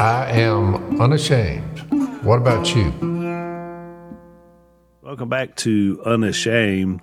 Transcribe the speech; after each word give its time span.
I 0.00 0.30
am 0.30 0.98
unashamed. 0.98 1.80
What 2.24 2.38
about 2.38 2.74
you? 2.74 2.90
Welcome 5.02 5.28
back 5.28 5.56
to 5.56 6.00
Unashamed. 6.06 7.02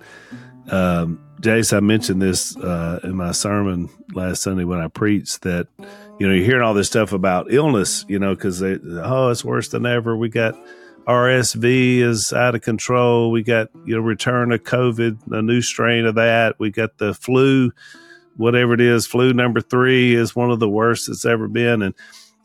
Um, 0.68 1.24
Jase, 1.38 1.72
I 1.72 1.78
mentioned 1.78 2.20
this 2.20 2.56
uh, 2.56 2.98
in 3.04 3.14
my 3.14 3.30
sermon 3.30 3.88
last 4.14 4.42
Sunday 4.42 4.64
when 4.64 4.80
I 4.80 4.88
preached 4.88 5.42
that, 5.42 5.68
you 6.18 6.26
know, 6.26 6.34
you're 6.34 6.44
hearing 6.44 6.62
all 6.62 6.74
this 6.74 6.88
stuff 6.88 7.12
about 7.12 7.52
illness, 7.52 8.04
you 8.08 8.18
know, 8.18 8.34
because 8.34 8.60
oh, 8.64 9.28
it's 9.28 9.44
worse 9.44 9.68
than 9.68 9.86
ever. 9.86 10.16
We 10.16 10.28
got 10.28 10.56
RSV 11.06 11.98
is 11.98 12.32
out 12.32 12.56
of 12.56 12.62
control. 12.62 13.30
We 13.30 13.44
got, 13.44 13.68
you 13.86 13.94
know, 13.94 14.02
return 14.02 14.50
of 14.50 14.64
COVID, 14.64 15.20
a 15.30 15.40
new 15.40 15.62
strain 15.62 16.04
of 16.04 16.16
that. 16.16 16.58
We 16.58 16.72
got 16.72 16.98
the 16.98 17.14
flu, 17.14 17.70
whatever 18.36 18.74
it 18.74 18.80
is, 18.80 19.06
flu 19.06 19.32
number 19.32 19.60
three 19.60 20.16
is 20.16 20.34
one 20.34 20.50
of 20.50 20.58
the 20.58 20.68
worst 20.68 21.08
it's 21.08 21.24
ever 21.24 21.46
been. 21.46 21.82
And 21.82 21.94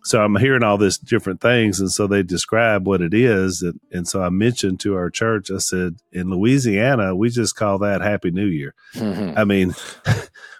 so 0.04 0.22
I'm 0.22 0.36
hearing 0.36 0.64
all 0.64 0.78
this 0.78 0.98
different 0.98 1.39
things. 1.39 1.80
And 1.80 1.89
so 1.89 2.07
they 2.07 2.24
describe 2.24 2.86
what 2.86 3.02
it 3.02 3.14
is. 3.14 3.61
And, 3.61 3.80
and 3.92 4.07
so 4.07 4.21
I 4.21 4.30
mentioned 4.30 4.82
to 4.82 4.96
our 4.96 5.10
church, 5.10 5.50
I 5.50 5.60
said, 5.60 5.96
in 6.11 6.30
Louisiana, 6.30 7.16
we 7.16 7.30
just 7.30 7.56
call 7.56 7.80
that 7.80 8.02
Happy 8.02 8.30
New 8.30 8.47
Year. 8.47 8.75
Mm-hmm. 8.96 9.38
I 9.38 9.46
mean, 9.46 9.74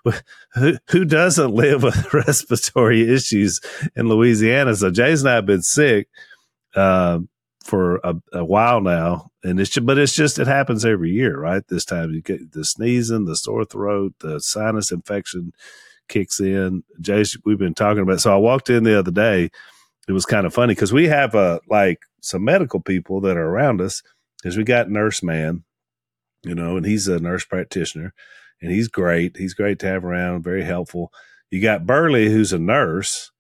who, 0.54 0.78
who 0.90 1.06
doesn't 1.06 1.54
live 1.54 1.84
with 1.84 2.14
respiratory 2.14 3.14
issues 3.14 3.60
in 3.96 4.08
Louisiana? 4.08 4.76
So 4.76 4.90
Jase 4.92 5.22
and 5.22 5.30
I 5.30 5.36
have 5.36 5.46
been 5.46 5.64
sick. 5.64 6.08
Uh, 6.76 7.20
for 7.64 8.02
a, 8.04 8.14
a, 8.34 8.44
while 8.44 8.82
now, 8.82 9.30
and 9.42 9.58
it's 9.58 9.70
just, 9.70 9.86
but 9.86 9.98
it's 9.98 10.14
just 10.14 10.38
it 10.38 10.48
happens 10.48 10.84
every 10.84 11.12
year, 11.12 11.40
right? 11.40 11.66
This 11.66 11.86
time 11.86 12.12
you 12.12 12.22
get 12.22 12.52
the 12.52 12.66
sneezing, 12.66 13.24
the 13.24 13.38
sore 13.38 13.64
throat, 13.64 14.16
the 14.20 14.42
sinus 14.42 14.92
infection 14.92 15.54
kicks 16.08 16.40
in. 16.40 16.84
Jase, 17.02 17.38
we've 17.46 17.60
been 17.60 17.74
talking 17.74 18.04
about. 18.04 18.22
So 18.22 18.34
I 18.34 18.38
walked 18.38 18.70
in 18.70 18.84
the 18.84 18.98
other 18.98 19.12
day. 19.12 19.50
It 20.08 20.12
was 20.12 20.26
kind 20.26 20.46
of 20.46 20.54
funny 20.54 20.74
because 20.74 20.94
we 20.94 21.08
have 21.08 21.36
a 21.36 21.62
like 21.70 22.00
some 22.22 22.44
medical 22.44 22.80
people 22.82 23.22
that 23.22 23.38
are 23.38 23.48
around 23.48 23.82
us. 23.82 24.02
Because 24.42 24.58
we 24.58 24.66
got 24.66 24.90
nurse 24.90 25.24
man, 25.24 25.64
you 26.44 26.54
know, 26.54 26.76
and 26.76 26.86
he's 26.86 27.08
a 27.08 27.18
nurse 27.18 27.46
practitioner, 27.46 28.14
and 28.62 28.72
he's 28.72 28.90
great. 28.90 29.38
He's 29.38 29.54
great 29.54 29.80
to 29.80 29.88
have 29.88 30.04
around, 30.04 30.44
very 30.44 30.64
helpful. 30.64 31.14
You 31.50 31.62
got 31.62 31.86
Burley, 31.86 32.30
who's 32.30 32.52
a 32.52 32.60
nurse 32.60 33.32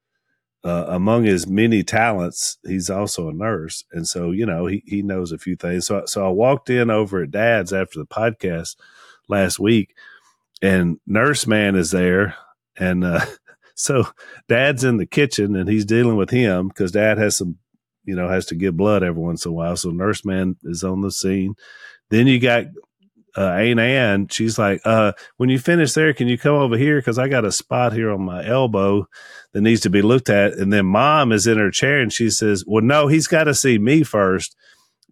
uh, 0.64 0.86
among 0.88 1.25
his 1.25 1.45
many 1.45 1.83
talents, 1.83 2.58
he's 2.64 2.89
also 2.89 3.27
a 3.27 3.33
nurse, 3.33 3.83
and 3.92 4.08
so 4.08 4.31
you 4.31 4.45
know 4.45 4.66
he 4.66 4.81
he 4.86 5.02
knows 5.02 5.31
a 5.31 5.38
few 5.38 5.55
things. 5.55 5.88
So 5.88 6.03
so 6.05 6.25
I 6.25 6.30
walked 6.30 6.70
in 6.70 6.89
over 6.89 7.22
at 7.22 7.31
Dad's 7.31 7.73
after 7.73 8.00
the 8.00 8.05
podcast 8.05 8.77
last 9.27 9.59
week, 9.59 9.94
and 10.61 11.00
Nurse 11.05 11.45
Man 11.45 11.75
is 11.75 11.92
there, 11.92 12.36
and 12.77 13.03
uh, 13.03 13.25
so 13.75 14.05
Dad's 14.47 14.83
in 14.83 14.97
the 14.97 15.05
kitchen 15.05 15.55
and 15.55 15.69
he's 15.69 15.85
dealing 15.85 16.17
with 16.17 16.29
him 16.29 16.67
because 16.67 16.91
Dad 16.91 17.17
has 17.17 17.38
some 17.38 17.57
you 18.05 18.15
know 18.15 18.27
has 18.27 18.45
to 18.47 18.55
give 18.55 18.77
blood 18.77 19.03
every 19.03 19.21
once 19.21 19.45
in 19.45 19.52
a 19.52 19.53
while. 19.53 19.75
So 19.77 19.89
Nurse 19.91 20.25
Man 20.25 20.55
is 20.63 20.83
on 20.83 21.02
the 21.02 21.11
scene. 21.11 21.55
Then 22.09 22.27
you 22.27 22.39
got 22.39 22.65
uh, 23.35 23.49
Aunt 23.49 23.80
Ann, 23.80 24.27
she's 24.27 24.59
like, 24.59 24.81
uh, 24.85 25.13
when 25.38 25.49
you 25.49 25.57
finish 25.57 25.93
there, 25.93 26.13
can 26.13 26.27
you 26.27 26.38
come 26.38 26.55
over 26.55 26.77
here? 26.77 27.02
Cause 27.02 27.17
I 27.17 27.27
got 27.27 27.45
a 27.45 27.52
spot 27.52 27.93
here 27.93 28.11
on 28.11 28.23
my 28.23 28.45
elbow 28.45 29.08
that 29.53 29.61
needs 29.61 29.81
to 29.81 29.89
be 29.89 30.02
looked 30.02 30.30
at. 30.30 30.53
And 30.53 30.71
then 30.71 30.85
mom 30.85 31.31
is 31.31 31.47
in 31.47 31.58
her 31.58 31.71
chair 31.71 31.99
and 31.99 32.13
she 32.13 32.30
says, 32.30 32.63
well, 32.67 32.83
no, 32.83 33.08
he's 33.08 33.27
got 33.27 33.45
to 33.45 33.55
see 33.55 33.80
me 33.80 34.03
first 34.03 34.55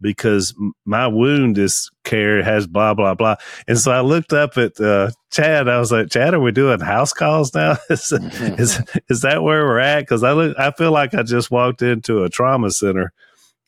because 0.01 0.55
my 0.85 1.07
wound 1.07 1.57
is 1.57 1.91
care 2.03 2.43
has 2.43 2.67
blah, 2.67 2.93
blah, 2.93 3.13
blah. 3.13 3.35
And 3.67 3.77
so 3.77 3.91
I 3.91 4.01
looked 4.01 4.33
up 4.33 4.57
at, 4.57 4.79
uh, 4.79 5.11
Chad. 5.31 5.69
I 5.69 5.79
was 5.79 5.91
like, 5.91 6.09
Chad, 6.09 6.33
are 6.33 6.39
we 6.39 6.51
doing 6.51 6.79
house 6.79 7.13
calls 7.13 7.53
now? 7.53 7.77
is, 7.89 8.11
is, 8.11 8.81
is 9.09 9.21
that 9.21 9.43
where 9.43 9.65
we're 9.65 9.79
at? 9.79 10.07
Cause 10.07 10.23
I 10.23 10.33
look, 10.33 10.57
I 10.59 10.71
feel 10.71 10.91
like 10.91 11.13
I 11.13 11.23
just 11.23 11.51
walked 11.51 11.81
into 11.81 12.23
a 12.23 12.29
trauma 12.29 12.71
center 12.71 13.13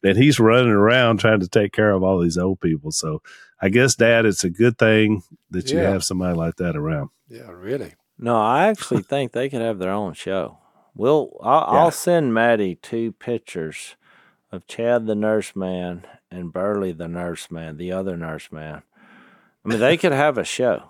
and 0.03 0.17
he's 0.17 0.39
running 0.39 0.71
around 0.71 1.19
trying 1.19 1.39
to 1.39 1.47
take 1.47 1.71
care 1.71 1.91
of 1.91 2.03
all 2.03 2.19
these 2.19 2.37
old 2.37 2.59
people. 2.59 2.91
So, 2.91 3.21
I 3.61 3.69
guess, 3.69 3.95
Dad, 3.95 4.25
it's 4.25 4.43
a 4.43 4.49
good 4.49 4.77
thing 4.77 5.23
that 5.51 5.71
you 5.71 5.77
yeah. 5.77 5.91
have 5.91 6.03
somebody 6.03 6.35
like 6.35 6.57
that 6.57 6.75
around. 6.75 7.09
Yeah, 7.29 7.49
really. 7.49 7.93
No, 8.17 8.35
I 8.35 8.67
actually 8.67 9.03
think 9.09 9.31
they 9.31 9.49
could 9.49 9.61
have 9.61 9.79
their 9.79 9.91
own 9.91 10.13
show. 10.13 10.57
We'll, 10.95 11.37
I'll, 11.41 11.73
yeah. 11.73 11.79
I'll 11.79 11.91
send 11.91 12.33
Maddie 12.33 12.75
two 12.75 13.13
pictures 13.13 13.95
of 14.51 14.67
Chad 14.67 15.07
the 15.07 15.15
nurse 15.15 15.55
man 15.55 16.05
and 16.33 16.51
Burley 16.51 16.91
the 16.91 17.07
nurse 17.07 17.49
man, 17.51 17.77
the 17.77 17.91
other 17.91 18.17
nurse 18.17 18.51
man. 18.51 18.83
I 19.65 19.69
mean, 19.69 19.79
they 19.79 19.97
could 19.97 20.11
have 20.11 20.37
a 20.37 20.43
show. 20.43 20.89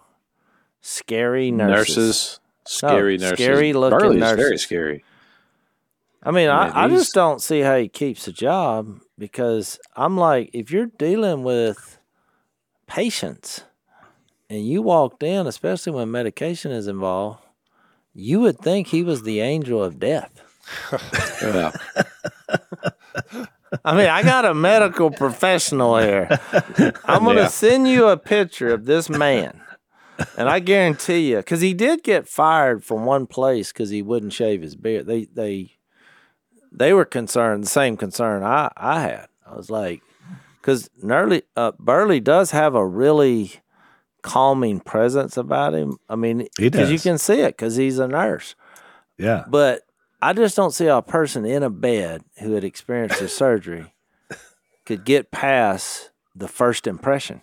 Scary 0.82 1.52
nurses. 1.52 1.98
nurses 1.98 2.40
scary 2.66 3.18
no, 3.18 3.30
nurses. 3.30 3.46
Scary 3.46 3.74
looking 3.74 4.00
Burley's 4.00 4.20
nurses. 4.20 4.38
very 4.38 4.58
scary. 4.58 5.06
I 6.24 6.32
mean, 6.32 6.50
I, 6.50 6.70
I, 6.70 6.86
I 6.86 6.88
just 6.88 7.14
don't 7.14 7.42
see 7.42 7.60
how 7.60 7.78
he 7.78 7.90
keeps 7.90 8.28
a 8.28 8.32
job 8.32 9.02
because 9.18 9.78
I'm 9.96 10.18
like, 10.18 10.50
if 10.54 10.72
you're 10.72 10.86
dealing 10.86 11.44
with 11.44 12.00
patience. 12.88 13.64
And 14.50 14.66
you 14.66 14.82
walked 14.82 15.24
in, 15.24 15.48
especially 15.48 15.94
when 15.94 16.12
medication 16.12 16.72
is 16.72 16.88
involved, 16.88 17.40
you 18.14 18.40
would 18.42 18.60
think 18.60 18.88
he 18.88 19.02
was 19.02 19.24
the 19.24 19.40
angel 19.40 19.84
of 19.84 20.00
death. 20.00 20.44
yeah. 21.42 21.72
I 23.86 23.96
mean, 23.96 24.08
I 24.08 24.24
got 24.24 24.46
a 24.46 24.54
medical 24.54 25.12
professional 25.12 25.98
here. 25.98 26.40
I'm 27.06 27.24
going 27.24 27.38
to 27.38 27.44
yeah. 27.44 27.48
send 27.48 27.88
you 27.88 28.08
a 28.08 28.18
picture 28.18 28.74
of 28.74 28.86
this 28.86 29.10
man. 29.10 29.62
And 30.38 30.48
I 30.48 30.60
guarantee 30.60 31.32
you, 31.32 31.38
because 31.38 31.62
he 31.62 31.74
did 31.74 32.04
get 32.04 32.28
fired 32.28 32.84
from 32.84 33.06
one 33.06 33.26
place 33.26 33.74
because 33.74 33.90
he 33.90 34.02
wouldn't 34.02 34.34
shave 34.34 34.62
his 34.62 34.76
beard. 34.76 35.08
They 35.08 35.26
they 35.26 35.72
they 36.72 36.94
were 36.94 37.06
concerned, 37.06 37.64
the 37.64 37.70
same 37.70 37.98
concern 37.98 38.44
I, 38.44 38.72
I 38.78 39.02
had. 39.02 39.28
I 39.46 39.56
was 39.56 39.70
like, 39.70 40.02
because 40.62 40.90
Burley, 41.02 41.44
uh, 41.56 41.72
Burley 41.80 42.20
does 42.20 42.52
have 42.52 42.76
a 42.76 42.86
really 42.86 43.54
calming 44.22 44.80
presence 44.80 45.36
about 45.36 45.74
him. 45.74 45.98
I 46.10 46.16
mean, 46.16 46.48
because 46.58 46.92
you 46.92 47.00
can 47.00 47.18
see 47.18 47.42
it 47.42 47.58
because 47.58 47.76
he's 47.76 48.00
a 48.00 48.08
nurse. 48.08 48.56
Yeah. 49.18 49.46
But 49.48 49.82
I 50.24 50.32
just 50.32 50.56
don't 50.56 50.72
see 50.72 50.86
how 50.86 51.00
a 51.00 51.02
person 51.02 51.46
in 51.46 51.64
a 51.64 51.70
bed 51.70 52.24
who 52.40 52.54
had 52.54 52.64
experienced 52.64 53.20
a 53.20 53.28
surgery 53.28 53.94
could 54.86 55.04
get 55.04 55.32
past 55.32 56.12
the 56.34 56.48
first 56.48 56.88
impression. 56.88 57.42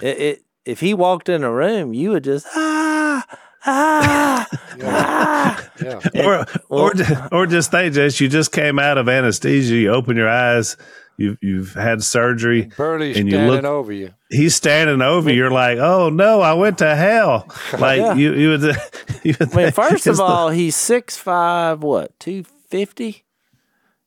It, 0.00 0.20
it, 0.20 0.42
if 0.64 0.78
he 0.78 0.94
walked 0.94 1.28
in 1.28 1.42
a 1.42 1.50
room, 1.50 1.92
you 1.92 2.10
would 2.10 2.22
just 2.22 2.46
ah 2.54 3.26
ah 3.66 4.46
yeah. 4.78 4.84
ah. 4.86 5.70
Yeah. 5.82 6.00
Or, 6.24 6.46
or, 6.68 6.92
or 7.32 7.46
just 7.46 7.72
think, 7.72 7.94
Jess, 7.94 8.20
you 8.20 8.28
just 8.28 8.52
came 8.52 8.78
out 8.78 8.96
of 8.96 9.08
anesthesia. 9.08 9.74
You 9.74 9.90
open 9.90 10.16
your 10.16 10.28
eyes 10.28 10.76
You've 11.18 11.36
you've 11.42 11.74
had 11.74 12.02
surgery. 12.04 12.70
Burley's 12.76 13.16
and 13.16 13.26
you 13.26 13.32
standing 13.32 13.56
look, 13.56 13.64
over 13.64 13.92
you. 13.92 14.14
He's 14.30 14.54
standing 14.54 15.02
over. 15.02 15.32
You're 15.32 15.50
like, 15.50 15.78
oh 15.78 16.10
no, 16.10 16.40
I 16.40 16.54
went 16.54 16.78
to 16.78 16.94
hell. 16.94 17.46
Like 17.78 17.98
yeah. 17.98 18.14
you, 18.14 18.34
you 18.34 18.48
would. 18.50 18.62
You 19.24 19.34
would 19.40 19.52
I 19.52 19.56
mean, 19.56 19.72
first 19.72 20.06
of 20.06 20.20
all, 20.20 20.48
the, 20.48 20.54
he's 20.54 20.76
six 20.76 21.16
five. 21.16 21.82
What 21.82 22.18
two 22.20 22.44
fifty? 22.44 23.24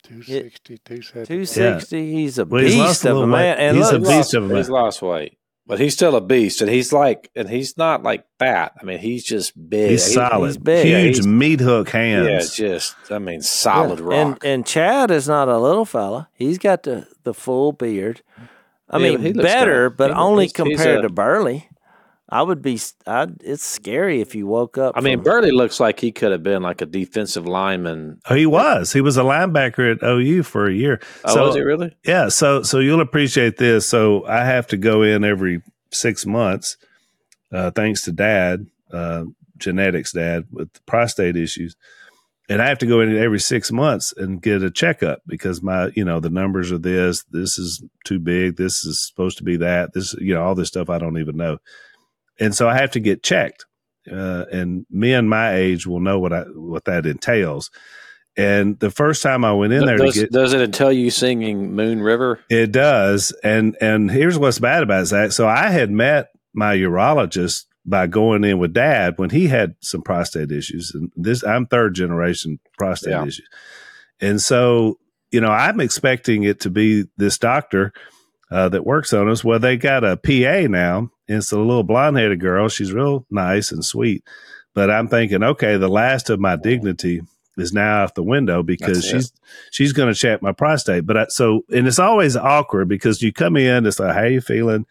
260, 0.03 0.77
270. 0.77 1.27
260. 1.27 1.97
Yeah. 1.97 2.03
He's 2.03 2.37
a 2.39 2.45
well, 2.45 2.63
beast 2.63 3.05
of 3.05 3.17
a 3.17 3.27
man. 3.27 3.57
And 3.57 3.77
he's 3.77 3.91
look, 3.91 4.01
a 4.01 4.05
beast 4.05 4.33
of 4.33 4.43
a 4.43 4.47
man. 4.47 4.57
He's 4.57 4.69
lost 4.69 5.01
weight. 5.01 5.37
But 5.71 5.79
he's 5.79 5.93
still 5.93 6.17
a 6.17 6.21
beast, 6.21 6.59
and 6.59 6.69
he's 6.69 6.91
like, 6.91 7.31
and 7.33 7.49
he's 7.49 7.77
not 7.77 8.03
like 8.03 8.25
fat. 8.37 8.73
I 8.81 8.83
mean, 8.83 8.99
he's 8.99 9.23
just 9.23 9.53
big. 9.69 9.91
He's 9.91 10.13
solid, 10.13 10.47
he's 10.47 10.57
big. 10.57 10.85
huge 10.85 11.25
yeah, 11.25 11.31
meat 11.31 11.61
hook 11.61 11.87
hands. 11.91 12.59
Yeah, 12.59 12.67
just 12.67 12.97
I 13.09 13.19
mean, 13.19 13.41
solid 13.41 13.99
yeah. 13.99 14.05
rock. 14.05 14.13
And 14.13 14.43
and 14.43 14.65
Chad 14.65 15.11
is 15.11 15.29
not 15.29 15.47
a 15.47 15.57
little 15.57 15.85
fella. 15.85 16.27
He's 16.33 16.57
got 16.57 16.83
the 16.83 17.07
the 17.23 17.33
full 17.33 17.71
beard. 17.71 18.21
I 18.89 18.97
yeah, 18.97 19.15
mean, 19.15 19.33
better, 19.37 19.89
good. 19.89 19.95
but 19.95 20.11
he, 20.11 20.17
only 20.17 20.49
compared 20.49 20.99
a, 20.99 21.01
to 21.03 21.09
Burley. 21.09 21.69
I 22.31 22.41
would 22.41 22.61
be. 22.61 22.79
I'd, 23.05 23.43
it's 23.43 23.63
scary 23.63 24.21
if 24.21 24.35
you 24.35 24.47
woke 24.47 24.77
up. 24.77 24.93
I 24.95 25.01
mean, 25.01 25.21
Burley 25.21 25.51
looks 25.51 25.81
like 25.81 25.99
he 25.99 26.13
could 26.13 26.31
have 26.31 26.41
been 26.41 26.63
like 26.63 26.81
a 26.81 26.85
defensive 26.85 27.45
lineman. 27.45 28.21
Oh, 28.29 28.35
he 28.35 28.45
was. 28.45 28.93
He 28.93 29.01
was 29.01 29.17
a 29.17 29.23
linebacker 29.23 29.91
at 29.91 30.03
OU 30.03 30.43
for 30.43 30.65
a 30.65 30.73
year. 30.73 31.01
Oh, 31.25 31.33
so, 31.33 31.45
was 31.47 31.55
he 31.55 31.61
really? 31.61 31.93
Yeah. 32.05 32.29
So, 32.29 32.63
so 32.63 32.79
you'll 32.79 33.01
appreciate 33.01 33.57
this. 33.57 33.85
So, 33.85 34.25
I 34.25 34.45
have 34.45 34.65
to 34.67 34.77
go 34.77 35.01
in 35.01 35.25
every 35.25 35.61
six 35.91 36.25
months, 36.25 36.77
uh, 37.51 37.71
thanks 37.71 38.03
to 38.03 38.13
Dad, 38.13 38.65
uh, 38.93 39.25
genetics, 39.57 40.13
Dad, 40.13 40.45
with 40.51 40.69
prostate 40.85 41.35
issues, 41.35 41.75
and 42.47 42.61
I 42.61 42.67
have 42.67 42.79
to 42.79 42.85
go 42.85 43.01
in 43.01 43.13
every 43.17 43.39
six 43.39 43.73
months 43.73 44.13
and 44.15 44.41
get 44.41 44.63
a 44.63 44.71
checkup 44.71 45.21
because 45.27 45.61
my, 45.61 45.91
you 45.95 46.05
know, 46.05 46.21
the 46.21 46.29
numbers 46.29 46.71
are 46.71 46.77
this. 46.77 47.25
This 47.29 47.59
is 47.59 47.83
too 48.05 48.19
big. 48.19 48.55
This 48.55 48.85
is 48.85 49.05
supposed 49.05 49.37
to 49.39 49.43
be 49.43 49.57
that. 49.57 49.91
This, 49.93 50.13
you 50.13 50.33
know, 50.33 50.43
all 50.43 50.55
this 50.55 50.69
stuff 50.69 50.89
I 50.89 50.97
don't 50.97 51.17
even 51.17 51.35
know 51.35 51.57
and 52.39 52.55
so 52.55 52.67
I 52.67 52.75
have 52.77 52.91
to 52.91 52.99
get 52.99 53.23
checked. 53.23 53.65
Uh, 54.11 54.45
and 54.51 54.85
men 54.89 55.29
my 55.29 55.55
age 55.55 55.85
will 55.85 55.99
know 55.99 56.19
what 56.19 56.33
I 56.33 56.41
what 56.41 56.85
that 56.85 57.05
entails. 57.05 57.69
And 58.37 58.79
the 58.79 58.89
first 58.89 59.21
time 59.21 59.43
I 59.43 59.53
went 59.53 59.73
in 59.73 59.85
there 59.85 59.97
does, 59.97 60.13
to 60.13 60.21
get, 60.21 60.31
does 60.31 60.53
it 60.53 60.61
entail 60.61 60.91
you 60.91 61.11
singing 61.11 61.75
Moon 61.75 62.01
River? 62.01 62.39
It 62.49 62.71
does. 62.71 63.31
And 63.43 63.77
and 63.81 64.09
here's 64.09 64.39
what's 64.39 64.59
bad 64.59 64.83
about 64.83 65.07
that. 65.07 65.33
So 65.33 65.47
I 65.47 65.69
had 65.69 65.91
met 65.91 66.29
my 66.53 66.75
urologist 66.75 67.65
by 67.85 68.07
going 68.07 68.43
in 68.43 68.59
with 68.59 68.73
dad 68.73 69.15
when 69.17 69.29
he 69.29 69.47
had 69.47 69.75
some 69.81 70.01
prostate 70.01 70.51
issues. 70.51 70.91
And 70.93 71.11
this 71.15 71.43
I'm 71.43 71.65
third 71.65 71.93
generation 71.93 72.59
prostate 72.77 73.11
yeah. 73.11 73.25
issues. 73.25 73.49
And 74.19 74.41
so, 74.41 74.99
you 75.31 75.41
know, 75.41 75.51
I'm 75.51 75.79
expecting 75.79 76.43
it 76.43 76.61
to 76.61 76.69
be 76.69 77.05
this 77.17 77.37
doctor 77.37 77.91
uh, 78.51 78.69
that 78.69 78.85
works 78.85 79.13
on 79.13 79.29
us. 79.29 79.43
Well, 79.43 79.59
they 79.59 79.77
got 79.77 80.03
a 80.03 80.17
PA 80.17 80.67
now. 80.69 81.09
And 81.31 81.37
it's 81.37 81.53
a 81.53 81.57
little 81.57 81.83
blonde 81.83 82.17
headed 82.17 82.41
girl. 82.41 82.67
She's 82.67 82.91
real 82.91 83.25
nice 83.29 83.71
and 83.71 83.85
sweet. 83.85 84.23
But 84.73 84.91
I'm 84.91 85.07
thinking, 85.07 85.43
okay, 85.43 85.77
the 85.77 85.87
last 85.87 86.29
of 86.29 86.41
my 86.41 86.57
dignity 86.57 87.21
is 87.57 87.71
now 87.71 88.03
out 88.03 88.15
the 88.15 88.23
window 88.23 88.63
because 88.63 89.05
she's 89.05 89.31
she's 89.71 89.93
going 89.93 90.13
to 90.13 90.19
check 90.19 90.41
my 90.41 90.51
prostate. 90.51 91.05
But 91.05 91.17
I, 91.17 91.25
so, 91.29 91.61
and 91.73 91.87
it's 91.87 91.99
always 91.99 92.35
awkward 92.35 92.89
because 92.89 93.21
you 93.21 93.31
come 93.31 93.55
in, 93.55 93.85
it's 93.85 93.99
like, 93.99 94.13
how 94.13 94.23
you 94.23 94.41
feeling? 94.41 94.85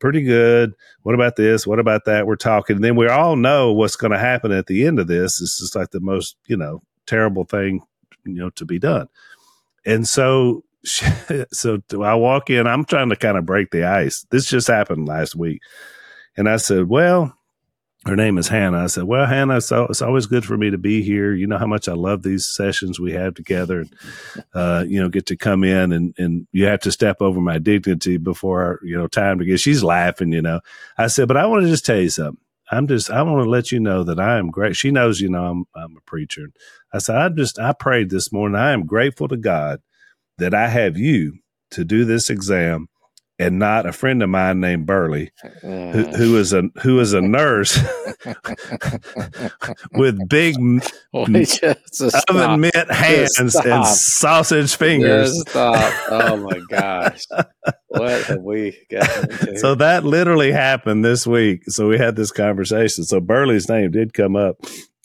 Pretty 0.00 0.22
good. 0.22 0.74
What 1.02 1.14
about 1.14 1.36
this? 1.36 1.64
What 1.64 1.78
about 1.78 2.06
that? 2.06 2.26
We're 2.26 2.36
talking. 2.36 2.76
And 2.76 2.84
then 2.84 2.96
we 2.96 3.06
all 3.08 3.36
know 3.36 3.72
what's 3.72 3.96
going 3.96 4.12
to 4.12 4.18
happen 4.18 4.50
at 4.50 4.66
the 4.66 4.84
end 4.84 4.98
of 4.98 5.06
this. 5.06 5.40
It's 5.40 5.58
just 5.58 5.76
like 5.76 5.90
the 5.90 6.00
most, 6.00 6.36
you 6.46 6.56
know, 6.56 6.82
terrible 7.06 7.44
thing, 7.44 7.82
you 8.24 8.34
know, 8.34 8.50
to 8.50 8.64
be 8.64 8.80
done. 8.80 9.08
And 9.86 10.06
so, 10.08 10.64
so 11.52 11.80
I 12.02 12.14
walk 12.14 12.50
in, 12.50 12.66
I'm 12.66 12.84
trying 12.84 13.10
to 13.10 13.16
kind 13.16 13.38
of 13.38 13.46
break 13.46 13.70
the 13.70 13.84
ice. 13.84 14.26
This 14.30 14.46
just 14.46 14.68
happened 14.68 15.08
last 15.08 15.36
week. 15.36 15.60
And 16.36 16.48
I 16.48 16.56
said, 16.56 16.88
well, 16.88 17.34
her 18.06 18.16
name 18.16 18.38
is 18.38 18.48
Hannah. 18.48 18.84
I 18.84 18.86
said, 18.86 19.04
"Well, 19.04 19.26
Hannah, 19.26 19.60
so 19.60 19.84
it's 19.84 20.02
always 20.02 20.26
good 20.26 20.44
for 20.44 20.56
me 20.56 20.70
to 20.70 20.78
be 20.78 21.02
here. 21.02 21.34
You 21.34 21.46
know 21.46 21.58
how 21.58 21.66
much 21.66 21.88
I 21.88 21.92
love 21.92 22.22
these 22.22 22.46
sessions 22.46 22.98
we 22.98 23.12
have 23.12 23.34
together, 23.34 23.80
and 23.80 23.94
uh, 24.54 24.84
you 24.88 25.00
know, 25.00 25.08
get 25.08 25.26
to 25.26 25.36
come 25.36 25.64
in 25.64 25.92
and 25.92 26.14
and 26.16 26.46
you 26.52 26.64
have 26.66 26.80
to 26.80 26.92
step 26.92 27.16
over 27.20 27.40
my 27.40 27.58
dignity 27.58 28.16
before 28.16 28.80
you 28.82 28.96
know 28.96 29.08
time 29.08 29.38
to 29.38 29.44
get." 29.44 29.60
She's 29.60 29.84
laughing, 29.84 30.32
you 30.32 30.42
know. 30.42 30.60
I 30.96 31.08
said, 31.08 31.28
"But 31.28 31.36
I 31.36 31.46
want 31.46 31.64
to 31.64 31.68
just 31.68 31.84
tell 31.84 32.00
you 32.00 32.08
something. 32.10 32.40
I'm 32.70 32.86
just 32.86 33.10
I 33.10 33.22
want 33.22 33.44
to 33.44 33.50
let 33.50 33.72
you 33.72 33.80
know 33.80 34.04
that 34.04 34.20
I 34.20 34.38
am 34.38 34.50
great. 34.50 34.76
She 34.76 34.90
knows, 34.90 35.20
you 35.20 35.28
know, 35.28 35.44
I'm 35.44 35.64
I'm 35.74 35.96
a 35.96 36.00
preacher. 36.02 36.48
I 36.92 36.98
said, 36.98 37.16
I 37.16 37.28
just 37.30 37.58
I 37.58 37.72
prayed 37.72 38.10
this 38.10 38.32
morning. 38.32 38.58
I 38.58 38.72
am 38.72 38.86
grateful 38.86 39.28
to 39.28 39.36
God 39.36 39.80
that 40.38 40.54
I 40.54 40.68
have 40.68 40.96
you 40.96 41.38
to 41.72 41.84
do 41.84 42.04
this 42.04 42.30
exam 42.30 42.88
and 43.38 43.58
not 43.58 43.86
a 43.86 43.92
friend 43.92 44.22
of 44.22 44.28
mine 44.28 44.60
named 44.60 44.86
Burley, 44.86 45.30
who, 45.62 46.04
who 46.16 46.36
is 46.38 46.52
a 46.52 46.64
who 46.82 46.98
is 46.98 47.12
a 47.12 47.20
nurse 47.20 47.78
with 49.92 50.28
big 50.28 50.56
oven 52.28 52.60
mitt 52.60 52.90
hands 52.90 53.38
and 53.38 53.86
sausage 53.86 54.74
fingers. 54.74 55.32
Oh 55.54 56.36
my 56.36 56.60
gosh, 56.68 57.24
what 57.86 58.22
have 58.24 58.42
we 58.42 58.76
got? 58.90 59.08
So 59.58 59.76
that 59.76 60.04
literally 60.04 60.50
happened 60.50 61.04
this 61.04 61.26
week. 61.26 61.62
So 61.68 61.88
we 61.88 61.96
had 61.96 62.16
this 62.16 62.32
conversation. 62.32 63.04
So 63.04 63.20
Burley's 63.20 63.68
name 63.68 63.92
did 63.92 64.14
come 64.14 64.34
up, 64.34 64.56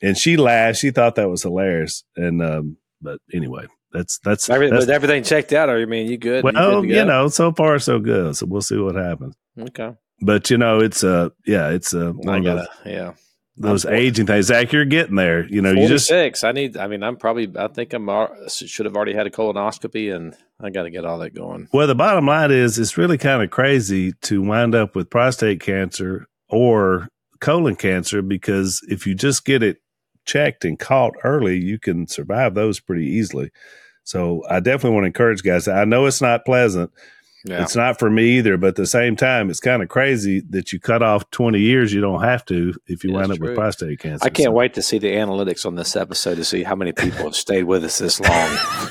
and 0.01 0.17
she 0.17 0.37
laughed. 0.37 0.79
She 0.79 0.89
thought 0.89 1.15
that 1.15 1.29
was 1.29 1.43
hilarious, 1.43 2.03
and 2.15 2.41
um, 2.41 2.77
but 2.99 3.19
anyway, 3.31 3.67
that's 3.93 4.19
that's, 4.19 4.49
everything, 4.49 4.77
that's 4.77 4.89
everything 4.89 5.23
checked 5.23 5.53
out. 5.53 5.69
Or 5.69 5.79
you 5.79 5.87
mean 5.87 6.09
you 6.09 6.17
good? 6.17 6.43
Well, 6.43 6.53
you, 6.53 6.89
good 6.89 6.95
you 6.97 7.05
know, 7.05 7.27
so 7.27 7.51
far 7.51 7.79
so 7.79 7.99
good. 7.99 8.35
So 8.35 8.45
we'll 8.47 8.61
see 8.61 8.77
what 8.77 8.95
happens. 8.95 9.35
Okay. 9.57 9.93
But 10.21 10.49
you 10.49 10.57
know, 10.57 10.79
it's 10.79 11.03
a 11.03 11.15
uh, 11.15 11.29
yeah, 11.45 11.69
it's 11.69 11.93
a 11.93 12.13
I 12.27 12.39
gotta 12.39 12.67
yeah. 12.85 13.13
Those 13.55 13.85
aging 13.85 14.25
things, 14.25 14.47
Zach, 14.47 14.71
you're 14.71 14.83
getting 14.83 15.15
there. 15.15 15.45
You 15.45 15.61
know, 15.61 15.75
46. 15.75 15.83
you 15.83 15.95
just 15.95 16.07
six. 16.07 16.43
I 16.43 16.53
need. 16.53 16.75
I 16.75 16.87
mean, 16.87 17.03
I'm 17.03 17.17
probably. 17.17 17.51
I 17.55 17.67
think 17.67 17.93
I'm. 17.93 18.09
Should 18.49 18.87
have 18.87 18.95
already 18.95 19.13
had 19.13 19.27
a 19.27 19.29
colonoscopy, 19.29 20.13
and 20.13 20.35
I 20.59 20.71
got 20.71 20.83
to 20.83 20.89
get 20.89 21.05
all 21.05 21.19
that 21.19 21.35
going. 21.35 21.67
Well, 21.71 21.85
the 21.85 21.93
bottom 21.93 22.25
line 22.25 22.49
is, 22.49 22.79
it's 22.79 22.97
really 22.97 23.19
kind 23.19 23.43
of 23.43 23.51
crazy 23.51 24.13
to 24.23 24.41
wind 24.41 24.73
up 24.73 24.95
with 24.95 25.11
prostate 25.11 25.61
cancer 25.61 26.25
or 26.49 27.09
colon 27.41 27.75
cancer 27.75 28.23
because 28.23 28.81
if 28.89 29.05
you 29.05 29.13
just 29.13 29.45
get 29.45 29.61
it 29.61 29.77
checked 30.25 30.65
and 30.65 30.79
caught 30.79 31.13
early, 31.23 31.57
you 31.57 31.77
can 31.77 32.07
survive 32.07 32.55
those 32.55 32.79
pretty 32.79 33.05
easily. 33.05 33.51
So 34.03 34.43
I 34.49 34.59
definitely 34.59 34.95
want 34.95 35.03
to 35.03 35.07
encourage 35.07 35.43
guys. 35.43 35.67
I 35.67 35.85
know 35.85 36.05
it's 36.05 36.21
not 36.21 36.45
pleasant. 36.45 36.91
Yeah. 37.45 37.61
It's 37.61 37.75
not 37.75 37.99
for 37.99 38.09
me 38.09 38.37
either, 38.37 38.57
but 38.57 38.67
at 38.67 38.75
the 38.75 38.85
same 38.85 39.17
time, 39.17 39.49
it's 39.49 39.59
kind 39.59 39.83
of 39.83 39.89
crazy 39.89 40.41
that 40.51 40.71
you 40.71 40.79
cut 40.79 41.03
off 41.03 41.29
20 41.31 41.59
years. 41.59 41.93
You 41.93 41.99
don't 41.99 42.23
have 42.23 42.45
to 42.45 42.73
if 42.87 43.03
you 43.03 43.11
yeah, 43.11 43.17
wind 43.17 43.31
up 43.33 43.37
true. 43.37 43.49
with 43.49 43.57
prostate 43.57 43.99
cancer. 43.99 44.25
I 44.25 44.29
can't 44.29 44.47
so. 44.47 44.51
wait 44.51 44.73
to 44.75 44.81
see 44.81 44.97
the 44.97 45.11
analytics 45.11 45.65
on 45.65 45.75
this 45.75 45.97
episode 45.97 46.35
to 46.35 46.45
see 46.45 46.63
how 46.63 46.75
many 46.75 46.93
people 46.93 47.23
have 47.25 47.35
stayed 47.35 47.63
with 47.63 47.83
us 47.83 47.97
this 47.97 48.21
long. 48.21 48.57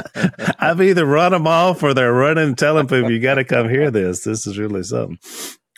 I've 0.58 0.80
either 0.80 1.06
run 1.06 1.32
them 1.32 1.46
off 1.46 1.82
or 1.82 1.94
they're 1.94 2.12
running 2.12 2.54
telling 2.54 2.86
people 2.86 3.10
you 3.10 3.20
got 3.20 3.34
to 3.34 3.44
come 3.44 3.68
hear 3.68 3.90
this. 3.90 4.24
This 4.24 4.46
is 4.46 4.58
really 4.58 4.82
something, 4.82 5.18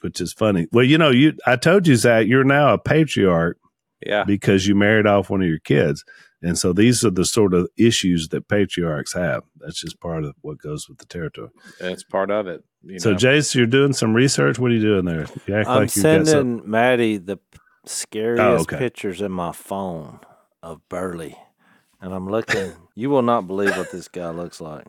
which 0.00 0.20
is 0.20 0.32
funny. 0.32 0.66
Well, 0.72 0.84
you 0.84 0.98
know, 0.98 1.10
you 1.10 1.34
I 1.46 1.56
told 1.56 1.86
you 1.86 1.96
Zach, 1.96 2.26
you're 2.26 2.44
now 2.44 2.74
a 2.74 2.78
patriarch, 2.78 3.58
yeah, 4.04 4.24
because 4.24 4.66
you 4.66 4.74
married 4.74 5.06
off 5.06 5.30
one 5.30 5.42
of 5.42 5.48
your 5.48 5.58
kids. 5.58 6.04
And 6.44 6.58
so 6.58 6.74
these 6.74 7.02
are 7.06 7.10
the 7.10 7.24
sort 7.24 7.54
of 7.54 7.68
issues 7.78 8.28
that 8.28 8.48
patriarchs 8.48 9.14
have. 9.14 9.44
That's 9.60 9.80
just 9.80 9.98
part 9.98 10.24
of 10.24 10.34
what 10.42 10.58
goes 10.58 10.90
with 10.90 10.98
the 10.98 11.06
territory. 11.06 11.48
That's 11.80 12.04
part 12.04 12.30
of 12.30 12.46
it. 12.46 12.62
so, 12.98 13.12
know. 13.12 13.16
Jase, 13.16 13.54
you're 13.54 13.66
doing 13.66 13.94
some 13.94 14.12
research. 14.12 14.58
What 14.58 14.70
are 14.70 14.74
you 14.74 14.82
doing 14.82 15.06
there? 15.06 15.26
You 15.46 15.56
I'm 15.56 15.64
like 15.64 15.90
sending 15.90 16.68
Maddie 16.68 17.16
the 17.16 17.38
scariest 17.86 18.42
oh, 18.42 18.56
okay. 18.62 18.76
pictures 18.76 19.22
in 19.22 19.32
my 19.32 19.52
phone 19.52 20.20
of 20.62 20.86
Burley. 20.90 21.34
And 22.02 22.12
I'm 22.12 22.28
looking, 22.28 22.72
you 22.94 23.08
will 23.08 23.22
not 23.22 23.46
believe 23.46 23.74
what 23.78 23.90
this 23.90 24.08
guy 24.08 24.28
looks 24.28 24.60
like. 24.60 24.86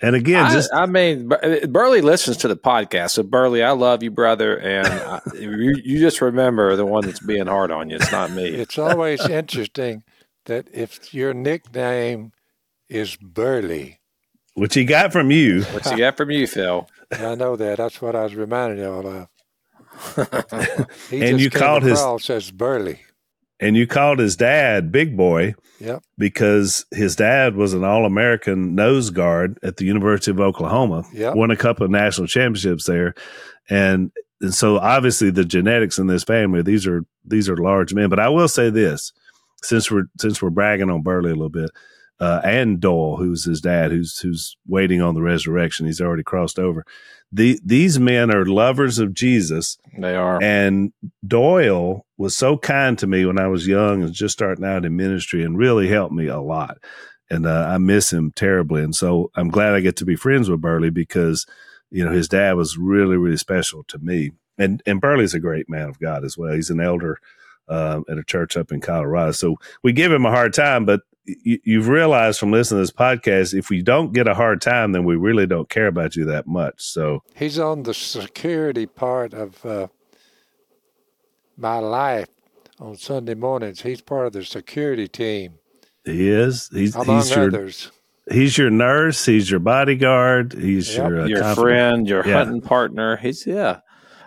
And 0.00 0.16
again, 0.16 0.50
just 0.50 0.72
I, 0.72 0.82
I, 0.82 0.86
mean, 0.86 1.28
Burley 1.68 2.00
listens 2.00 2.36
to 2.38 2.48
the 2.48 2.56
podcast. 2.56 3.10
So 3.10 3.22
Burley, 3.22 3.62
I 3.62 3.70
love 3.70 4.02
you, 4.02 4.10
brother, 4.10 4.56
and 4.56 4.86
I, 4.86 5.20
you, 5.38 5.74
you 5.82 5.98
just 5.98 6.20
remember 6.20 6.76
the 6.76 6.86
one 6.86 7.04
that's 7.04 7.20
being 7.20 7.46
hard 7.46 7.70
on 7.70 7.90
you. 7.90 7.96
It's 7.96 8.12
not 8.12 8.30
me. 8.30 8.46
It's 8.46 8.78
always 8.78 9.20
interesting 9.28 10.02
that 10.46 10.68
if 10.72 11.14
your 11.14 11.34
nickname 11.34 12.32
is 12.88 13.16
Burley, 13.16 14.00
which 14.54 14.74
he 14.74 14.84
got 14.84 15.12
from 15.12 15.30
you, 15.30 15.62
which 15.62 15.88
he 15.88 15.96
got 15.96 16.16
from 16.16 16.30
you, 16.30 16.46
Phil. 16.46 16.88
I 17.10 17.34
know 17.34 17.56
that. 17.56 17.78
That's 17.78 18.00
what 18.00 18.14
I 18.14 18.24
was 18.24 18.34
reminding 18.34 18.84
y'all 18.84 19.06
of. 19.06 19.28
Uh, 20.16 20.84
and 21.12 21.40
you 21.40 21.50
called 21.50 21.82
his 21.82 22.02
says 22.20 22.50
Burley 22.50 23.00
and 23.60 23.76
you 23.76 23.86
called 23.86 24.18
his 24.18 24.36
dad 24.36 24.92
Big 24.92 25.16
Boy. 25.16 25.54
Yep. 25.80 26.04
Because 26.16 26.86
his 26.92 27.16
dad 27.16 27.56
was 27.56 27.74
an 27.74 27.84
All 27.84 28.06
American 28.06 28.74
nose 28.74 29.10
guard 29.10 29.58
at 29.62 29.76
the 29.76 29.84
University 29.84 30.30
of 30.30 30.40
Oklahoma. 30.40 31.04
Yep. 31.12 31.34
Won 31.34 31.50
a 31.50 31.56
couple 31.56 31.84
of 31.84 31.90
national 31.90 32.28
championships 32.28 32.86
there, 32.86 33.14
and 33.68 34.12
and 34.40 34.54
so 34.54 34.78
obviously 34.78 35.30
the 35.30 35.44
genetics 35.44 35.98
in 35.98 36.06
this 36.06 36.24
family 36.24 36.62
these 36.62 36.86
are 36.86 37.04
these 37.24 37.48
are 37.48 37.56
large 37.56 37.92
men. 37.92 38.08
But 38.08 38.20
I 38.20 38.28
will 38.28 38.48
say 38.48 38.70
this, 38.70 39.12
since 39.62 39.90
we're 39.90 40.04
since 40.18 40.40
we're 40.40 40.50
bragging 40.50 40.90
on 40.90 41.02
Burley 41.02 41.30
a 41.30 41.34
little 41.34 41.48
bit. 41.48 41.70
Uh, 42.24 42.40
and 42.42 42.80
Doyle, 42.80 43.16
who's 43.16 43.44
his 43.44 43.60
dad, 43.60 43.90
who's 43.90 44.18
who's 44.18 44.56
waiting 44.66 45.02
on 45.02 45.14
the 45.14 45.20
resurrection. 45.20 45.84
He's 45.84 46.00
already 46.00 46.22
crossed 46.22 46.58
over. 46.58 46.86
The, 47.30 47.60
these 47.62 47.98
men 47.98 48.34
are 48.34 48.46
lovers 48.46 48.98
of 48.98 49.12
Jesus. 49.12 49.76
They 49.98 50.16
are. 50.16 50.42
And 50.42 50.94
Doyle 51.26 52.06
was 52.16 52.34
so 52.34 52.56
kind 52.56 52.98
to 52.98 53.06
me 53.06 53.26
when 53.26 53.38
I 53.38 53.48
was 53.48 53.66
young 53.66 54.02
and 54.02 54.14
just 54.14 54.32
starting 54.32 54.64
out 54.64 54.86
in 54.86 54.96
ministry 54.96 55.42
and 55.42 55.58
really 55.58 55.88
helped 55.88 56.14
me 56.14 56.28
a 56.28 56.40
lot. 56.40 56.78
And 57.28 57.44
uh, 57.44 57.66
I 57.68 57.76
miss 57.76 58.10
him 58.10 58.32
terribly. 58.34 58.82
And 58.82 58.94
so 58.94 59.30
I'm 59.34 59.50
glad 59.50 59.74
I 59.74 59.80
get 59.80 59.96
to 59.96 60.06
be 60.06 60.16
friends 60.16 60.48
with 60.48 60.62
Burley 60.62 60.90
because, 60.90 61.44
you 61.90 62.04
know, 62.06 62.12
his 62.12 62.28
dad 62.28 62.54
was 62.54 62.78
really, 62.78 63.18
really 63.18 63.36
special 63.36 63.84
to 63.88 63.98
me. 63.98 64.30
And, 64.56 64.82
and 64.86 65.00
Burley's 65.00 65.34
a 65.34 65.40
great 65.40 65.68
man 65.68 65.90
of 65.90 65.98
God 65.98 66.24
as 66.24 66.38
well. 66.38 66.54
He's 66.54 66.70
an 66.70 66.80
elder 66.80 67.18
uh, 67.68 68.00
at 68.08 68.16
a 68.16 68.24
church 68.24 68.56
up 68.56 68.72
in 68.72 68.80
Colorado. 68.80 69.32
So 69.32 69.56
we 69.82 69.92
give 69.92 70.12
him 70.12 70.24
a 70.24 70.30
hard 70.30 70.54
time, 70.54 70.86
but 70.86 71.00
you, 71.26 71.80
have 71.80 71.88
realized 71.88 72.38
from 72.38 72.52
listening 72.52 72.78
to 72.78 72.82
this 72.82 72.90
podcast, 72.90 73.54
if 73.54 73.70
we 73.70 73.82
don't 73.82 74.12
get 74.12 74.28
a 74.28 74.34
hard 74.34 74.60
time, 74.60 74.92
then 74.92 75.04
we 75.04 75.16
really 75.16 75.46
don't 75.46 75.68
care 75.68 75.86
about 75.86 76.16
you 76.16 76.24
that 76.26 76.46
much. 76.46 76.82
So 76.82 77.22
he's 77.34 77.58
on 77.58 77.84
the 77.84 77.94
security 77.94 78.86
part 78.86 79.32
of 79.32 79.64
uh, 79.64 79.88
my 81.56 81.78
life 81.78 82.28
on 82.78 82.96
Sunday 82.96 83.34
mornings. 83.34 83.82
He's 83.82 84.00
part 84.00 84.26
of 84.26 84.32
the 84.32 84.44
security 84.44 85.08
team. 85.08 85.54
He 86.04 86.28
is. 86.28 86.68
He's 86.72 86.94
among 86.94 87.20
he's 87.20 87.34
your, 87.34 87.46
others. 87.46 87.90
He's 88.30 88.58
your 88.58 88.70
nurse. 88.70 89.24
He's 89.24 89.50
your 89.50 89.60
bodyguard. 89.60 90.52
He's 90.52 90.94
yep. 90.94 91.08
your 91.08 91.20
uh, 91.22 91.26
your 91.26 91.54
friend, 91.54 92.08
your 92.08 92.26
yeah. 92.26 92.34
hunting 92.34 92.60
partner. 92.60 93.16
He's 93.16 93.46
yeah. 93.46 93.80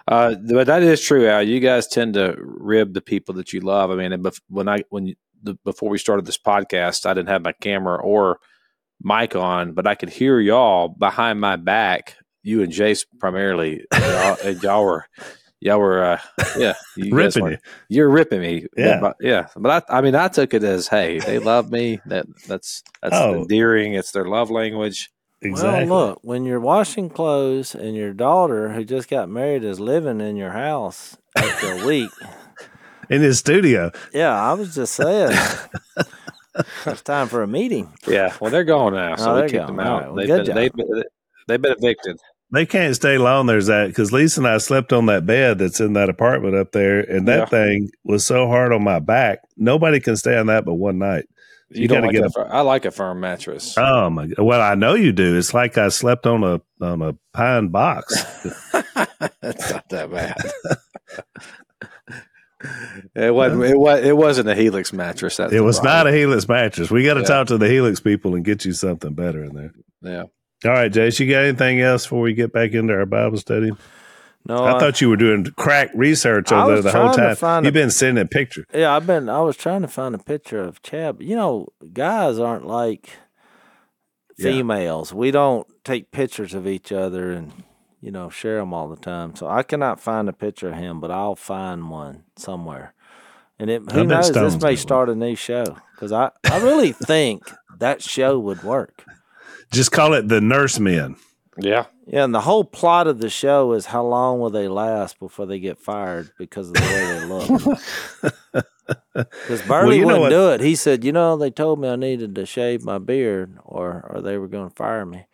Uh, 0.08 0.36
but 0.36 0.68
that 0.68 0.84
is 0.84 1.02
true, 1.02 1.28
Al. 1.28 1.44
You 1.44 1.60
guys 1.60 1.86
tend 1.86 2.14
to 2.14 2.36
rib 2.40 2.94
the 2.94 3.02
people 3.02 3.36
that 3.36 3.52
you 3.52 3.60
love. 3.60 3.92
I 3.92 3.96
mean, 3.96 4.24
when 4.48 4.70
I 4.70 4.80
when 4.90 5.08
you, 5.08 5.16
the, 5.48 5.58
before 5.66 5.90
we 5.90 5.98
started 5.98 6.26
this 6.26 6.38
podcast, 6.38 7.06
I 7.06 7.14
didn't 7.14 7.30
have 7.30 7.44
my 7.44 7.54
camera 7.54 7.98
or 7.98 8.40
mic 9.02 9.36
on, 9.36 9.74
but 9.74 9.88
I 9.88 9.96
could 9.96 10.10
hear 10.10 10.40
y'all 10.40 10.88
behind 10.88 11.42
my 11.42 11.56
back. 11.56 12.16
You 12.44 12.62
and 12.62 12.72
Jase 12.72 13.06
primarily, 13.20 13.86
y'all, 13.94 14.52
y'all 14.62 14.84
were, 14.84 15.06
y'all 15.60 15.80
were, 15.80 16.04
uh, 16.04 16.20
yeah, 16.58 16.76
you 16.96 17.14
ripping 17.14 17.44
were, 17.44 17.52
you. 17.52 17.58
You're 17.90 18.10
ripping 18.10 18.42
me, 18.42 18.68
yeah, 18.78 19.00
but, 19.02 19.18
yeah. 19.20 19.48
But 19.56 19.90
I, 19.90 19.98
I 19.98 20.02
mean, 20.02 20.16
I 20.16 20.30
took 20.30 20.54
it 20.54 20.64
as, 20.64 20.88
hey, 20.88 21.20
they 21.20 21.40
love 21.40 21.72
me. 21.72 22.00
That 22.06 22.26
that's 22.48 22.84
that's 23.02 23.16
oh. 23.16 23.42
endearing. 23.42 23.96
It's 23.96 24.12
their 24.12 24.26
love 24.26 24.50
language. 24.50 25.10
Exactly. 25.42 25.90
Well, 25.90 26.08
look, 26.08 26.20
when 26.24 26.46
you're 26.46 26.60
washing 26.60 27.10
clothes 27.10 27.76
and 27.76 27.96
your 27.96 28.14
daughter, 28.14 28.74
who 28.74 28.84
just 28.84 29.10
got 29.10 29.30
married, 29.30 29.64
is 29.64 29.80
living 29.80 30.22
in 30.22 30.36
your 30.36 30.52
house 30.52 31.18
after 31.36 31.74
a 31.74 31.86
week 31.86 32.10
in 33.10 33.22
his 33.22 33.40
studio. 33.40 33.92
Yeah, 34.14 34.34
I 34.34 34.54
was 34.54 34.74
just 34.76 34.94
saying. 34.96 35.38
it's 36.86 37.02
time 37.02 37.28
for 37.28 37.44
a 37.44 37.48
meeting. 37.48 37.94
Yeah, 38.08 38.36
well, 38.40 38.52
they're 38.52 38.64
gone 38.64 38.94
now, 38.94 39.16
so 39.16 39.32
Oh, 39.32 39.34
we 39.36 39.40
they're 39.42 39.50
kicked 39.50 39.68
gone. 39.68 39.76
them 39.78 39.86
out. 39.86 40.00
right, 40.02 40.08
well, 40.08 40.16
they've, 40.16 40.28
good 40.28 40.46
been, 40.48 40.56
they've, 40.56 40.74
been, 40.74 41.04
they've 41.48 41.62
been 41.62 41.76
evicted. 41.78 42.18
They 42.50 42.66
can't 42.66 42.96
stay 42.96 43.18
long. 43.18 43.46
There's 43.46 43.68
that 43.68 43.88
because 43.88 44.14
Lisa 44.14 44.40
and 44.40 44.48
I 44.48 44.58
slept 44.60 44.94
on 44.94 45.08
that 45.08 45.26
bed 45.26 45.60
that's 45.60 45.82
in 45.82 45.94
that 45.94 46.08
apartment 46.10 46.56
up 46.56 46.72
there, 46.72 47.00
and 47.02 47.28
that 47.28 47.40
Yeah. 47.40 47.46
thing 47.46 47.90
was 48.06 48.26
so 48.26 48.48
hard 48.48 48.72
on 48.72 48.84
my 48.84 49.00
back. 49.00 49.40
Nobody 49.58 50.00
can 50.00 50.16
stay 50.16 50.38
on 50.38 50.48
that 50.48 50.64
but 50.64 50.76
one 50.76 50.98
night. 50.98 51.26
You, 51.70 51.82
You 51.82 51.88
don't 51.90 51.98
gotta 51.98 52.08
like 52.08 52.14
get 52.16 52.22
that 52.22 52.28
a- 52.42 52.46
fir- 52.46 52.54
I 52.56 52.62
like 52.62 52.86
a 52.86 52.92
firm 52.92 53.20
mattress. 53.20 53.76
Oh 53.78 54.10
my! 54.10 54.28
God. 54.28 54.46
Well, 54.46 54.62
I 54.62 54.76
know 54.76 54.94
you 54.94 55.12
do. 55.12 55.38
It's 55.38 55.54
like 55.54 55.78
I 55.78 55.90
slept 55.90 56.26
on 56.26 56.46
a 56.46 56.62
on 56.80 57.02
a 57.02 57.14
pine 57.34 57.68
box. 57.68 58.16
It's 59.42 59.72
not 59.72 59.88
that 59.90 60.12
bad. 60.12 60.38
it 63.16 63.34
wasn't. 63.34 63.64
It 63.64 63.78
was. 63.78 64.04
It 64.04 64.18
wasn't 64.18 64.50
a 64.50 64.56
Helix 64.56 64.92
mattress. 64.94 65.38
That's 65.38 65.54
it 65.54 65.60
was 65.62 65.78
problem. 65.80 65.94
not 65.96 66.08
a 66.08 66.12
Helix 66.18 66.48
mattress. 66.48 66.90
We 66.92 67.04
got 67.04 67.16
to 67.16 67.22
Yeah. 67.22 67.26
talk 67.28 67.48
to 67.48 67.58
the 67.58 67.68
Helix 67.70 68.00
people 68.00 68.36
and 68.36 68.44
get 68.44 68.66
you 68.66 68.74
something 68.74 69.14
better 69.14 69.44
in 69.44 69.54
there. 69.56 69.72
Yeah. 70.02 70.24
All 70.66 70.72
right, 70.72 70.92
Jase, 70.92 71.20
you 71.20 71.30
got 71.30 71.44
anything 71.44 71.82
else 71.82 72.06
before 72.06 72.22
we 72.22 72.34
get 72.34 72.52
back 72.52 72.72
into 72.74 72.94
our 72.94 73.06
Bible 73.06 73.38
study? 73.38 73.72
No, 74.48 74.64
I 74.64 74.80
thought 74.80 75.02
you 75.02 75.10
were 75.10 75.18
doing 75.18 75.46
crack 75.58 75.90
research 75.94 76.52
over 76.52 76.74
there 76.74 76.82
the 76.82 76.92
whole 76.98 77.12
time. 77.14 77.66
You've 77.66 77.76
a- 77.76 77.80
been 77.80 77.92
sending 77.92 78.24
a 78.24 78.28
picture. 78.28 78.66
Yeah, 78.74 78.96
I've 78.96 79.06
been. 79.06 79.28
I 79.30 79.42
was 79.42 79.58
trying 79.58 79.82
to 79.82 79.88
find 79.90 80.16
a 80.16 80.20
picture 80.20 80.62
of 80.64 80.82
Chad. 80.82 81.18
You 81.20 81.36
know, 81.36 81.68
guys 81.94 82.40
aren't 82.40 82.66
like 82.66 83.10
Yeah. 84.38 84.52
females. 84.52 85.14
We 85.14 85.32
don't 85.32 85.68
take 85.84 86.12
pictures 86.12 86.54
of 86.54 86.66
each 86.66 86.92
other 86.92 87.30
and 87.32 87.52
you 88.08 88.12
know 88.14 88.30
share 88.30 88.60
them 88.60 88.74
all 88.74 88.88
the 88.88 88.96
time. 88.96 89.36
So 89.36 89.48
I 89.50 89.64
cannot 89.64 90.00
find 90.00 90.30
a 90.30 90.34
picture 90.34 90.70
of 90.70 90.76
him, 90.76 91.02
but 91.02 91.12
I'll 91.12 91.36
find 91.36 91.90
one 91.92 92.24
somewhere. 92.38 92.94
And 93.60 93.70
it, 93.70 93.92
who 93.92 94.06
knows? 94.06 94.28
Stone's 94.28 94.54
This 94.54 94.62
got 94.62 94.68
may 94.68 94.70
one. 94.76 94.78
start 94.78 95.10
a 95.10 95.16
new 95.16 95.36
show 95.36 95.66
because 95.94 96.14
I 96.14 96.32
I 96.50 96.58
really 96.60 96.94
think 96.94 97.44
that 97.80 98.02
show 98.02 98.40
would 98.40 98.64
work. 98.64 99.04
Just 99.74 99.92
call 99.92 100.14
it 100.14 100.30
the 100.30 100.40
Nurse 100.40 100.80
Men. 100.80 101.18
Yeah. 101.60 101.88
Yeah, 102.06 102.24
and 102.24 102.34
the 102.34 102.40
whole 102.40 102.64
plot 102.64 103.08
of 103.08 103.20
the 103.20 103.30
show 103.30 103.74
is 103.74 103.88
how 103.88 104.06
long 104.06 104.40
will 104.40 104.50
they 104.52 104.70
last 104.70 105.20
before 105.20 105.46
they 105.46 105.60
get 105.60 105.78
fired 105.78 106.32
because 106.38 106.70
of 106.70 106.76
the 106.76 106.82
way 106.82 107.20
they 107.20 107.26
look. 107.26 108.66
Because 109.14 109.62
Burley 109.64 109.98
you 109.98 110.02
know 110.04 110.08
wouldn't 110.08 110.22
what- 110.22 110.30
do 110.30 110.50
it. 110.52 110.62
He 110.62 110.76
said, 110.76 111.04
"You 111.04 111.12
know, 111.12 111.36
they 111.36 111.50
told 111.50 111.80
me 111.82 111.90
I 111.90 111.98
needed 111.98 112.36
to 112.36 112.46
shave 112.46 112.86
my 112.86 113.00
beard, 113.00 113.58
or 113.66 114.10
or 114.10 114.22
they 114.22 114.38
were 114.38 114.48
going 114.48 114.70
to 114.70 114.76
fire 114.76 115.06
me." 115.06 115.26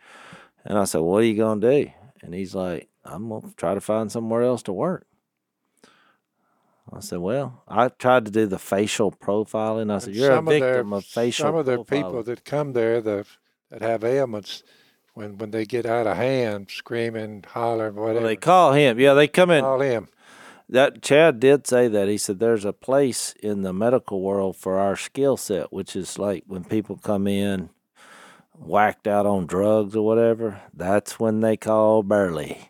And 0.65 0.75
I 0.79 0.85
said, 0.85 1.01
"What 1.01 1.17
are 1.21 1.25
you 1.25 1.35
going 1.35 1.61
to 1.61 1.83
do?" 1.85 1.91
And 2.23 2.33
he's 2.33 2.55
like, 2.55 2.87
"I'm 3.03 3.27
going 3.29 3.41
to 3.41 3.55
try 3.55 3.73
to 3.75 3.81
find 3.81 4.11
somewhere 4.11 4.41
else 4.43 4.63
to 4.63 4.73
work." 4.73 5.05
I 6.91 6.99
said, 6.99 7.19
"Well, 7.19 7.63
I 7.67 7.89
tried 7.89 8.25
to 8.25 8.31
do 8.31 8.45
the 8.45 8.57
facial 8.59 9.11
profiling." 9.11 9.91
I 9.91 9.99
said, 9.99 10.09
And 10.09 10.15
"You're 10.17 10.31
a 10.31 10.35
some 10.35 10.47
of 10.47 10.51
their- 10.53 10.73
victim 10.73 10.93
of 10.93 11.05
facial." 11.05 11.45
Some 11.47 11.55
of 11.55 11.65
the 11.65 11.77
profiling." 11.77 11.87
people 11.89 12.23
that 12.23 12.45
come 12.45 12.73
there 12.73 13.01
that 13.01 13.27
that 13.69 13.81
have 13.81 14.03
ailments, 14.03 14.63
when 15.13 15.37
when 15.37 15.51
they 15.51 15.65
get 15.65 15.85
out 15.85 16.07
of 16.07 16.15
hand, 16.17 16.69
screaming, 16.71 17.43
hollering, 17.47 17.95
Well, 17.95 18.05
whatever, 18.07 18.25
they 18.25 18.35
call 18.35 18.73
him. 18.73 18.99
Yeah, 18.99 19.13
they 19.13 19.27
come 19.27 19.51
in. 19.51 19.63
call 19.63 19.81
him. 19.81 20.07
That 20.69 21.01
Chad 21.01 21.39
did 21.39 21.67
say 21.67 21.87
that. 21.89 22.07
He 22.07 22.17
said 22.17 22.39
there's 22.39 22.65
a 22.65 22.73
place 22.73 23.33
in 23.41 23.63
the 23.63 23.73
medical 23.73 24.21
world 24.21 24.55
for 24.55 24.79
our 24.79 24.95
skill 24.95 25.35
set, 25.37 25.73
which 25.73 25.95
is 25.95 26.17
like 26.17 26.45
when 26.47 26.63
people 26.63 26.97
come 26.97 27.27
in 27.27 27.69
whacked 28.57 29.07
out 29.07 29.25
on 29.25 29.45
drugs 29.45 29.95
or 29.95 30.05
whatever. 30.05 30.61
That's 30.73 31.19
when 31.19 31.41
they 31.41 31.57
call 31.57 32.03
Burley. 32.03 32.69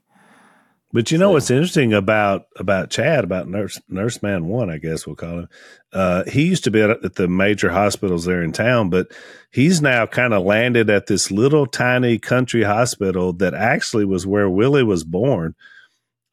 But 0.94 1.10
you 1.10 1.18
know 1.18 1.32
what's 1.32 1.50
interesting 1.50 1.92
about 1.92 2.46
about 2.56 2.92
Chad 2.92 3.24
about 3.24 3.48
Nurse 3.48 3.82
Nurse 3.90 4.22
Man 4.22 4.46
One, 4.46 4.70
I 4.70 4.78
guess 4.78 5.08
we'll 5.08 5.16
call 5.16 5.40
him. 5.40 5.50
Uh, 5.92 6.24
he 6.26 6.46
used 6.46 6.64
to 6.66 6.72
be 6.72 6.82
at, 6.82 7.04
at 7.04 7.16
the 7.16 7.28
major 7.28 7.72
hospitals 7.72 8.26
there 8.26 8.44
in 8.44 8.52
town, 8.52 8.92
but 8.92 9.08
he's 9.52 9.82
now 9.82 10.06
kind 10.06 10.36
of 10.36 10.44
landed 10.44 10.92
at 10.92 11.08
this 11.08 11.32
little 11.32 11.66
tiny 11.66 12.20
country 12.20 12.62
hospital 12.62 13.34
that 13.34 13.56
actually 13.56 14.06
was 14.06 14.28
where 14.28 14.48
Willie 14.48 14.84
was 14.84 15.04
born, 15.04 15.56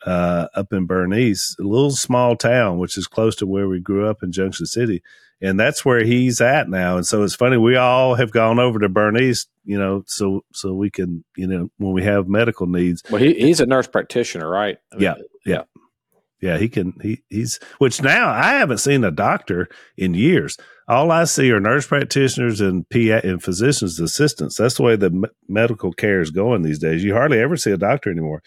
uh, 0.04 0.48
up 0.54 0.74
in 0.74 0.86
Bernice, 0.86 1.56
a 1.58 1.62
little 1.62 1.90
small 1.90 2.36
town 2.36 2.78
which 2.78 2.98
is 2.98 3.06
close 3.06 3.36
to 3.36 3.46
where 3.46 3.68
we 3.68 3.80
grew 3.80 4.06
up 4.06 4.22
in 4.22 4.30
Junction 4.30 4.66
City, 4.66 5.02
and 5.40 5.58
that's 5.58 5.84
where 5.84 6.04
he's 6.04 6.40
at 6.40 6.68
now. 6.68 6.96
And 6.96 7.06
so 7.06 7.22
it's 7.22 7.34
funny 7.34 7.56
we 7.56 7.76
all 7.76 8.14
have 8.14 8.30
gone 8.32 8.58
over 8.58 8.78
to 8.78 8.88
Bernice, 8.88 9.46
you 9.64 9.78
know, 9.78 10.02
so 10.06 10.44
so 10.52 10.74
we 10.74 10.90
can, 10.90 11.24
you 11.36 11.46
know, 11.46 11.68
when 11.78 11.92
we 11.92 12.02
have 12.04 12.28
medical 12.28 12.66
needs. 12.66 13.02
Well, 13.10 13.22
he, 13.22 13.34
he's 13.34 13.60
a 13.60 13.66
nurse 13.66 13.86
practitioner, 13.86 14.48
right? 14.48 14.78
I 14.92 14.96
mean, 14.96 15.02
Yeah, 15.04 15.14
yeah, 15.46 15.62
yeah. 16.40 16.58
He 16.58 16.68
can. 16.68 16.94
He 17.02 17.22
he's 17.28 17.58
which 17.78 18.02
now 18.02 18.28
I 18.30 18.54
haven't 18.54 18.78
seen 18.78 19.04
a 19.04 19.10
doctor 19.10 19.68
in 19.96 20.14
years. 20.14 20.56
All 20.88 21.12
I 21.12 21.22
see 21.24 21.52
are 21.52 21.60
nurse 21.60 21.86
practitioners 21.86 22.60
and 22.60 22.88
PA 22.90 23.20
and 23.22 23.40
physicians 23.40 24.00
assistants. 24.00 24.56
That's 24.56 24.74
the 24.74 24.82
way 24.82 24.96
the 24.96 25.10
me- 25.10 25.28
medical 25.48 25.92
care 25.92 26.20
is 26.20 26.30
going 26.32 26.62
these 26.62 26.80
days. 26.80 27.04
You 27.04 27.12
hardly 27.14 27.38
ever 27.38 27.56
see 27.56 27.70
a 27.70 27.76
doctor 27.76 28.10
anymore. 28.10 28.42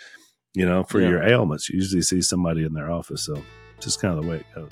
You 0.53 0.65
know, 0.65 0.83
for 0.83 0.99
Yeah. 0.99 1.07
your 1.09 1.23
ailments, 1.23 1.69
you 1.69 1.77
usually 1.77 2.01
see 2.01 2.21
somebody 2.21 2.65
in 2.65 2.73
their 2.73 2.91
office. 2.91 3.23
So, 3.25 3.41
just 3.79 4.01
kind 4.01 4.17
of 4.17 4.23
the 4.23 4.29
way 4.29 4.35
it 4.37 4.45
goes. 4.53 4.69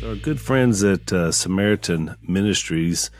So, 0.00 0.08
our 0.08 0.14
good 0.14 0.40
friends 0.40 0.82
at 0.82 1.12
uh, 1.12 1.30
Samaritan 1.30 2.16
Ministries 2.22 3.10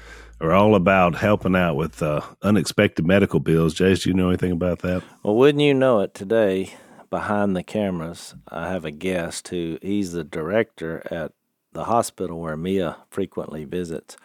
are 0.41 0.53
all 0.53 0.75
about 0.75 1.15
helping 1.15 1.55
out 1.55 1.75
with 1.75 2.03
uh, 2.03 2.23
unexpected 2.41 3.07
medical 3.07 3.39
bills. 3.39 3.75
Jase, 3.75 4.05
do 4.05 4.09
you 4.09 4.15
know 4.15 4.29
anything 4.31 4.51
about 4.51 4.79
that? 4.79 5.03
Well, 5.23 5.37
wouldn't 5.37 5.61
you 5.61 5.75
know 5.75 6.01
it? 6.01 6.15
Today, 6.15 6.73
behind 7.11 7.55
the 7.55 7.63
cameras, 7.63 8.35
I 8.49 8.69
have 8.71 8.87
a 8.87 8.91
guest 8.91 9.49
who 9.49 9.79
he's 9.83 10.13
the 10.13 10.25
director 10.25 11.07
at 11.11 11.33
the 11.75 11.85
hospital 11.85 12.41
where 12.41 12.57
Mia 12.57 12.97
frequently 13.11 13.67
visits. 13.67 14.17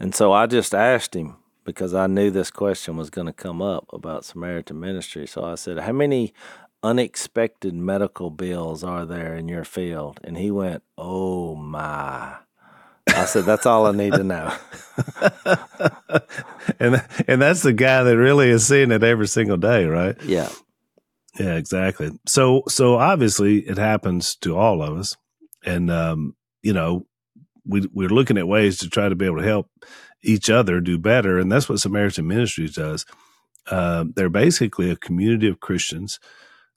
And 0.00 0.14
so 0.14 0.32
I 0.32 0.46
just 0.46 0.74
asked 0.74 1.14
him 1.14 1.36
because 1.66 1.92
I 1.92 2.06
knew 2.06 2.30
this 2.30 2.50
question 2.50 2.96
was 2.96 3.10
going 3.10 3.26
to 3.26 3.34
come 3.34 3.60
up 3.60 3.84
about 3.92 4.24
Samaritan 4.24 4.80
Ministry. 4.80 5.26
So 5.26 5.44
I 5.44 5.56
said, 5.56 5.80
How 5.80 5.92
many 5.92 6.32
unexpected 6.82 7.74
medical 7.74 8.30
bills 8.30 8.84
are 8.84 9.04
there 9.04 9.34
in 9.34 9.48
your 9.48 9.64
field? 9.64 10.20
And 10.24 10.36
he 10.36 10.50
went, 10.50 10.82
Oh 10.96 11.54
my. 11.54 12.36
I 13.08 13.24
said, 13.24 13.44
That's 13.44 13.66
all 13.66 13.86
I 13.86 13.92
need 13.92 14.12
to 14.14 14.24
know. 14.24 14.54
and 16.80 17.04
and 17.26 17.42
that's 17.42 17.62
the 17.62 17.72
guy 17.72 18.02
that 18.02 18.16
really 18.16 18.50
is 18.50 18.66
seeing 18.66 18.90
it 18.90 19.02
every 19.02 19.28
single 19.28 19.56
day, 19.56 19.84
right? 19.86 20.16
yeah. 20.22 20.50
Yeah, 21.38 21.54
exactly. 21.54 22.10
So 22.26 22.64
so 22.68 22.96
obviously 22.96 23.58
it 23.60 23.78
happens 23.78 24.34
to 24.36 24.56
all 24.56 24.82
of 24.82 24.98
us, 24.98 25.16
and 25.64 25.90
um, 25.90 26.34
you 26.62 26.72
know 26.72 27.06
we 27.64 27.88
we're 27.92 28.08
looking 28.08 28.38
at 28.38 28.48
ways 28.48 28.78
to 28.78 28.88
try 28.90 29.08
to 29.08 29.14
be 29.14 29.26
able 29.26 29.38
to 29.38 29.44
help 29.44 29.70
each 30.22 30.50
other 30.50 30.80
do 30.80 30.98
better, 30.98 31.38
and 31.38 31.50
that's 31.50 31.68
what 31.68 31.78
Samaritan 31.78 32.26
Ministries 32.26 32.74
does. 32.74 33.06
Uh, 33.70 34.06
they're 34.16 34.30
basically 34.30 34.90
a 34.90 34.96
community 34.96 35.48
of 35.48 35.60
Christians 35.60 36.18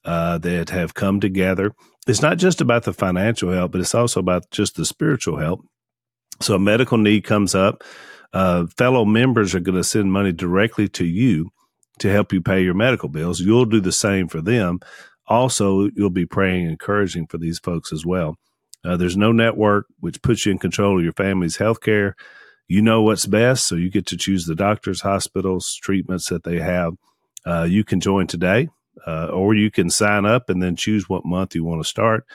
uh, 0.05 0.37
that 0.39 0.69
have 0.69 0.93
come 0.93 1.19
together. 1.19 1.73
It's 2.07 2.21
not 2.21 2.37
just 2.37 2.61
about 2.61 2.83
the 2.83 2.93
financial 2.93 3.51
help, 3.51 3.71
but 3.73 3.81
it's 3.81 3.95
also 3.95 4.19
about 4.19 4.49
just 4.51 4.75
the 4.75 4.85
spiritual 4.85 5.37
help. 5.37 5.65
So 6.39 6.55
a 6.55 6.59
medical 6.59 6.97
need 6.97 7.23
comes 7.23 7.53
up, 7.53 7.83
uh, 8.33 8.65
fellow 8.77 9.05
members 9.05 9.53
are 9.53 9.59
going 9.59 9.75
to 9.75 9.83
send 9.83 10.11
money 10.11 10.31
directly 10.31 10.87
to 10.89 11.05
you 11.05 11.51
to 11.99 12.09
help 12.11 12.33
you 12.33 12.41
pay 12.41 12.63
your 12.63 12.73
medical 12.73 13.09
bills. 13.09 13.41
You'll 13.41 13.65
do 13.65 13.81
the 13.81 13.91
same 13.91 14.27
for 14.27 14.41
them. 14.41 14.79
Also, 15.27 15.89
you'll 15.95 16.09
be 16.09 16.25
praying 16.25 16.63
and 16.63 16.71
encouraging 16.71 17.27
for 17.27 17.37
these 17.37 17.59
folks 17.59 17.93
as 17.93 18.05
well. 18.05 18.37
Uh, 18.83 18.97
there's 18.97 19.17
no 19.17 19.31
network 19.31 19.85
which 19.99 20.21
puts 20.21 20.45
you 20.45 20.51
in 20.51 20.57
control 20.57 20.97
of 20.97 21.03
your 21.03 21.13
family's 21.13 21.57
health 21.57 21.81
care. 21.81 22.15
You 22.67 22.81
know 22.81 23.01
what's 23.01 23.25
best, 23.25 23.67
so 23.67 23.75
you 23.75 23.89
get 23.89 24.05
to 24.07 24.17
choose 24.17 24.45
the 24.45 24.55
doctors, 24.55 25.01
hospitals, 25.01 25.75
treatments 25.75 26.29
that 26.29 26.43
they 26.43 26.59
have. 26.59 26.93
Uh, 27.45 27.67
you 27.69 27.83
can 27.83 27.99
join 27.99 28.27
today, 28.27 28.69
uh, 29.05 29.27
or 29.27 29.53
you 29.53 29.71
can 29.71 29.89
sign 29.89 30.25
up 30.25 30.49
and 30.49 30.61
then 30.61 30.75
choose 30.75 31.09
what 31.09 31.25
month 31.25 31.55
you 31.55 31.63
want 31.63 31.81
to 31.81 31.87
start. 31.87 32.25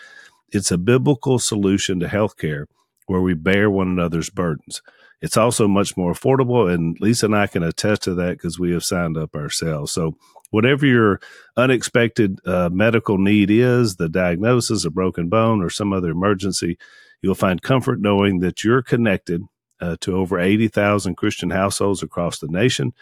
It's 0.51 0.71
a 0.71 0.79
biblical 0.79 1.39
solution 1.39 2.01
to 2.01 2.07
healthcare 2.07 2.67
where 3.07 3.21
we 3.21 3.35
bear 3.35 3.71
one 3.71 3.89
another's 3.89 4.31
burdens. 4.31 4.83
It's 5.23 5.37
also 5.37 5.67
much 5.67 5.97
more 5.97 6.13
affordable, 6.13 6.73
and 6.73 6.97
Lisa 7.01 7.27
and 7.27 7.37
I 7.37 7.47
can 7.47 7.63
attest 7.63 8.03
to 8.03 8.15
that 8.15 8.33
because 8.33 8.59
we 8.59 8.73
have 8.73 8.85
signed 8.85 9.17
up 9.17 9.35
ourselves. 9.35 9.93
So, 9.93 10.17
whatever 10.51 10.85
your 10.85 11.21
unexpected 11.57 12.39
uh, 12.47 12.69
medical 12.71 13.17
need 13.17 13.51
is 13.51 13.97
the 13.97 14.11
diagnosis, 14.11 14.85
a 14.85 14.91
broken 14.91 15.29
bone, 15.29 15.63
or 15.63 15.71
some 15.71 15.93
other 15.93 16.11
emergency 16.11 16.77
you'll 17.23 17.35
find 17.35 17.63
comfort 17.63 18.01
knowing 18.01 18.41
that 18.41 18.63
you're 18.65 18.83
connected 18.83 19.43
uh, 19.81 19.97
to 20.01 20.17
over 20.17 20.39
80,000 20.39 21.17
Christian 21.17 21.51
households 21.51 22.03
across 22.03 22.39
the 22.39 22.49
nation 22.49 22.93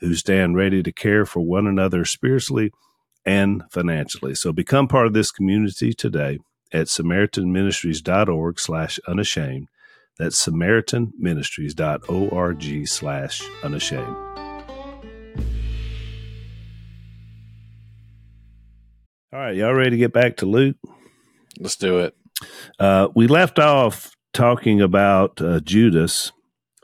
who 0.00 0.14
stand 0.14 0.56
ready 0.56 0.82
to 0.82 0.92
care 0.92 1.24
for 1.24 1.40
one 1.40 1.66
another 1.66 2.04
spiritually 2.04 2.72
and 3.26 3.62
financially. 3.70 4.34
So, 4.34 4.52
become 4.52 4.88
part 4.88 5.06
of 5.06 5.12
this 5.12 5.30
community 5.30 5.92
today 5.92 6.38
at 6.72 6.86
samaritanministries.org 6.86 8.58
slash 8.58 8.98
unashamed. 9.06 9.68
That's 10.18 10.42
samaritanministries.org 10.46 12.88
slash 12.88 13.42
unashamed. 13.62 14.16
All 19.32 19.40
right, 19.42 19.56
y'all 19.56 19.74
ready 19.74 19.90
to 19.90 19.96
get 19.98 20.14
back 20.14 20.38
to 20.38 20.46
Luke? 20.46 20.76
Let's 21.58 21.76
do 21.76 21.98
it. 21.98 22.16
Uh, 22.78 23.08
we 23.14 23.26
left 23.26 23.58
off 23.58 24.12
talking 24.32 24.80
about 24.80 25.42
uh, 25.42 25.60
Judas 25.60 26.32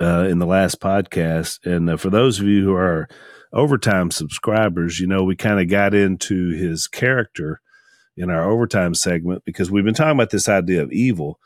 uh, 0.00 0.26
in 0.28 0.38
the 0.38 0.46
last 0.46 0.80
podcast, 0.80 1.64
and 1.64 1.88
uh, 1.88 1.96
for 1.96 2.10
those 2.10 2.40
of 2.40 2.46
you 2.46 2.64
who 2.64 2.74
are 2.74 3.08
overtime 3.52 4.10
subscribers, 4.10 5.00
you 5.00 5.06
know 5.06 5.24
we 5.24 5.36
kind 5.36 5.60
of 5.60 5.68
got 5.68 5.94
into 5.94 6.50
his 6.50 6.86
character 6.86 7.60
in 8.16 8.30
our 8.30 8.50
overtime 8.50 8.94
segment 8.94 9.44
because 9.44 9.70
we've 9.70 9.84
been 9.84 9.94
talking 9.94 10.12
about 10.12 10.30
this 10.30 10.48
idea 10.48 10.82
of 10.82 10.92
evil, 10.92 11.38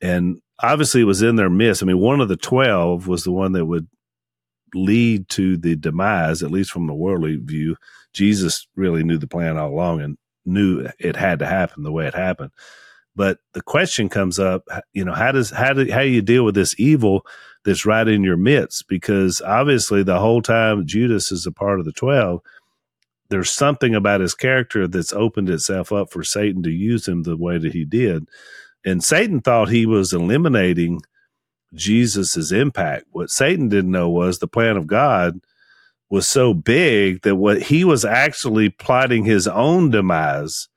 and 0.00 0.40
obviously 0.60 1.00
it 1.00 1.04
was 1.04 1.22
in 1.22 1.36
their 1.36 1.50
midst. 1.50 1.82
I 1.82 1.86
mean, 1.86 1.98
one 1.98 2.20
of 2.20 2.28
the 2.28 2.36
twelve 2.36 3.06
was 3.06 3.24
the 3.24 3.32
one 3.32 3.52
that 3.52 3.66
would 3.66 3.88
lead 4.74 5.28
to 5.30 5.56
the 5.56 5.76
demise, 5.76 6.42
at 6.42 6.50
least 6.50 6.70
from 6.70 6.86
the 6.86 6.94
worldly 6.94 7.36
view. 7.36 7.76
Jesus 8.12 8.66
really 8.76 9.04
knew 9.04 9.18
the 9.18 9.26
plan 9.26 9.56
all 9.56 9.70
along 9.70 10.00
and 10.00 10.18
knew 10.44 10.88
it 10.98 11.16
had 11.16 11.40
to 11.40 11.46
happen 11.46 11.82
the 11.82 11.92
way 11.92 12.06
it 12.06 12.14
happened. 12.14 12.50
But 13.14 13.38
the 13.54 13.62
question 13.62 14.08
comes 14.08 14.38
up, 14.38 14.64
you 14.92 15.04
know, 15.04 15.14
how 15.14 15.32
does 15.32 15.50
how 15.50 15.72
do 15.72 15.90
how 15.90 16.00
do 16.00 16.08
you 16.08 16.22
deal 16.22 16.44
with 16.44 16.54
this 16.54 16.74
evil 16.78 17.26
that's 17.66 17.84
right 17.84 18.08
in 18.08 18.24
your 18.24 18.38
midst? 18.38 18.88
Because 18.88 19.42
obviously, 19.42 20.02
the 20.02 20.18
whole 20.18 20.40
time 20.40 20.86
Judas 20.86 21.30
is 21.30 21.44
a 21.44 21.52
part 21.52 21.78
of 21.78 21.84
the 21.84 21.92
twelve, 21.92 22.40
there's 23.28 23.50
something 23.50 23.94
about 23.94 24.20
his 24.20 24.34
character 24.34 24.88
that's 24.88 25.12
opened 25.12 25.50
itself 25.50 25.92
up 25.92 26.10
for 26.10 26.22
Satan 26.22 26.62
to 26.62 26.70
use 26.70 27.06
him 27.06 27.24
the 27.24 27.36
way 27.36 27.58
that 27.58 27.72
he 27.74 27.84
did. 27.84 28.26
And 28.84 29.02
Satan 29.02 29.40
thought 29.40 29.68
he 29.68 29.84
was 29.84 30.12
eliminating 30.12 31.02
Jesus's 31.74 32.52
impact. 32.52 33.06
What 33.10 33.30
Satan 33.30 33.68
didn't 33.68 33.90
know 33.90 34.08
was 34.08 34.38
the 34.38 34.46
plan 34.46 34.76
of 34.76 34.86
God 34.86 35.40
was 36.08 36.28
so 36.28 36.54
big 36.54 37.22
that 37.22 37.34
what 37.34 37.62
he 37.62 37.84
was 37.84 38.04
actually 38.04 38.70
plotting 38.70 39.24
his 39.24 39.48
own 39.48 39.90
demise 39.90 40.68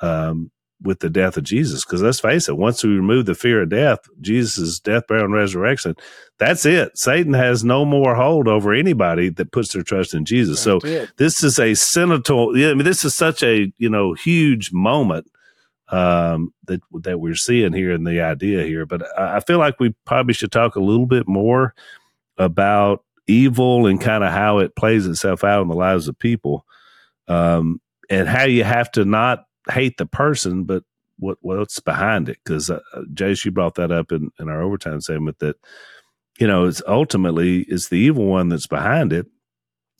um, 0.00 0.50
with 0.84 1.00
the 1.00 1.10
death 1.10 1.36
of 1.36 1.44
Jesus. 1.44 1.84
Because 1.84 2.02
let's 2.02 2.20
face 2.20 2.48
it, 2.48 2.56
once 2.56 2.84
we 2.84 2.90
remove 2.90 3.26
the 3.26 3.34
fear 3.34 3.62
of 3.62 3.70
death, 3.70 4.00
Jesus' 4.20 4.78
death, 4.78 5.06
burial, 5.08 5.24
and 5.24 5.34
resurrection, 5.34 5.96
that's 6.38 6.64
it. 6.66 6.96
Satan 6.96 7.32
has 7.32 7.64
no 7.64 7.84
more 7.84 8.14
hold 8.14 8.46
over 8.46 8.72
anybody 8.72 9.30
that 9.30 9.52
puts 9.52 9.72
their 9.72 9.82
trust 9.82 10.14
in 10.14 10.24
Jesus. 10.24 10.60
so 10.60 10.78
this 11.16 11.42
is 11.42 11.58
a 11.58 11.74
senatorial. 11.74 12.56
Yeah, 12.56 12.70
I 12.70 12.74
mean, 12.74 12.84
this 12.84 13.04
is 13.04 13.14
such 13.14 13.42
a 13.42 13.72
you 13.78 13.88
know 13.88 14.12
huge 14.12 14.72
moment 14.72 15.26
um, 15.88 16.52
that 16.64 16.80
that 17.02 17.20
we're 17.20 17.34
seeing 17.34 17.72
here 17.72 17.92
in 17.92 18.04
the 18.04 18.20
idea 18.20 18.64
here. 18.64 18.86
But 18.86 19.02
I, 19.18 19.36
I 19.36 19.40
feel 19.40 19.58
like 19.58 19.80
we 19.80 19.94
probably 20.04 20.34
should 20.34 20.52
talk 20.52 20.76
a 20.76 20.80
little 20.80 21.06
bit 21.06 21.26
more 21.26 21.74
about 22.36 23.04
evil 23.26 23.86
and 23.86 24.00
kind 24.00 24.22
of 24.22 24.30
how 24.30 24.58
it 24.58 24.76
plays 24.76 25.06
itself 25.06 25.44
out 25.44 25.62
in 25.62 25.68
the 25.68 25.74
lives 25.74 26.08
of 26.08 26.18
people, 26.18 26.66
um, 27.28 27.80
and 28.10 28.28
how 28.28 28.44
you 28.44 28.64
have 28.64 28.90
to 28.92 29.04
not 29.04 29.46
hate 29.70 29.96
the 29.96 30.06
person, 30.06 30.64
but 30.64 30.84
what 31.18 31.38
what's 31.40 31.80
behind 31.80 32.28
it. 32.28 32.38
Because 32.44 32.70
uh, 32.70 32.80
Jase, 33.12 33.44
you 33.44 33.50
brought 33.50 33.74
that 33.76 33.92
up 33.92 34.12
in, 34.12 34.30
in 34.38 34.48
our 34.48 34.62
overtime 34.62 35.00
segment 35.00 35.38
that 35.38 35.56
you 36.38 36.46
know 36.46 36.64
it's 36.64 36.82
ultimately 36.86 37.60
it's 37.68 37.88
the 37.88 37.98
evil 37.98 38.26
one 38.26 38.48
that's 38.48 38.66
behind 38.66 39.12
it, 39.12 39.26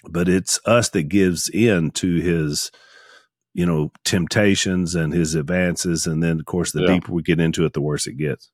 but 0.09 0.28
it's 0.28 0.61
us 0.66 0.88
that 0.90 1.04
gives 1.04 1.49
in 1.49 1.90
to 1.92 2.16
his 2.16 2.71
you 3.52 3.66
know 3.66 3.90
temptations 4.04 4.94
and 4.94 5.12
his 5.12 5.35
advances, 5.35 6.06
and 6.06 6.23
then 6.23 6.40
of 6.40 6.47
course 6.47 6.73
the 6.73 6.83
yeah. 6.83 6.94
deeper 6.94 7.12
we 7.12 7.23
get 7.23 7.40
into 7.40 7.64
it, 7.64 7.73
the 7.73 7.80
worse 7.80 8.06
it 8.06 8.16
gets. 8.16 8.50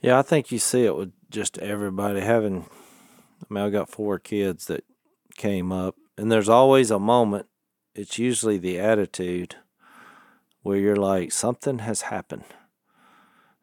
Yeah, 0.00 0.18
I 0.18 0.22
think 0.22 0.52
you 0.52 0.58
see 0.58 0.84
it 0.84 0.96
with 0.96 1.12
just 1.30 1.58
everybody 1.58 2.20
having. 2.20 2.66
I 3.40 3.54
mean, 3.54 3.64
I 3.64 3.70
got 3.70 3.90
four 3.90 4.18
kids 4.18 4.66
that 4.66 4.84
came 5.36 5.70
up, 5.70 5.94
and 6.16 6.30
there's 6.30 6.48
always 6.48 6.90
a 6.90 6.98
moment. 6.98 7.46
It's 7.94 8.18
usually 8.18 8.58
the 8.58 8.78
attitude 8.78 9.56
where 10.62 10.76
you're 10.76 10.96
like 10.96 11.32
something 11.32 11.78
has 11.80 12.02
happened, 12.02 12.44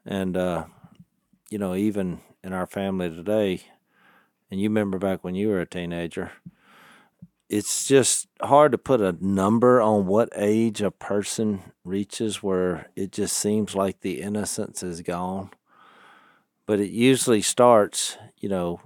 and 0.05 0.35
uh, 0.37 0.65
you 1.49 1.57
know, 1.57 1.75
even 1.75 2.21
in 2.43 2.53
our 2.53 2.67
family 2.67 3.09
today, 3.09 3.61
and 4.49 4.59
you 4.59 4.69
remember 4.69 4.97
back 4.97 5.23
when 5.23 5.35
you 5.35 5.49
were 5.49 5.61
a 5.61 5.65
teenager 5.65 6.31
it's 7.49 7.85
just 7.85 8.27
hard 8.41 8.71
to 8.71 8.77
put 8.77 9.01
a 9.01 9.15
number 9.21 9.79
on 9.79 10.07
what 10.07 10.29
age 10.35 10.81
a 10.81 10.91
person 10.91 11.61
reaches 11.83 12.41
where 12.41 12.89
it 12.95 13.11
just 13.11 13.37
seems 13.37 13.75
like 13.75 14.01
the 14.01 14.21
innocence 14.21 14.81
is 14.81 15.01
gone. 15.01 15.51
But 16.65 16.79
it 16.79 16.89
usually 16.89 17.43
starts, 17.43 18.17
you 18.39 18.49
know, 18.49 18.81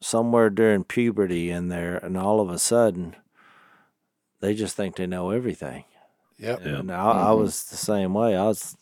somewhere 0.00 0.50
during 0.50 0.82
puberty 0.82 1.50
in 1.50 1.68
there, 1.68 1.96
and 1.98 2.16
all 2.16 2.40
of 2.40 2.50
a 2.50 2.58
sudden, 2.58 3.14
they 4.40 4.54
just 4.54 4.76
think 4.76 4.96
they 4.96 5.06
know 5.06 5.30
everything. 5.30 5.84
Yep. 6.38 6.60
And 6.64 6.92
I, 6.92 6.96
mm-hmm. 6.96 7.28
I 7.28 7.32
was 7.32 7.64
the 7.64 7.76
same 7.76 8.14
way. 8.14 8.36
I 8.36 8.44
was, 8.44 8.76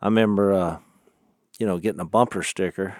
I 0.00 0.06
remember, 0.06 0.52
uh, 0.52 0.78
you 1.58 1.66
know, 1.66 1.78
getting 1.78 2.00
a 2.00 2.04
bumper 2.04 2.42
sticker 2.42 2.96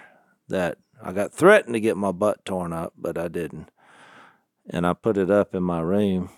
that 0.49 0.79
I 1.03 1.13
got 1.13 1.33
threatened 1.33 1.75
to 1.75 1.81
get 1.81 1.97
my 1.97 2.13
butt 2.13 2.45
torn 2.45 2.73
up, 2.73 2.93
but 2.97 3.17
I 3.17 3.29
didn't 3.29 3.71
and 4.69 4.87
I 4.87 4.93
put 4.93 5.17
it 5.17 5.31
up 5.31 5.55
in 5.55 5.63
my 5.63 5.81
room, 5.81 6.31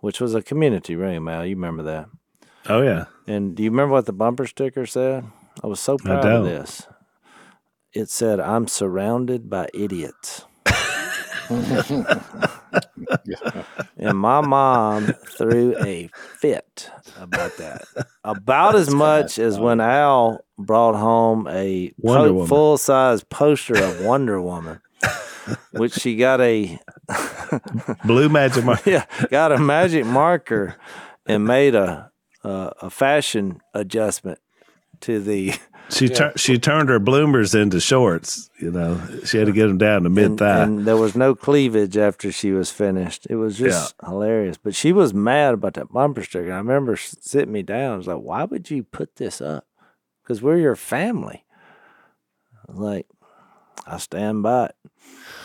which 0.00 0.20
was 0.20 0.34
a 0.34 0.42
community 0.42 0.94
room, 0.94 1.28
Al. 1.28 1.46
You 1.46 1.56
remember 1.56 1.82
that? 1.84 2.08
Oh 2.66 2.82
yeah. 2.82 3.06
And 3.26 3.54
do 3.54 3.62
you 3.62 3.70
remember 3.70 3.94
what 3.94 4.06
the 4.06 4.12
bumper 4.12 4.46
sticker 4.46 4.86
said? 4.86 5.24
I 5.62 5.66
was 5.66 5.80
so 5.80 5.96
proud 5.96 6.24
of 6.24 6.44
this. 6.44 6.86
It 7.92 8.10
said, 8.10 8.40
"I'm 8.40 8.68
surrounded 8.68 9.48
by 9.48 9.68
idiots." 9.74 10.44
and 13.96 14.18
my 14.18 14.40
mom 14.40 15.06
threw 15.36 15.76
a 15.82 16.10
fit 16.38 16.90
about 17.18 17.56
that. 17.58 17.82
About 18.24 18.74
as 18.74 18.90
much 18.90 19.38
as 19.38 19.58
when 19.58 19.80
Al 19.80 20.44
brought 20.58 20.94
home 20.96 21.46
a 21.48 21.92
po- 22.04 22.46
full 22.46 22.78
size 22.78 23.22
poster 23.24 23.82
of 23.82 24.04
Wonder 24.04 24.40
Woman 24.40 24.80
which 25.72 25.94
she 25.94 26.16
got 26.16 26.40
a 26.40 26.78
blue 28.04 28.28
magic 28.28 28.64
marker. 28.64 28.90
yeah, 28.90 29.04
got 29.30 29.52
a 29.52 29.58
magic 29.58 30.04
marker 30.04 30.76
and 31.26 31.44
made 31.44 31.74
a 31.74 32.10
a, 32.44 32.72
a 32.82 32.90
fashion 32.90 33.60
adjustment 33.74 34.38
to 35.00 35.20
the. 35.20 35.54
She 35.90 36.06
yeah. 36.06 36.14
Tur- 36.14 36.32
she 36.36 36.58
turned 36.58 36.88
her 36.88 36.98
bloomers 36.98 37.54
into 37.54 37.80
shorts. 37.80 38.50
You 38.58 38.70
know, 38.70 39.00
she 39.24 39.38
had 39.38 39.46
to 39.46 39.52
get 39.52 39.68
them 39.68 39.78
down 39.78 40.02
to 40.02 40.10
mid 40.10 40.38
thigh. 40.38 40.62
And, 40.62 40.78
and, 40.78 40.86
there 40.86 40.96
was 40.96 41.16
no 41.16 41.34
cleavage 41.34 41.96
after 41.96 42.30
she 42.30 42.52
was 42.52 42.70
finished. 42.70 43.26
It 43.30 43.36
was 43.36 43.56
just 43.56 43.94
yeah. 44.02 44.08
hilarious. 44.08 44.58
But 44.58 44.74
she 44.74 44.92
was 44.92 45.14
mad 45.14 45.54
about 45.54 45.74
that 45.74 45.92
bumper 45.92 46.22
sticker. 46.22 46.52
I 46.52 46.58
remember 46.58 46.96
sitting 46.96 47.52
me 47.52 47.62
down. 47.62 47.94
I 47.94 47.96
was 47.96 48.06
like, 48.06 48.18
"Why 48.18 48.44
would 48.44 48.70
you 48.70 48.82
put 48.82 49.16
this 49.16 49.40
up? 49.40 49.66
Because 50.22 50.42
we're 50.42 50.58
your 50.58 50.76
family." 50.76 51.44
I 52.68 52.72
was 52.72 52.80
like, 52.80 53.06
I 53.86 53.96
stand 53.96 54.42
by 54.42 54.66
it. 54.66 54.76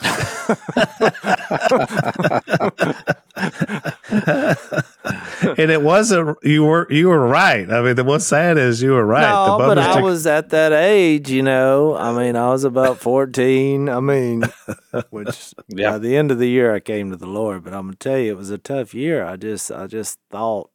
and 5.57 5.71
it 5.71 5.81
wasn't 5.81 6.37
you 6.43 6.65
were 6.65 6.91
you 6.91 7.07
were 7.07 7.25
right. 7.25 7.71
I 7.71 7.81
mean, 7.81 8.05
what's 8.05 8.27
sad 8.27 8.57
is 8.57 8.81
you 8.81 8.91
were 8.91 9.05
right. 9.05 9.21
No, 9.21 9.57
but 9.57 9.77
I 9.77 10.01
was 10.01 10.27
at 10.27 10.49
that 10.49 10.73
age, 10.73 11.29
you 11.29 11.41
know. 11.41 11.95
I 11.95 12.11
mean, 12.11 12.35
I 12.35 12.49
was 12.49 12.65
about 12.65 12.99
fourteen. 12.99 13.87
I 13.87 14.01
mean, 14.01 14.43
which 15.09 15.53
yeah. 15.69 15.91
by 15.91 15.99
the 15.99 16.17
end 16.17 16.31
of 16.31 16.39
the 16.39 16.49
year 16.49 16.75
I 16.75 16.81
came 16.81 17.09
to 17.11 17.17
the 17.17 17.27
Lord. 17.27 17.63
But 17.63 17.73
I'm 17.73 17.87
gonna 17.87 17.95
tell 17.95 18.17
you, 18.17 18.31
it 18.31 18.37
was 18.37 18.49
a 18.49 18.57
tough 18.57 18.93
year. 18.93 19.25
I 19.25 19.37
just 19.37 19.71
I 19.71 19.87
just 19.87 20.19
thought 20.29 20.69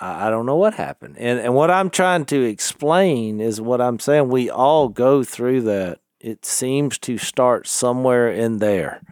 I, 0.00 0.26
I 0.26 0.30
don't 0.30 0.46
know 0.46 0.56
what 0.56 0.74
happened. 0.74 1.16
And 1.18 1.40
and 1.40 1.54
what 1.54 1.70
I'm 1.70 1.90
trying 1.90 2.24
to 2.26 2.42
explain 2.42 3.40
is 3.40 3.60
what 3.60 3.80
I'm 3.80 3.98
saying. 3.98 4.28
We 4.28 4.50
all 4.50 4.88
go 4.88 5.24
through 5.24 5.62
that. 5.62 6.00
It 6.24 6.46
seems 6.46 6.96
to 7.00 7.18
start 7.18 7.66
somewhere 7.66 8.32
in 8.32 8.56
there. 8.56 9.02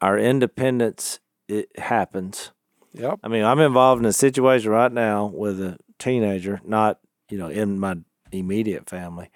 Our 0.00 0.16
independence 0.16 1.18
it 1.48 1.76
happens. 1.76 2.52
Yep. 2.92 3.18
I 3.24 3.26
mean, 3.26 3.42
I'm 3.42 3.58
involved 3.58 4.00
in 4.00 4.06
a 4.06 4.12
situation 4.12 4.70
right 4.70 4.92
now 4.92 5.26
with 5.26 5.60
a 5.60 5.76
teenager, 5.98 6.60
not, 6.64 7.00
you 7.30 7.36
know, 7.36 7.48
in 7.48 7.80
my 7.80 7.96
immediate 8.30 8.88
family. 8.88 9.28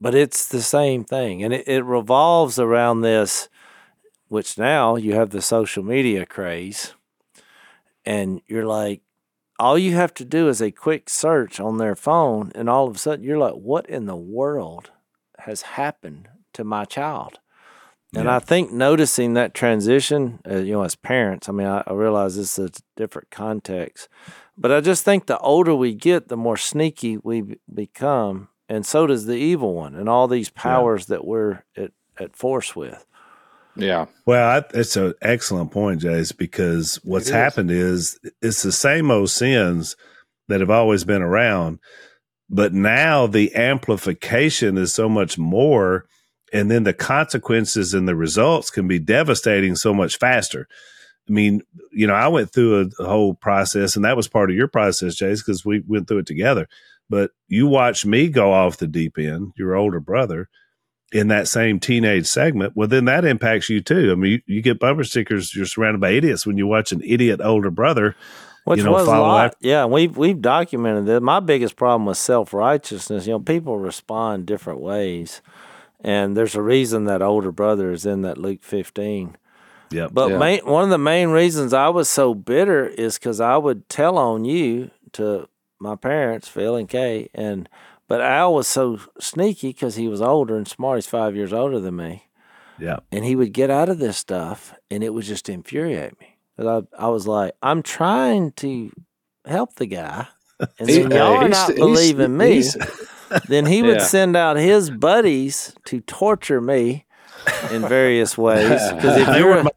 But 0.00 0.14
it's 0.14 0.48
the 0.48 0.62
same 0.62 1.04
thing. 1.04 1.42
And 1.42 1.52
it, 1.52 1.68
it 1.68 1.84
revolves 1.84 2.58
around 2.58 3.02
this, 3.02 3.50
which 4.28 4.56
now 4.56 4.96
you 4.96 5.12
have 5.12 5.30
the 5.30 5.42
social 5.42 5.84
media 5.84 6.24
craze. 6.24 6.94
And 8.06 8.40
you're 8.46 8.64
like, 8.64 9.02
all 9.58 9.76
you 9.76 9.96
have 9.96 10.14
to 10.14 10.24
do 10.24 10.48
is 10.48 10.62
a 10.62 10.70
quick 10.70 11.10
search 11.10 11.60
on 11.60 11.76
their 11.76 11.94
phone, 11.94 12.52
and 12.54 12.70
all 12.70 12.88
of 12.88 12.96
a 12.96 12.98
sudden 12.98 13.22
you're 13.22 13.36
like, 13.36 13.52
what 13.52 13.84
in 13.86 14.06
the 14.06 14.16
world 14.16 14.90
has 15.44 15.62
happened 15.62 16.28
to 16.54 16.64
my 16.64 16.84
child? 16.84 17.38
And 18.14 18.24
yeah. 18.24 18.36
I 18.36 18.38
think 18.40 18.70
noticing 18.70 19.34
that 19.34 19.54
transition, 19.54 20.40
uh, 20.48 20.56
you 20.56 20.72
know, 20.72 20.82
as 20.82 20.94
parents, 20.94 21.48
I 21.48 21.52
mean, 21.52 21.66
I, 21.66 21.82
I 21.86 21.92
realize 21.92 22.36
this 22.36 22.58
is 22.58 22.70
a 22.70 22.82
different 22.94 23.30
context, 23.30 24.08
but 24.56 24.70
I 24.70 24.80
just 24.80 25.02
think 25.04 25.26
the 25.26 25.38
older 25.38 25.74
we 25.74 25.94
get, 25.94 26.28
the 26.28 26.36
more 26.36 26.58
sneaky 26.58 27.16
we 27.16 27.56
become, 27.72 28.48
and 28.68 28.84
so 28.84 29.06
does 29.06 29.24
the 29.24 29.36
evil 29.36 29.74
one 29.74 29.94
and 29.94 30.08
all 30.10 30.28
these 30.28 30.50
powers 30.50 31.08
yeah. 31.08 31.16
that 31.16 31.24
we're 31.24 31.62
at, 31.76 31.92
at 32.18 32.36
force 32.36 32.76
with. 32.76 33.06
Yeah. 33.76 34.06
Well, 34.26 34.58
I, 34.58 34.64
it's 34.78 34.96
an 34.96 35.14
excellent 35.22 35.70
point, 35.70 36.02
Jase, 36.02 36.32
because 36.32 36.96
what's 37.04 37.26
is. 37.26 37.32
happened 37.32 37.70
is 37.70 38.18
it's 38.42 38.62
the 38.62 38.72
same 38.72 39.10
old 39.10 39.30
sins 39.30 39.96
that 40.48 40.60
have 40.60 40.70
always 40.70 41.04
been 41.04 41.22
around. 41.22 41.78
But 42.52 42.74
now 42.74 43.26
the 43.26 43.54
amplification 43.56 44.76
is 44.76 44.94
so 44.94 45.08
much 45.08 45.38
more, 45.38 46.04
and 46.52 46.70
then 46.70 46.84
the 46.84 46.92
consequences 46.92 47.94
and 47.94 48.06
the 48.06 48.14
results 48.14 48.70
can 48.70 48.86
be 48.86 48.98
devastating 48.98 49.74
so 49.74 49.94
much 49.94 50.18
faster. 50.18 50.68
I 51.28 51.32
mean, 51.32 51.62
you 51.92 52.06
know, 52.06 52.14
I 52.14 52.28
went 52.28 52.52
through 52.52 52.80
a, 52.98 53.02
a 53.02 53.08
whole 53.08 53.32
process, 53.32 53.96
and 53.96 54.04
that 54.04 54.18
was 54.18 54.28
part 54.28 54.50
of 54.50 54.56
your 54.56 54.68
process, 54.68 55.14
Jase, 55.14 55.42
because 55.42 55.64
we 55.64 55.82
went 55.86 56.08
through 56.08 56.18
it 56.18 56.26
together. 56.26 56.68
But 57.08 57.30
you 57.48 57.66
watched 57.66 58.04
me 58.04 58.28
go 58.28 58.52
off 58.52 58.76
the 58.76 58.86
deep 58.86 59.18
end, 59.18 59.52
your 59.56 59.74
older 59.74 60.00
brother, 60.00 60.48
in 61.10 61.28
that 61.28 61.48
same 61.48 61.80
teenage 61.80 62.26
segment. 62.26 62.74
Well, 62.76 62.88
then 62.88 63.06
that 63.06 63.24
impacts 63.24 63.70
you 63.70 63.80
too. 63.80 64.12
I 64.12 64.14
mean, 64.14 64.32
you, 64.32 64.56
you 64.56 64.62
get 64.62 64.78
bumper 64.78 65.04
stickers. 65.04 65.54
You're 65.54 65.66
surrounded 65.66 66.00
by 66.00 66.10
idiots 66.10 66.46
when 66.46 66.58
you 66.58 66.66
watch 66.66 66.92
an 66.92 67.02
idiot 67.02 67.40
older 67.42 67.70
brother. 67.70 68.14
Which 68.64 68.78
you 68.78 68.84
know, 68.84 68.92
was 68.92 69.08
a 69.08 69.10
lot. 69.10 69.44
after- 69.46 69.56
Yeah, 69.66 69.86
we've 69.86 70.16
we've 70.16 70.40
documented 70.40 71.06
that. 71.06 71.20
My 71.22 71.40
biggest 71.40 71.76
problem 71.76 72.06
was 72.06 72.18
self 72.18 72.52
righteousness. 72.54 73.26
You 73.26 73.32
know, 73.34 73.40
people 73.40 73.78
respond 73.78 74.46
different 74.46 74.80
ways, 74.80 75.42
and 76.00 76.36
there's 76.36 76.54
a 76.54 76.62
reason 76.62 77.04
that 77.06 77.22
older 77.22 77.50
brother 77.52 77.90
is 77.90 78.06
in 78.06 78.22
that 78.22 78.38
Luke 78.38 78.62
15. 78.62 79.36
Yep. 79.90 80.10
But 80.14 80.30
Yeah. 80.30 80.38
main, 80.38 80.60
one 80.64 80.84
of 80.84 80.90
the 80.90 80.96
main 80.98 81.30
reasons 81.30 81.74
I 81.74 81.88
was 81.88 82.08
so 82.08 82.34
bitter 82.34 82.86
is 82.86 83.18
because 83.18 83.40
I 83.40 83.56
would 83.56 83.88
tell 83.88 84.16
on 84.16 84.44
you 84.44 84.90
to 85.12 85.48
my 85.80 85.96
parents, 85.96 86.46
Phil 86.48 86.76
and 86.76 86.88
Kay, 86.88 87.28
and 87.34 87.68
but 88.08 88.20
Al 88.20 88.54
was 88.54 88.68
so 88.68 88.98
sneaky 89.18 89.68
because 89.68 89.96
he 89.96 90.06
was 90.08 90.22
older 90.22 90.56
and 90.56 90.68
smart. 90.68 90.98
He's 90.98 91.06
five 91.06 91.34
years 91.34 91.52
older 91.52 91.80
than 91.80 91.96
me, 91.96 92.24
yeah. 92.78 93.00
and 93.10 93.24
he 93.24 93.34
would 93.36 93.52
get 93.52 93.70
out 93.70 93.88
of 93.88 93.98
this 93.98 94.16
stuff, 94.16 94.72
and 94.90 95.02
it 95.02 95.12
would 95.12 95.24
just 95.24 95.48
infuriate 95.48 96.18
me. 96.20 96.31
'Cause 96.56 96.84
I, 96.98 97.04
I 97.04 97.08
was 97.08 97.26
like, 97.26 97.54
I'm 97.62 97.82
trying 97.82 98.52
to 98.52 98.90
help 99.46 99.74
the 99.76 99.86
guy, 99.86 100.26
and 100.78 100.88
He- 100.88 100.98
then 100.98 101.10
y'all 101.10 101.36
are 101.36 101.48
not 101.48 101.68
he's- 101.68 101.78
believing 101.78 102.36
me. 102.36 102.62
Then 103.48 103.64
he 103.64 103.82
would 103.82 103.96
Yeah. 103.96 104.04
send 104.04 104.36
out 104.36 104.58
his 104.58 104.90
buddies 104.90 105.74
to 105.86 106.00
torture 106.02 106.60
me 106.60 107.06
in 107.70 107.80
various 107.80 108.36
ways. 108.36 108.78
Because 108.94 109.16
if 109.16 109.26
They 109.26 109.38
you're, 109.38 109.48
were 109.56 109.62
my, 109.62 109.70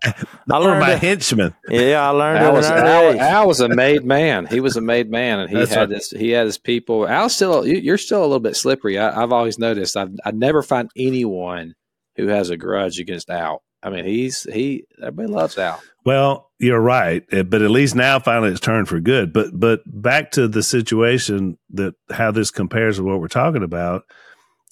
I 0.52 0.58
learned 0.58 0.82
my 0.82 0.92
it- 0.96 1.00
henchmen. 1.00 1.56
yeah, 1.70 2.06
I 2.06 2.10
learned 2.10 2.40
Al 2.40 2.52
was, 2.54 2.66
Al. 2.70 3.18
Al 3.18 3.48
was 3.48 3.62
a 3.62 3.70
made 3.70 4.04
man. 4.04 4.46
He 4.46 4.60
was 4.60 4.76
a 4.76 4.82
made 4.82 5.10
man, 5.10 5.40
and 5.40 5.50
he 5.50 5.56
That's 5.56 5.72
had 5.72 5.80
right. 5.80 5.90
this. 5.90 6.10
He 6.10 6.32
had 6.32 6.46
his 6.48 6.58
people. 6.58 7.08
Al 7.08 7.30
still. 7.30 7.66
you- 7.66 7.78
You're 7.80 7.98
still 7.98 8.20
a 8.20 8.28
little 8.28 8.42
bit 8.42 8.58
slippery. 8.58 9.00
I, 9.00 9.24
I've 9.24 9.32
always 9.32 9.58
noticed. 9.58 9.96
I've 9.96 10.12
I 10.26 10.32
never 10.32 10.62
find 10.62 10.90
anyone 10.98 11.76
who 12.18 12.28
has 12.28 12.50
a 12.50 12.58
grudge 12.58 13.00
against 13.00 13.30
Al. 13.30 13.64
I 13.82 13.90
mean, 13.90 14.04
he's 14.04 14.44
he. 14.44 14.84
Everybody 15.02 15.30
loves 15.30 15.58
Al. 15.58 15.82
Well, 16.06 16.52
you're 16.60 16.80
right, 16.80 17.24
eh, 17.32 17.42
but 17.44 17.62
at 17.62 17.72
least 17.72 17.96
now 17.96 18.20
finally 18.20 18.52
it's 18.52 18.60
turned 18.60 18.88
for 18.88 19.00
good. 19.00 19.34
But 19.34 19.60
but 19.60 19.82
back 19.86 20.32
to 20.32 20.48
the 20.48 20.64
situation 20.64 21.58
that 21.72 21.96
how 22.12 22.32
this 22.32 22.52
compares 22.52 22.98
to 22.98 23.04
what 23.04 23.20
we're 23.20 23.28
talking 23.28 23.64
about 23.64 24.04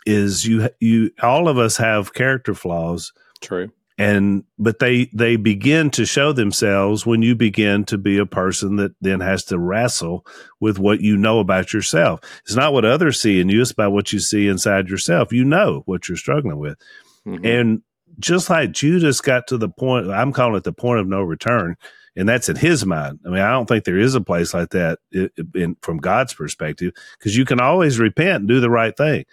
is 0.05 0.45
you 0.45 0.69
you 0.79 1.11
all 1.21 1.47
of 1.47 1.57
us 1.57 1.77
have 1.77 2.13
character 2.13 2.53
flaws 2.53 3.11
True. 3.41 3.71
and 3.97 4.43
but 4.59 4.79
they 4.79 5.09
they 5.13 5.35
begin 5.37 5.89
to 5.91 6.05
show 6.05 6.33
themselves 6.33 7.05
when 7.05 7.21
you 7.21 7.35
begin 7.35 7.83
to 7.85 7.97
be 7.97 8.17
a 8.17 8.25
person 8.25 8.75
that 8.75 8.91
then 9.01 9.21
has 9.21 9.43
to 9.45 9.57
wrestle 9.57 10.25
with 10.59 10.77
what 10.77 11.01
you 11.01 11.17
know 11.17 11.39
about 11.39 11.73
yourself. 11.73 12.19
It's 12.45 12.55
not 12.55 12.73
what 12.73 12.85
others 12.85 13.19
see 13.19 13.39
in 13.39 13.49
you, 13.49 13.61
it's 13.61 13.71
about 13.71 13.91
what 13.91 14.13
you 14.13 14.19
see 14.19 14.47
inside 14.47 14.87
yourself. 14.87 15.33
You 15.33 15.45
know 15.45 15.81
what 15.85 16.07
you're 16.07 16.17
struggling 16.17 16.59
with. 16.59 16.77
Mhm. 17.25 17.45
And 17.45 17.81
just 18.19 18.49
like 18.49 18.71
Judas 18.71 19.21
got 19.21 19.47
to 19.47 19.57
the 19.57 19.69
point, 19.69 20.09
I'm 20.09 20.31
calling 20.33 20.55
it 20.55 20.63
the 20.63 20.73
point 20.73 20.99
of 20.99 21.07
no 21.07 21.21
return, 21.21 21.75
and 22.15 22.27
that's 22.29 22.49
in 22.49 22.55
his 22.55 22.85
mind. 22.85 23.19
I 23.25 23.29
mean, 23.29 23.39
I 23.41 23.51
don't 23.51 23.67
think 23.67 23.85
there 23.85 23.99
is 23.99 24.15
a 24.15 24.21
place 24.21 24.53
like 24.53 24.69
that 24.69 24.99
i- 25.15 25.29
in, 25.55 25.75
from 25.81 25.97
God's 25.97 26.33
perspective, 26.33 26.93
because 27.17 27.35
you 27.37 27.45
can 27.45 27.59
always 27.59 27.99
repent 27.99 28.41
and 28.41 28.47
do 28.47 28.59
the 28.59 28.69
right 28.69 28.95
thing. 28.95 29.25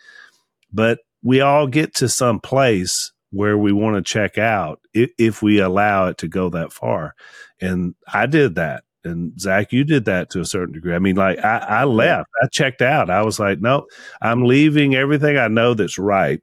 But 0.73 1.01
we 1.23 1.41
all 1.41 1.67
get 1.67 1.95
to 1.97 2.09
some 2.09 2.41
place 2.41 3.13
where 3.31 3.57
we 3.59 3.73
want 3.73 3.97
to 3.97 4.03
check 4.13 4.39
out 4.39 4.81
if, 4.95 5.11
if 5.19 5.43
we 5.43 5.61
allow 5.61 6.09
it 6.09 6.19
to 6.19 6.29
go 6.29 6.49
that 6.51 6.73
far. 6.73 7.15
And 7.61 7.95
I 8.13 8.27
did 8.27 8.57
that. 8.57 8.85
And 9.05 9.39
Zach, 9.41 9.73
you 9.73 9.85
did 9.85 10.05
that 10.07 10.31
to 10.31 10.41
a 10.41 10.45
certain 10.45 10.75
degree. 10.75 10.95
I 10.95 10.99
mean, 10.99 11.17
like 11.17 11.39
I, 11.39 11.59
I 11.59 11.85
left, 11.85 12.29
I 12.43 12.49
checked 12.49 12.83
out. 12.83 13.09
I 13.09 13.23
was 13.23 13.39
like, 13.39 13.61
no, 13.61 13.87
I'm 14.21 14.45
leaving 14.45 14.95
everything 14.95 15.39
I 15.39 15.49
know 15.49 15.75
that's 15.75 15.99
right 15.99 16.43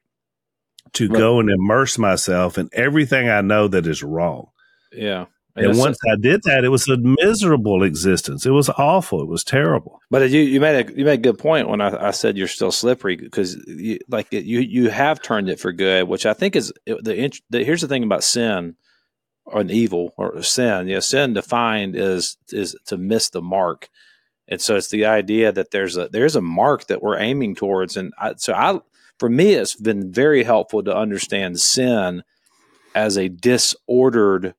to 0.97 1.07
Right. 1.07 1.17
go 1.17 1.39
and 1.39 1.49
immerse 1.49 1.97
myself 1.97 2.57
in 2.57 2.69
everything 2.73 3.29
I 3.29 3.41
know 3.41 3.67
that 3.67 3.87
is 3.87 4.03
wrong. 4.03 4.47
Yeah. 4.91 5.25
And 5.55 5.65
it's- 5.65 5.77
once 5.79 5.97
I 6.07 6.15
did 6.21 6.41
that, 6.43 6.63
it 6.63 6.69
was 6.69 6.87
a 6.87 6.97
miserable 6.97 7.81
existence. 7.81 8.45
It 8.45 8.51
was 8.51 8.69
awful. 8.69 9.21
It 9.21 9.27
was 9.27 9.43
terrible. 9.43 9.99
But 10.11 10.29
you 10.29 10.41
you 10.41 10.59
made 10.59 10.87
a 10.87 10.93
you 10.95 11.03
made 11.03 11.19
a 11.19 11.23
good 11.31 11.39
point 11.39 11.67
when 11.67 11.81
I, 11.81 12.09
I 12.09 12.11
said 12.11 12.37
you're 12.37 12.47
still 12.47 12.71
slippery 12.71 13.15
because 13.15 13.55
you, 13.67 13.97
like 14.07 14.27
it, 14.31 14.45
you 14.45 14.59
you 14.59 14.89
have 14.91 15.19
turned 15.19 15.49
it 15.49 15.59
for 15.59 15.71
good, 15.71 16.07
which 16.07 16.27
I 16.27 16.33
think 16.33 16.55
is 16.55 16.71
the, 16.85 17.31
the 17.49 17.63
here's 17.63 17.81
the 17.81 17.87
thing 17.87 18.03
about 18.03 18.23
sin 18.23 18.75
or 19.45 19.61
an 19.61 19.71
evil 19.71 20.13
or 20.15 20.43
sin. 20.43 20.87
Yeah, 20.87 20.99
sin 20.99 21.33
defined 21.33 21.95
is 21.95 22.37
is 22.51 22.75
to 22.85 22.97
miss 22.97 23.29
the 23.29 23.41
mark, 23.41 23.89
and 24.47 24.61
so 24.61 24.75
it's 24.75 24.89
the 24.89 25.05
idea 25.05 25.51
that 25.51 25.71
there's 25.71 25.97
a 25.97 26.07
there's 26.09 26.35
a 26.35 26.41
mark 26.41 26.85
that 26.85 27.01
we're 27.01 27.17
aiming 27.17 27.55
towards, 27.55 27.97
and 27.97 28.13
I, 28.19 28.35
so 28.37 28.53
I 28.53 28.79
for 29.19 29.29
me 29.29 29.53
it's 29.53 29.75
been 29.75 30.11
very 30.11 30.43
helpful 30.43 30.83
to 30.83 30.95
understand 30.95 31.59
sin 31.59 32.23
as 32.95 33.17
a 33.17 33.29
disordered 33.29 34.55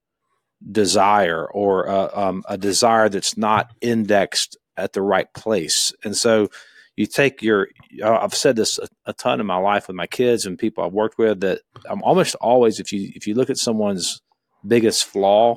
desire 0.71 1.47
or 1.47 1.89
uh, 1.89 2.09
um, 2.15 2.43
a 2.49 2.59
desire 2.59 3.09
that's 3.09 3.37
not 3.37 3.73
indexed 3.81 4.57
at 4.77 4.93
the 4.93 5.03
right 5.03 5.33
place. 5.35 5.93
And 6.05 6.17
so 6.17 6.49
you 6.97 7.07
take 7.07 7.43
your, 7.43 7.69
I've 8.05 8.35
said 8.35 8.57
this 8.57 8.79
a, 8.79 8.89
a 9.07 9.13
ton 9.13 9.41
in 9.41 9.47
my 9.47 9.57
life 9.57 9.89
with 9.89 9.97
my 9.97 10.07
kids 10.07 10.47
and 10.47 10.59
people 10.59 10.85
I've 10.85 10.93
worked 10.93 11.19
with 11.19 11.41
that 11.41 11.61
I'm 11.89 12.03
almost 12.03 12.35
always, 12.37 12.81
if 12.81 12.93
you, 12.93 13.11
if 13.15 13.27
you 13.27 13.35
look 13.35 13.51
at 13.51 13.57
someone's 13.57 14.21
biggest 14.67 15.05
flaw 15.05 15.57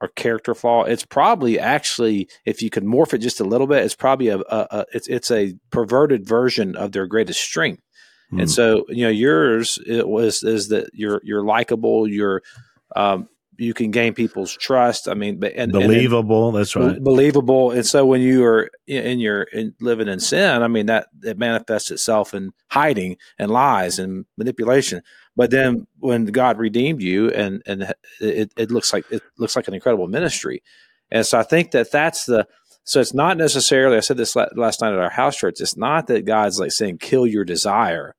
or 0.00 0.08
character 0.08 0.54
flaw, 0.54 0.84
it's 0.84 1.04
probably 1.04 1.58
actually, 1.58 2.28
if 2.44 2.62
you 2.62 2.68
could 2.68 2.84
morph 2.84 3.14
it 3.14 3.18
just 3.18 3.40
a 3.40 3.44
little 3.44 3.66
bit, 3.66 3.84
it's 3.84 3.94
probably 3.94 4.28
a, 4.28 4.38
a, 4.38 4.66
a 4.70 4.84
it's, 4.92 5.08
it's 5.08 5.30
a 5.30 5.54
perverted 5.70 6.26
version 6.26 6.76
of 6.76 6.92
their 6.92 7.06
greatest 7.06 7.40
strength. 7.40 7.82
Hmm. 8.34 8.40
And 8.40 8.50
so, 8.50 8.84
you 8.88 9.04
know, 9.04 9.10
yours 9.10 9.78
it 9.86 10.08
was 10.08 10.42
is 10.42 10.68
that 10.68 10.90
you're 10.92 11.20
you're 11.24 11.44
likable, 11.44 12.08
you're 12.08 12.42
um, 12.96 13.28
you 13.56 13.72
can 13.72 13.90
gain 13.92 14.14
people's 14.14 14.56
trust. 14.56 15.08
I 15.08 15.14
mean, 15.14 15.42
and, 15.44 15.54
and 15.54 15.72
Believable. 15.72 16.50
that's 16.52 16.74
right. 16.74 17.00
believable. 17.02 17.70
And 17.70 17.86
so 17.86 18.04
when 18.04 18.20
you 18.20 18.44
are 18.44 18.70
in 18.86 19.04
in 19.04 19.18
your 19.20 19.42
in 19.44 19.74
living 19.80 20.08
in 20.08 20.20
sin, 20.20 20.62
I 20.62 20.68
mean 20.68 20.86
that 20.86 21.08
it 21.22 21.38
manifests 21.38 21.90
itself 21.90 22.34
in 22.34 22.52
hiding 22.68 23.16
and 23.38 23.50
lies 23.50 23.98
and 23.98 24.26
manipulation. 24.36 25.02
But 25.36 25.50
then 25.50 25.86
when 25.98 26.26
God 26.26 26.58
redeemed 26.58 27.02
you, 27.02 27.30
and 27.30 27.62
and 27.66 27.94
it, 28.20 28.52
it 28.56 28.70
looks 28.70 28.92
like 28.92 29.04
it 29.10 29.22
looks 29.38 29.56
like 29.56 29.68
an 29.68 29.74
incredible 29.74 30.08
ministry. 30.08 30.62
And 31.10 31.24
so 31.24 31.38
I 31.38 31.44
think 31.44 31.70
that 31.72 31.92
that's 31.92 32.26
the 32.26 32.46
so 32.84 33.00
it's 33.00 33.14
not 33.14 33.36
necessarily. 33.38 33.96
I 33.96 34.00
said 34.00 34.18
this 34.18 34.36
last 34.36 34.80
night 34.80 34.92
at 34.92 34.98
our 34.98 35.10
house 35.10 35.36
church. 35.36 35.60
It's 35.60 35.76
not 35.76 36.06
that 36.08 36.26
God's 36.26 36.60
like 36.60 36.72
saying 36.72 36.98
kill 36.98 37.26
your 37.26 37.44
desire. 37.44 38.14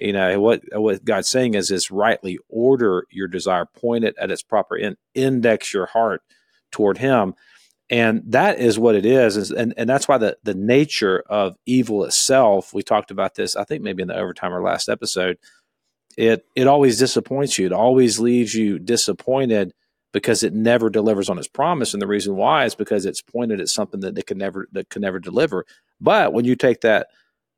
You 0.00 0.14
know 0.14 0.40
what 0.40 0.62
what 0.72 1.04
God's 1.04 1.28
saying 1.28 1.54
is 1.54 1.70
is 1.70 1.90
rightly 1.90 2.38
order 2.48 3.06
your 3.10 3.28
desire, 3.28 3.66
point 3.66 4.04
it 4.04 4.16
at 4.18 4.30
its 4.30 4.42
proper 4.42 4.76
end, 4.76 4.96
index 5.14 5.74
your 5.74 5.86
heart 5.86 6.22
toward 6.72 6.98
Him, 6.98 7.34
and 7.90 8.22
that 8.26 8.58
is 8.58 8.78
what 8.78 8.94
it 8.94 9.04
is. 9.04 9.36
is 9.36 9.50
and 9.50 9.74
and 9.76 9.88
that's 9.88 10.08
why 10.08 10.16
the 10.16 10.38
the 10.42 10.54
nature 10.54 11.22
of 11.28 11.56
evil 11.66 12.04
itself. 12.04 12.72
We 12.72 12.82
talked 12.82 13.10
about 13.10 13.34
this. 13.34 13.56
I 13.56 13.64
think 13.64 13.82
maybe 13.82 14.02
in 14.02 14.08
the 14.08 14.16
overtime 14.16 14.54
or 14.54 14.62
last 14.62 14.88
episode. 14.88 15.36
It 16.16 16.44
it 16.56 16.66
always 16.66 16.98
disappoints 16.98 17.58
you. 17.58 17.66
It 17.66 17.72
always 17.72 18.18
leaves 18.18 18.54
you 18.54 18.78
disappointed 18.78 19.74
because 20.12 20.42
it 20.42 20.54
never 20.54 20.90
delivers 20.90 21.28
on 21.28 21.38
its 21.38 21.46
promise. 21.46 21.92
And 21.92 22.02
the 22.02 22.06
reason 22.06 22.36
why 22.36 22.64
is 22.64 22.74
because 22.74 23.06
it's 23.06 23.22
pointed 23.22 23.60
at 23.60 23.68
something 23.68 24.00
that 24.00 24.18
it 24.18 24.26
can 24.26 24.38
never 24.38 24.66
that 24.72 24.88
can 24.88 25.02
never 25.02 25.18
deliver. 25.18 25.66
But 26.00 26.32
when 26.32 26.44
you 26.44 26.56
take 26.56 26.80
that 26.80 27.08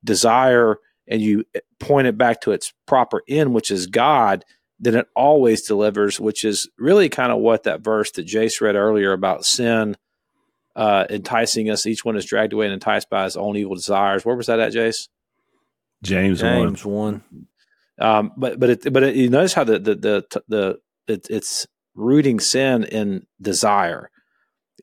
desire 0.05 0.79
and 1.13 1.21
you 1.21 1.45
point 1.79 2.07
it 2.07 2.17
back 2.17 2.41
to 2.41 2.53
its 2.53 2.73
proper 2.87 3.23
end, 3.29 3.53
which 3.53 3.71
is 3.71 3.87
God, 3.87 4.47
then 4.81 4.95
it 4.95 5.07
always 5.15 5.61
delivers, 5.61 6.19
which 6.19 6.43
is 6.43 6.71
really 6.79 7.11
kind 7.11 7.31
of 7.31 7.39
what 7.39 7.65
that 7.65 7.83
verse 7.83 8.11
that 8.13 8.23
Jase 8.25 8.63
read 8.63 8.77
earlier 8.77 9.13
about 9.13 9.45
sin 9.45 9.95
uh, 10.75 11.05
enticing 11.11 11.69
us. 11.69 11.85
Each 11.85 12.03
one 12.03 12.17
is 12.17 12.25
dragged 12.25 12.55
away 12.55 12.65
and 12.65 12.73
enticed 12.73 13.11
by 13.11 13.25
his 13.25 13.37
own 13.37 13.57
evil 13.57 13.75
desires. 13.75 14.25
Where 14.25 14.35
was 14.35 14.47
that 14.47 14.59
at, 14.59 14.73
Jase? 14.73 15.11
James, 16.03 16.43
one. 16.43 16.53
James 16.53 16.85
one. 16.85 17.23
Um, 18.01 18.33
but 18.39 18.59
but 18.59 18.71
it, 18.71 18.93
but 18.93 19.03
it, 19.03 19.15
you 19.15 19.29
notice 19.29 19.53
how 19.53 19.65
the 19.65 19.79
the 19.79 19.95
the, 19.95 20.43
the 20.49 20.79
it, 21.07 21.27
it's 21.29 21.67
rooting 21.95 22.41
sin 22.41 22.85
in 22.85 23.27
desire, 23.41 24.11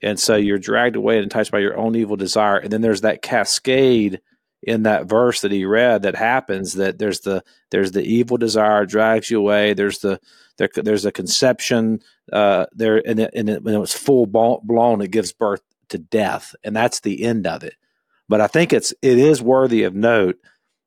and 0.04 0.20
so 0.20 0.36
you're 0.36 0.60
dragged 0.60 0.96
away 0.96 1.16
and 1.16 1.24
enticed 1.24 1.52
by 1.52 1.58
your 1.60 1.76
own 1.76 1.96
evil 1.96 2.16
desire, 2.16 2.58
and 2.58 2.72
then 2.72 2.82
there's 2.82 3.02
that 3.02 3.24
cascade 3.24 4.22
in 4.64 4.84
that 4.84 5.08
verse 5.08 5.42
that 5.42 5.52
he 5.52 5.66
read 5.66 6.02
that 6.04 6.16
happens 6.16 6.74
that 6.74 7.00
there's 7.00 7.22
the 7.22 7.44
there's 7.72 7.94
the 7.94 8.04
evil 8.04 8.38
desire 8.38 8.86
drags 8.86 9.30
you 9.30 9.40
away 9.40 9.74
there's 9.74 10.00
the 10.00 10.20
there, 10.58 10.70
there's 10.76 11.06
a 11.06 11.12
conception 11.12 12.00
uh 12.34 12.66
there 12.74 13.02
and 13.08 13.20
it, 13.20 13.32
and 13.36 13.50
it, 13.50 13.64
when 13.64 13.74
it 13.76 13.80
was 13.80 13.94
full 13.94 14.26
blown 14.26 15.02
it 15.02 15.12
gives 15.12 15.34
birth 15.34 15.62
to 15.90 15.98
death 15.98 16.56
and 16.64 16.76
that's 16.76 17.00
the 17.02 17.24
end 17.24 17.48
of 17.48 17.64
it 17.64 17.76
But 18.28 18.42
I 18.42 18.48
think 18.48 18.74
it's 18.74 18.94
it 19.02 19.18
is 19.18 19.42
worthy 19.42 19.84
of 19.84 19.96
note 19.96 20.38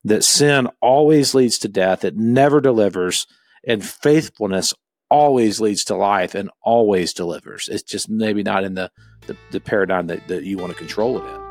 that 0.04 0.24
sin 0.24 0.68
always 0.80 1.34
leads 1.34 1.58
to 1.60 1.68
death. 1.68 2.04
It 2.04 2.16
never 2.16 2.60
delivers, 2.60 3.26
and 3.66 3.84
faithfulness 3.84 4.74
always 5.10 5.60
leads 5.60 5.84
to 5.84 5.96
life 5.96 6.34
and 6.34 6.50
always 6.62 7.12
delivers. 7.12 7.68
It's 7.68 7.82
just 7.82 8.08
maybe 8.08 8.42
not 8.42 8.64
in 8.64 8.74
the 8.74 8.90
the, 9.26 9.36
the 9.52 9.60
paradigm 9.60 10.08
that, 10.08 10.26
that 10.28 10.44
you 10.44 10.58
want 10.58 10.72
to 10.72 10.78
control 10.78 11.18
it 11.18 11.24
in. 11.34 11.41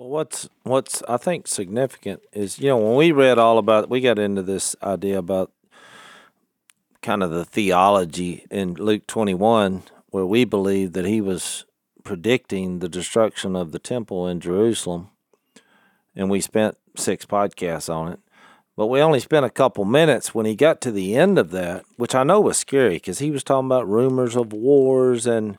Well, 0.00 0.08
what's 0.08 0.48
what's 0.62 1.02
I 1.10 1.18
think 1.18 1.46
significant 1.46 2.22
is 2.32 2.58
you 2.58 2.68
know 2.68 2.78
when 2.78 2.96
we 2.96 3.12
read 3.12 3.36
all 3.36 3.58
about 3.58 3.90
we 3.90 4.00
got 4.00 4.18
into 4.18 4.40
this 4.40 4.74
idea 4.82 5.18
about 5.18 5.52
kind 7.02 7.22
of 7.22 7.30
the 7.30 7.44
theology 7.44 8.46
in 8.50 8.72
Luke 8.76 9.06
twenty 9.06 9.34
one 9.34 9.82
where 10.08 10.24
we 10.24 10.46
believe 10.46 10.94
that 10.94 11.04
he 11.04 11.20
was 11.20 11.66
predicting 12.02 12.78
the 12.78 12.88
destruction 12.88 13.54
of 13.54 13.72
the 13.72 13.78
temple 13.78 14.26
in 14.26 14.40
Jerusalem, 14.40 15.10
and 16.16 16.30
we 16.30 16.40
spent 16.40 16.78
six 16.96 17.26
podcasts 17.26 17.94
on 17.94 18.10
it. 18.10 18.20
But 18.78 18.86
we 18.86 19.02
only 19.02 19.20
spent 19.20 19.44
a 19.44 19.50
couple 19.50 19.84
minutes 19.84 20.34
when 20.34 20.46
he 20.46 20.54
got 20.54 20.80
to 20.80 20.90
the 20.90 21.14
end 21.14 21.38
of 21.38 21.50
that, 21.50 21.84
which 21.96 22.14
I 22.14 22.22
know 22.22 22.40
was 22.40 22.56
scary 22.56 22.94
because 22.94 23.18
he 23.18 23.30
was 23.30 23.44
talking 23.44 23.66
about 23.66 23.86
rumors 23.86 24.34
of 24.34 24.54
wars 24.54 25.26
and 25.26 25.58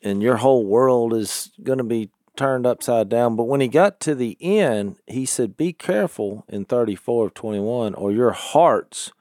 and 0.00 0.22
your 0.22 0.36
whole 0.36 0.64
world 0.64 1.12
is 1.12 1.50
going 1.60 1.78
to 1.78 1.84
be 1.84 2.10
turned 2.36 2.66
upside 2.66 3.08
down. 3.08 3.36
But 3.36 3.44
when 3.44 3.60
he 3.60 3.68
got 3.68 4.00
to 4.00 4.14
the 4.14 4.36
end, 4.40 4.96
he 5.06 5.26
said, 5.26 5.56
Be 5.56 5.72
careful 5.72 6.44
in 6.48 6.64
34 6.64 7.26
of 7.26 7.34
21, 7.34 7.94
or 7.94 8.12
your 8.12 8.32
hearts 8.32 9.12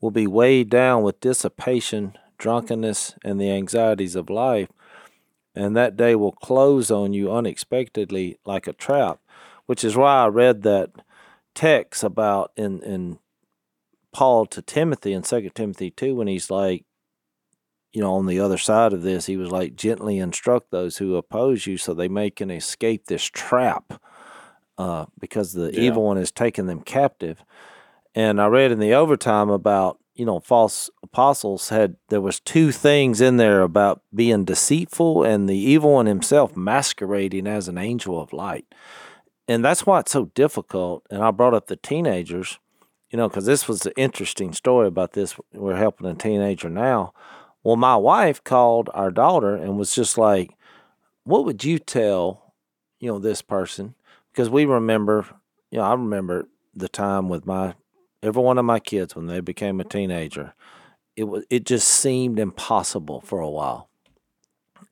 will 0.00 0.10
be 0.10 0.26
weighed 0.26 0.70
down 0.70 1.02
with 1.02 1.20
dissipation, 1.20 2.16
drunkenness, 2.38 3.14
and 3.24 3.40
the 3.40 3.50
anxieties 3.50 4.16
of 4.16 4.30
life. 4.30 4.68
And 5.54 5.76
that 5.76 5.96
day 5.96 6.14
will 6.14 6.32
close 6.32 6.90
on 6.90 7.12
you 7.12 7.32
unexpectedly 7.32 8.38
like 8.44 8.66
a 8.66 8.72
trap, 8.72 9.20
which 9.66 9.84
is 9.84 9.96
why 9.96 10.24
I 10.24 10.28
read 10.28 10.62
that 10.62 10.90
text 11.54 12.04
about 12.04 12.52
in, 12.56 12.82
in 12.82 13.18
Paul 14.12 14.46
to 14.46 14.62
Timothy 14.62 15.12
in 15.12 15.22
2 15.22 15.50
Timothy 15.54 15.90
2 15.90 16.14
when 16.14 16.28
he's 16.28 16.50
like, 16.50 16.84
you 17.92 18.00
know, 18.00 18.14
on 18.14 18.26
the 18.26 18.40
other 18.40 18.58
side 18.58 18.92
of 18.92 19.02
this, 19.02 19.26
he 19.26 19.36
was 19.36 19.50
like, 19.50 19.74
gently 19.74 20.18
instruct 20.18 20.70
those 20.70 20.98
who 20.98 21.16
oppose 21.16 21.66
you 21.66 21.76
so 21.76 21.92
they 21.92 22.08
may 22.08 22.30
can 22.30 22.50
escape 22.50 23.06
this 23.06 23.24
trap 23.24 24.00
uh, 24.78 25.06
because 25.18 25.52
the 25.52 25.72
yeah. 25.72 25.80
evil 25.80 26.04
one 26.04 26.16
has 26.16 26.30
taken 26.30 26.66
them 26.66 26.82
captive. 26.82 27.44
And 28.14 28.40
I 28.40 28.46
read 28.46 28.72
in 28.72 28.78
the 28.78 28.94
overtime 28.94 29.50
about, 29.50 29.98
you 30.14 30.24
know, 30.24 30.40
false 30.40 30.88
apostles 31.02 31.70
had, 31.70 31.96
there 32.08 32.20
was 32.20 32.40
two 32.40 32.70
things 32.70 33.20
in 33.20 33.38
there 33.38 33.62
about 33.62 34.02
being 34.14 34.44
deceitful 34.44 35.24
and 35.24 35.48
the 35.48 35.58
evil 35.58 35.94
one 35.94 36.06
himself 36.06 36.56
masquerading 36.56 37.46
as 37.46 37.66
an 37.66 37.78
angel 37.78 38.20
of 38.20 38.32
light. 38.32 38.66
And 39.48 39.64
that's 39.64 39.84
why 39.84 40.00
it's 40.00 40.12
so 40.12 40.26
difficult. 40.26 41.04
And 41.10 41.24
I 41.24 41.32
brought 41.32 41.54
up 41.54 41.66
the 41.66 41.76
teenagers, 41.76 42.60
you 43.10 43.16
know, 43.16 43.28
because 43.28 43.46
this 43.46 43.66
was 43.66 43.80
the 43.80 43.96
interesting 43.96 44.52
story 44.52 44.86
about 44.86 45.12
this. 45.12 45.34
We're 45.52 45.76
helping 45.76 46.06
a 46.06 46.14
teenager 46.14 46.70
now 46.70 47.12
well, 47.62 47.76
my 47.76 47.96
wife 47.96 48.42
called 48.42 48.88
our 48.94 49.10
daughter 49.10 49.54
and 49.54 49.78
was 49.78 49.94
just 49.94 50.16
like, 50.16 50.56
What 51.24 51.44
would 51.44 51.64
you 51.64 51.78
tell, 51.78 52.54
you 52.98 53.10
know, 53.10 53.18
this 53.18 53.42
person? 53.42 53.94
Because 54.32 54.48
we 54.48 54.64
remember, 54.64 55.26
you 55.70 55.78
know, 55.78 55.84
I 55.84 55.92
remember 55.92 56.48
the 56.74 56.88
time 56.88 57.28
with 57.28 57.46
my 57.46 57.74
every 58.22 58.42
one 58.42 58.58
of 58.58 58.64
my 58.64 58.80
kids 58.80 59.16
when 59.16 59.26
they 59.26 59.40
became 59.40 59.80
a 59.80 59.84
teenager. 59.84 60.54
It 61.16 61.24
was 61.24 61.44
it 61.50 61.64
just 61.64 61.88
seemed 61.88 62.38
impossible 62.38 63.20
for 63.20 63.40
a 63.40 63.50
while. 63.50 63.88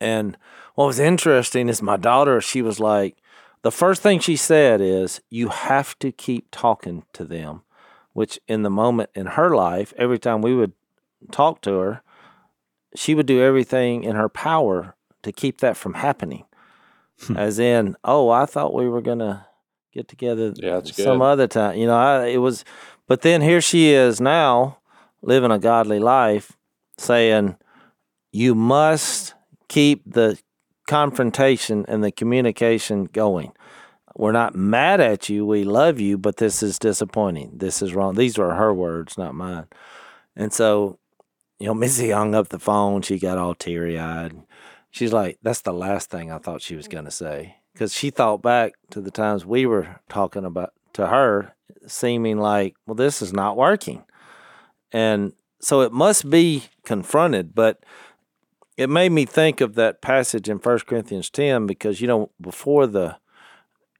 And 0.01 0.37
what 0.75 0.87
was 0.87 0.99
interesting 0.99 1.69
is 1.69 1.83
my 1.83 1.97
daughter, 1.97 2.41
she 2.41 2.63
was 2.63 2.79
like, 2.79 3.17
the 3.63 3.73
first 3.73 4.03
thing 4.03 4.21
she 4.21 4.37
said 4.37 4.81
is, 4.81 5.21
You 5.31 5.49
have 5.49 5.99
to 6.01 6.13
keep 6.13 6.49
talking 6.51 7.05
to 7.15 7.25
them, 7.25 7.63
which 8.13 8.39
in 8.47 8.63
the 8.63 8.71
moment 8.71 9.11
in 9.15 9.27
her 9.27 9.55
life, 9.55 9.93
every 9.97 10.19
time 10.19 10.43
we 10.43 10.55
would 10.55 10.73
talk 11.33 11.61
to 11.63 11.73
her, 11.79 12.03
she 12.99 13.15
would 13.15 13.27
do 13.27 13.41
everything 13.41 14.03
in 14.03 14.17
her 14.17 14.29
power 14.29 14.97
to 15.23 15.31
keep 15.31 15.59
that 15.59 15.77
from 15.77 15.95
happening. 15.95 16.45
Hmm. 17.27 17.37
As 17.37 17.61
in, 17.61 17.97
oh, 18.05 18.29
I 18.29 18.45
thought 18.45 18.75
we 18.75 18.89
were 18.89 19.01
gonna 19.01 19.47
get 19.93 20.09
together 20.09 20.53
yeah, 20.57 20.81
some 20.83 21.23
other 21.23 21.47
time. 21.47 21.79
You 21.79 21.87
know, 21.87 21.97
I, 21.97 22.27
it 22.27 22.39
was, 22.39 22.65
but 23.07 23.23
then 23.23 23.41
here 23.41 23.61
she 23.61 23.91
is 23.91 24.21
now 24.21 24.79
living 25.23 25.53
a 25.53 25.61
godly 25.61 26.01
life, 26.01 26.57
saying, 26.97 27.57
"You 28.33 28.57
must 28.57 29.35
keep 29.69 30.03
the 30.05 30.37
confrontation 30.89 31.85
and 31.87 32.03
the 32.03 32.11
communication 32.11 33.05
going." 33.05 33.53
We're 34.17 34.33
not 34.33 34.57
mad 34.57 35.01
at 35.01 35.29
you. 35.29 35.47
We 35.47 35.63
love 35.63 36.01
you, 36.01 36.19
but 36.19 36.39
this 36.39 36.61
is 36.65 36.81
disappointing. 36.81 37.53
This 37.55 37.81
is 37.81 37.95
wrong. 37.95 38.17
These 38.17 38.37
are 38.41 38.55
her 38.55 38.75
words, 38.75 39.17
not 39.17 39.37
mine. 39.37 39.67
And 40.35 40.53
so 40.53 40.99
you 41.59 41.67
know, 41.67 41.75
Missy 41.75 42.11
hung 42.11 42.35
up 42.35 42.49
the 42.49 42.59
phone. 42.59 43.03
She 43.03 43.19
got 43.19 43.39
all 43.39 43.55
teary 43.55 43.99
eyed. 43.99 44.43
She's 44.91 45.13
like, 45.13 45.39
that's 45.43 45.61
the 45.63 45.73
last 45.73 46.11
thing 46.11 46.31
I 46.31 46.39
thought 46.39 46.63
she 46.63 46.77
was 46.77 46.87
mm-hmm. 46.87 46.93
going 46.93 47.05
to 47.05 47.11
say. 47.11 47.57
Because 47.73 47.95
she 47.95 48.11
thought 48.11 48.43
back 48.43 48.73
to 48.91 49.01
the 49.01 49.11
times 49.11 49.47
we 49.47 49.67
were 49.67 50.01
talking 50.09 50.45
about 50.45 50.73
to 50.95 51.07
her, 51.07 51.55
seeming 51.87 52.39
like, 52.39 52.75
well, 52.87 52.95
this 52.95 53.23
is 53.23 53.33
not 53.33 53.57
working. 53.57 54.05
And 54.91 55.33
so 55.61 55.83
it 55.83 55.93
must 55.93 56.29
be 56.29 56.65
confronted. 56.85 57.55
But 57.55 57.85
it 58.77 58.89
made 58.89 59.13
me 59.13 59.27
think 59.27 59.61
of 59.61 59.75
that 59.75 60.01
passage 60.01 60.49
in 60.49 60.59
1 60.59 60.79
Corinthians 60.81 61.31
10 61.31 61.67
because, 61.67 62.01
you 62.01 62.09
know, 62.09 62.31
before 62.41 62.87
the, 62.87 63.17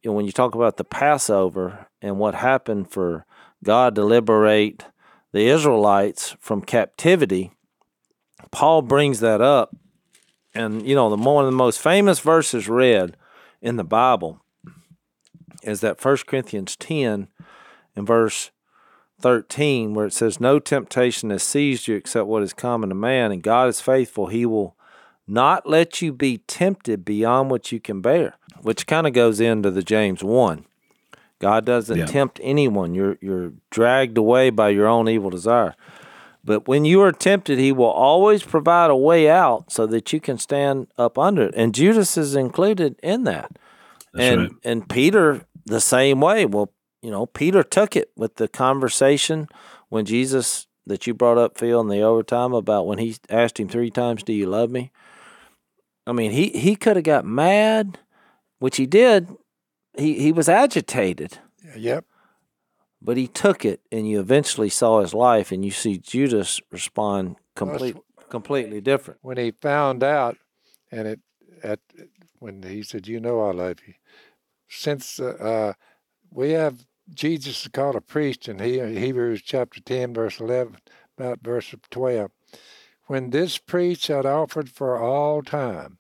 you 0.03 0.11
know, 0.11 0.17
when 0.17 0.27
you 0.27 0.33
talk 0.33 0.55
about 0.55 0.77
the 0.77 0.85
Passover 0.85 1.87
and 2.01 2.19
what 2.19 2.35
happened 2.35 2.91
for 2.91 3.27
God 3.63 3.95
to 3.97 4.05
liberate 4.05 4.85
the 5.33 5.49
Israelites 5.49 6.37
from 6.41 6.63
captivity, 6.63 7.53
Paul 8.51 8.83
brings 8.83 9.21
that 9.21 9.41
up. 9.41 9.75
And, 10.55 10.87
you 10.87 10.95
know, 10.95 11.11
the 11.11 11.17
one 11.17 11.45
of 11.45 11.51
the 11.51 11.57
most 11.57 11.81
famous 11.81 12.21
verses 12.21 12.69
read 12.69 13.17
in 13.61 13.77
the 13.77 13.85
Bible 13.85 14.41
is 15.63 15.81
that 15.81 16.03
1 16.03 16.17
Corinthians 16.27 16.77
10 16.77 17.29
and 17.95 18.07
verse 18.07 18.51
13, 19.21 19.95
where 19.95 20.07
it 20.07 20.13
says, 20.13 20.41
No 20.41 20.59
temptation 20.59 21.31
has 21.31 21.43
seized 21.43 21.89
you 21.89 21.97
except 21.97 22.27
what 22.27 22.43
is 22.43 22.53
common 22.53 22.89
to 22.89 22.95
man, 22.95 23.33
and 23.33 23.43
God 23.43 23.69
is 23.69 23.81
faithful. 23.81 24.29
He 24.29 24.47
will 24.47 24.77
not 25.27 25.69
let 25.69 26.01
you 26.01 26.13
be 26.13 26.39
tempted 26.39 27.05
beyond 27.05 27.51
what 27.51 27.71
you 27.71 27.81
can 27.81 28.01
bear, 28.01 28.37
which 28.63 28.87
kind 28.87 29.07
of 29.07 29.13
goes 29.13 29.41
into 29.41 29.71
the 29.71 29.83
James 29.83 30.25
1. 30.25 30.65
God 31.39 31.65
doesn't 31.65 31.97
yeah. 31.97 32.07
tempt 32.07 32.41
anyone. 32.43 32.95
You're 32.95 33.19
you're 33.21 33.53
dragged 33.71 34.19
away 34.19 34.51
by 34.51 34.71
your 34.71 34.87
own 34.87 35.09
evil 35.09 35.31
desire. 35.31 35.75
But 36.45 36.67
when 36.67 36.85
you 36.85 37.03
are 37.03 37.13
tempted, 37.13 37.59
he 37.59 37.73
will 37.73 37.91
always 37.91 38.43
provide 38.43 38.91
a 38.91 38.97
way 38.97 39.29
out 39.29 39.71
so 39.71 39.87
that 39.87 40.13
you 40.13 40.21
can 40.21 40.39
stand 40.39 40.87
up 40.97 41.19
under 41.19 41.43
it. 41.43 41.55
And 41.57 41.75
Judas 41.75 42.17
is 42.17 42.35
included 42.35 42.99
in 43.03 43.25
that. 43.25 43.59
That's 44.15 44.25
and 44.25 44.41
right. 44.41 44.51
and 44.65 44.89
Peter 44.89 45.47
the 45.67 45.81
same 45.81 46.21
way. 46.21 46.47
Well, 46.47 46.73
you 47.03 47.11
know, 47.11 47.27
Peter 47.27 47.63
took 47.63 47.97
it 47.97 48.11
with 48.17 48.37
the 48.37 48.49
conversation 48.49 49.49
when 49.89 50.05
Jesus 50.05 50.67
that 50.89 51.07
you 51.07 51.15
brought 51.15 51.39
up, 51.39 51.59
Phil, 51.59 51.81
in 51.81 51.89
the 51.89 52.01
overtime 52.01 52.53
about 52.53 52.87
when 52.87 52.99
he 52.99 53.17
asked 53.29 53.61
him 53.61 53.69
three 53.69 53.91
times, 53.91 54.23
Do 54.23 54.33
you 54.33 54.47
love 54.47 54.71
me? 54.71 54.91
I 56.07 56.13
mean, 56.13 56.31
he, 56.31 56.49
he 56.49 56.75
could 56.75 56.97
have 56.97 57.05
got 57.05 57.27
mad, 57.27 57.99
which 58.59 58.79
he 58.79 58.87
did, 58.87 59.29
he 59.99 60.21
he 60.21 60.33
was 60.33 60.49
agitated. 60.49 61.39
Yep. 61.77 62.05
But 63.01 63.17
he 63.17 63.29
took 63.29 63.65
it, 63.65 63.81
and 63.93 64.09
you 64.09 64.19
eventually 64.19 64.69
saw 64.69 65.01
his 65.01 65.15
life, 65.15 65.53
and 65.53 65.65
you 65.65 65.71
see 65.71 65.99
Judas 65.99 66.61
respond 66.73 67.37
complete, 67.55 67.97
completely 68.29 68.81
different. 68.81 69.21
When 69.23 69.37
he 69.37 69.53
found 69.53 70.03
out, 70.03 70.37
and 70.91 71.07
it 71.07 71.21
at 71.63 71.81
when 72.39 72.63
he 72.63 72.83
said, 72.83 73.07
"You 73.07 73.21
know 73.21 73.41
I 73.41 73.53
love 73.53 73.77
you," 73.87 73.95
since 74.69 75.21
uh, 75.21 75.37
uh, 75.41 75.73
we 76.31 76.53
have 76.53 76.87
Jesus 77.13 77.63
is 77.63 77.69
called 77.69 77.97
a 77.97 78.01
priest 78.01 78.49
in 78.49 78.59
Hebrews 78.59 79.43
chapter 79.43 79.81
ten, 79.81 80.13
verse 80.13 80.41
eleven, 80.41 80.79
about 81.17 81.41
verse 81.43 81.75
twelve. 81.91 82.31
When 83.07 83.31
this 83.31 83.59
priest 83.59 84.09
had 84.09 84.27
offered 84.27 84.71
for 84.71 84.99
all 84.99 85.43
time, 85.43 85.99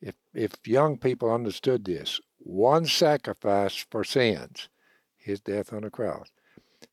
if 0.00 0.14
if 0.34 0.52
young 0.66 0.98
people 0.98 1.32
understood 1.32 1.84
this, 1.84 2.20
one 2.44 2.84
sacrifice 2.86 3.86
for 3.90 4.04
sins, 4.04 4.68
his 5.16 5.40
death 5.40 5.72
on 5.72 5.82
the 5.82 5.90
cross. 5.90 6.28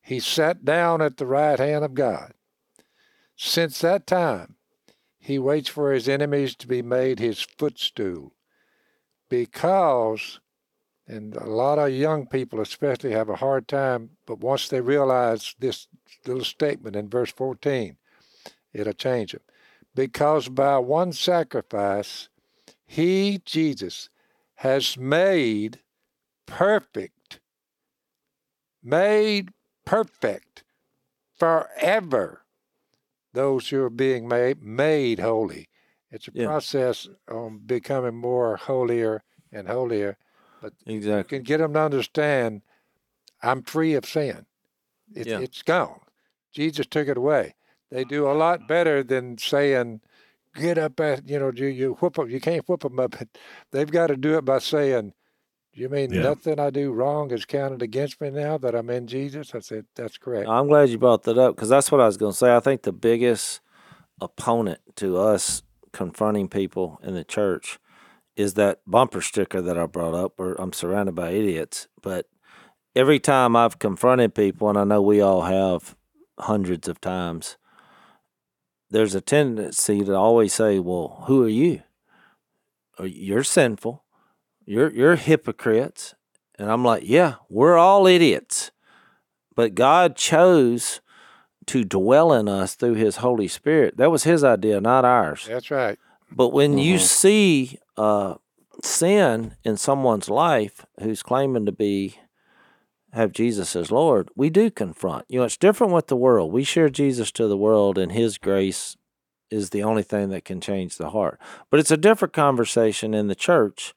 He 0.00 0.18
sat 0.18 0.64
down 0.64 1.02
at 1.02 1.18
the 1.18 1.26
right 1.26 1.58
hand 1.58 1.84
of 1.84 1.94
God. 1.94 2.32
Since 3.36 3.80
that 3.80 4.06
time, 4.06 4.56
he 5.18 5.38
waits 5.38 5.68
for 5.68 5.92
his 5.92 6.08
enemies 6.08 6.56
to 6.56 6.66
be 6.66 6.82
made 6.82 7.18
his 7.18 7.40
footstool. 7.40 8.32
Because, 9.28 10.40
and 11.06 11.36
a 11.36 11.44
lot 11.44 11.78
of 11.78 11.92
young 11.92 12.26
people 12.26 12.60
especially 12.60 13.12
have 13.12 13.28
a 13.28 13.36
hard 13.36 13.68
time, 13.68 14.10
but 14.26 14.40
once 14.40 14.68
they 14.68 14.80
realize 14.80 15.54
this 15.58 15.86
little 16.26 16.44
statement 16.44 16.96
in 16.96 17.08
verse 17.08 17.30
14, 17.30 17.96
it'll 18.72 18.92
change 18.94 19.32
them. 19.32 19.42
because 19.94 20.48
by 20.48 20.78
one 20.78 21.12
sacrifice, 21.12 22.28
he, 22.86 23.40
Jesus, 23.44 24.08
has 24.62 24.96
made 24.96 25.80
perfect, 26.46 27.40
made 28.80 29.50
perfect 29.84 30.62
forever 31.36 32.44
those 33.32 33.70
who 33.70 33.82
are 33.82 33.90
being 33.90 34.28
made, 34.28 34.62
made 34.62 35.18
holy. 35.18 35.68
It's 36.12 36.28
a 36.28 36.32
Yeah. 36.32 36.46
process 36.46 37.08
on 37.28 37.58
becoming 37.66 38.14
more 38.14 38.56
holier 38.56 39.24
and 39.50 39.66
holier. 39.66 40.16
But 40.60 40.74
you 40.86 41.24
can 41.24 41.42
get 41.42 41.58
them 41.58 41.72
to 41.72 41.80
understand 41.80 42.62
I'm 43.42 43.64
free 43.64 43.94
of 43.94 44.06
sin. 44.06 44.46
It, 45.12 45.26
Yeah. 45.26 45.40
It's 45.40 45.62
gone. 45.62 46.02
Jesus 46.52 46.86
took 46.86 47.08
it 47.08 47.16
away. 47.16 47.56
They 47.90 48.04
do 48.04 48.30
a 48.30 48.38
lot 48.38 48.68
better 48.68 49.02
than 49.02 49.38
saying, 49.38 50.02
"Get 50.54 50.78
up 50.78 51.00
at 51.00 51.28
you 51.28 51.38
know 51.38 51.50
you 51.54 51.66
you 51.66 51.92
whoop 51.94 52.18
'em." 52.18 52.30
You 52.30 52.40
can't 52.40 52.68
whoop 52.68 52.82
them 52.82 52.98
up. 53.00 53.14
They've 53.72 53.90
got 53.90 54.08
to 54.08 54.16
do 54.16 54.36
it 54.36 54.44
by 54.44 54.58
saying, 54.58 55.14
"You 55.72 55.88
mean 55.88 56.12
Yeah. 56.12 56.22
nothing 56.22 56.58
I 56.60 56.70
do 56.70 56.92
wrong 56.92 57.30
is 57.30 57.44
counted 57.44 57.82
against 57.82 58.20
me 58.20 58.30
now 58.30 58.58
that 58.58 58.74
I'm 58.74 58.90
in 58.90 59.06
Jesus?" 59.06 59.54
I 59.54 59.60
said, 59.60 59.86
"That's 59.96 60.18
correct." 60.18 60.48
I'm 60.48 60.68
glad 60.68 60.90
you 60.90 60.98
brought 60.98 61.22
that 61.24 61.38
up 61.38 61.56
because 61.56 61.68
that's 61.68 61.90
what 61.90 62.00
I 62.00 62.06
was 62.06 62.16
going 62.16 62.32
to 62.32 62.38
say. 62.38 62.54
I 62.54 62.60
think 62.60 62.82
the 62.82 62.92
biggest 62.92 63.60
opponent 64.20 64.80
to 64.96 65.16
us 65.18 65.62
confronting 65.92 66.48
people 66.48 66.98
in 67.02 67.14
the 67.14 67.24
church 67.24 67.78
is 68.36 68.54
that 68.54 68.80
bumper 68.86 69.20
sticker 69.20 69.60
that 69.60 69.78
I 69.78 69.86
brought 69.86 70.14
up, 70.14 70.32
where 70.36 70.54
I'm 70.60 70.72
surrounded 70.72 71.14
by 71.14 71.30
idiots. 71.32 71.86
But 72.02 72.26
every 72.96 73.18
time 73.18 73.56
I've 73.56 73.78
confronted 73.78 74.34
people, 74.34 74.68
and 74.70 74.78
I 74.78 74.84
know 74.84 75.02
we 75.02 75.20
all 75.20 75.42
have 75.42 75.96
hundreds 76.38 76.88
of 76.88 77.00
times, 77.00 77.56
there's 78.92 79.14
a 79.14 79.20
tendency 79.20 80.04
to 80.04 80.14
always 80.14 80.52
say, 80.52 80.78
"Well, 80.78 81.24
who 81.26 81.42
are 81.44 81.48
you? 81.48 81.82
You're 83.02 83.42
sinful. 83.44 84.04
You're 84.64 84.90
you're 84.92 85.16
hypocrites." 85.16 86.14
And 86.58 86.70
I'm 86.70 86.84
like, 86.84 87.02
"Yeah, 87.04 87.34
we're 87.48 87.76
all 87.76 88.06
idiots." 88.06 88.70
But 89.54 89.74
God 89.74 90.16
chose 90.16 91.00
to 91.66 91.84
dwell 91.84 92.32
in 92.32 92.48
us 92.48 92.74
through 92.74 92.94
his 92.94 93.16
Holy 93.18 93.48
Spirit. 93.48 93.96
That 93.96 94.10
was 94.10 94.24
his 94.24 94.42
idea, 94.44 94.80
not 94.80 95.04
ours. 95.04 95.46
That's 95.48 95.70
right. 95.70 95.98
But 96.30 96.48
when 96.48 96.78
you 96.78 96.96
Mhm. 96.96 97.00
see 97.00 97.78
uh, 97.96 98.36
sin 98.82 99.56
in 99.64 99.76
someone's 99.76 100.30
life 100.30 100.86
who's 101.00 101.22
claiming 101.22 101.66
to 101.66 101.72
be 101.72 102.16
have 103.12 103.32
Jesus 103.32 103.76
as 103.76 103.90
Lord, 103.90 104.30
we 104.34 104.50
do 104.50 104.70
confront. 104.70 105.26
You 105.28 105.40
know, 105.40 105.44
it's 105.44 105.56
different 105.56 105.92
with 105.92 106.06
the 106.06 106.16
world. 106.16 106.52
We 106.52 106.64
share 106.64 106.88
Jesus 106.88 107.30
to 107.32 107.46
the 107.46 107.56
world, 107.56 107.98
and 107.98 108.12
His 108.12 108.38
grace 108.38 108.96
is 109.50 109.70
the 109.70 109.82
only 109.82 110.02
thing 110.02 110.30
that 110.30 110.44
can 110.44 110.60
change 110.60 110.96
the 110.96 111.10
heart. 111.10 111.38
But 111.70 111.78
it's 111.78 111.90
a 111.90 111.96
different 111.96 112.32
conversation 112.32 113.12
in 113.12 113.28
the 113.28 113.34
church, 113.34 113.94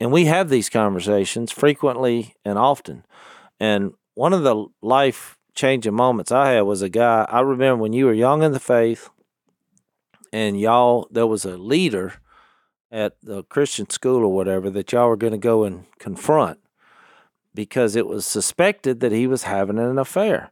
and 0.00 0.10
we 0.10 0.24
have 0.24 0.48
these 0.48 0.70
conversations 0.70 1.52
frequently 1.52 2.34
and 2.44 2.58
often. 2.58 3.04
And 3.60 3.92
one 4.14 4.32
of 4.32 4.42
the 4.42 4.66
life 4.80 5.36
changing 5.54 5.94
moments 5.94 6.32
I 6.32 6.52
had 6.52 6.62
was 6.62 6.82
a 6.82 6.88
guy 6.88 7.26
I 7.28 7.40
remember 7.40 7.82
when 7.82 7.92
you 7.92 8.06
were 8.06 8.12
young 8.12 8.42
in 8.42 8.52
the 8.52 8.60
faith 8.60 9.10
and 10.32 10.58
y'all 10.58 11.06
there 11.10 11.26
was 11.26 11.44
a 11.44 11.56
leader 11.56 12.14
at 12.90 13.14
the 13.22 13.44
Christian 13.44 13.88
school 13.88 14.22
or 14.22 14.34
whatever 14.34 14.68
that 14.70 14.90
y'all 14.92 15.08
were 15.08 15.16
going 15.16 15.32
to 15.32 15.38
go 15.38 15.64
and 15.64 15.84
confront 15.98 16.58
because 17.54 17.96
it 17.96 18.06
was 18.06 18.26
suspected 18.26 19.00
that 19.00 19.12
he 19.12 19.26
was 19.26 19.44
having 19.44 19.78
an 19.78 19.98
affair. 19.98 20.50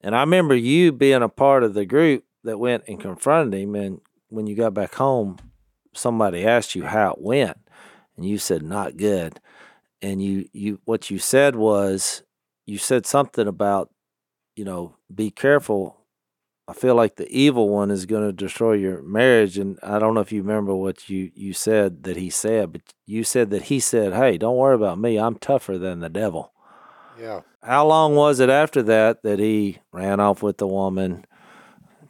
And 0.00 0.16
I 0.16 0.20
remember 0.20 0.54
you 0.54 0.92
being 0.92 1.22
a 1.22 1.28
part 1.28 1.62
of 1.62 1.74
the 1.74 1.84
group 1.84 2.24
that 2.44 2.58
went 2.58 2.84
and 2.88 3.00
confronted 3.00 3.60
him 3.60 3.74
and 3.74 4.00
when 4.28 4.46
you 4.46 4.56
got 4.56 4.74
back 4.74 4.94
home 4.94 5.38
somebody 5.92 6.46
asked 6.46 6.74
you 6.74 6.84
how 6.84 7.12
it 7.12 7.20
went 7.20 7.58
and 8.16 8.24
you 8.26 8.38
said 8.38 8.62
not 8.62 8.96
good. 8.96 9.40
And 10.02 10.22
you 10.22 10.48
you 10.52 10.80
what 10.84 11.10
you 11.10 11.18
said 11.18 11.56
was 11.56 12.22
you 12.66 12.78
said 12.78 13.04
something 13.06 13.46
about 13.46 13.90
you 14.56 14.64
know 14.64 14.96
be 15.14 15.30
careful 15.30 15.99
I 16.70 16.72
feel 16.72 16.94
like 16.94 17.16
the 17.16 17.28
evil 17.28 17.68
one 17.68 17.90
is 17.90 18.06
going 18.06 18.24
to 18.24 18.32
destroy 18.32 18.74
your 18.74 19.02
marriage. 19.02 19.58
And 19.58 19.76
I 19.82 19.98
don't 19.98 20.14
know 20.14 20.20
if 20.20 20.30
you 20.30 20.40
remember 20.40 20.72
what 20.72 21.08
you, 21.10 21.32
you 21.34 21.52
said 21.52 22.04
that 22.04 22.16
he 22.16 22.30
said, 22.30 22.70
but 22.70 22.82
you 23.06 23.24
said 23.24 23.50
that 23.50 23.62
he 23.64 23.80
said, 23.80 24.12
Hey, 24.12 24.38
don't 24.38 24.56
worry 24.56 24.76
about 24.76 25.00
me. 25.00 25.18
I'm 25.18 25.34
tougher 25.34 25.78
than 25.78 25.98
the 25.98 26.08
devil. 26.08 26.52
Yeah. 27.20 27.40
How 27.60 27.84
long 27.88 28.14
was 28.14 28.38
it 28.38 28.48
after 28.50 28.84
that 28.84 29.24
that 29.24 29.40
he 29.40 29.78
ran 29.90 30.20
off 30.20 30.44
with 30.44 30.58
the 30.58 30.66
woman, 30.68 31.24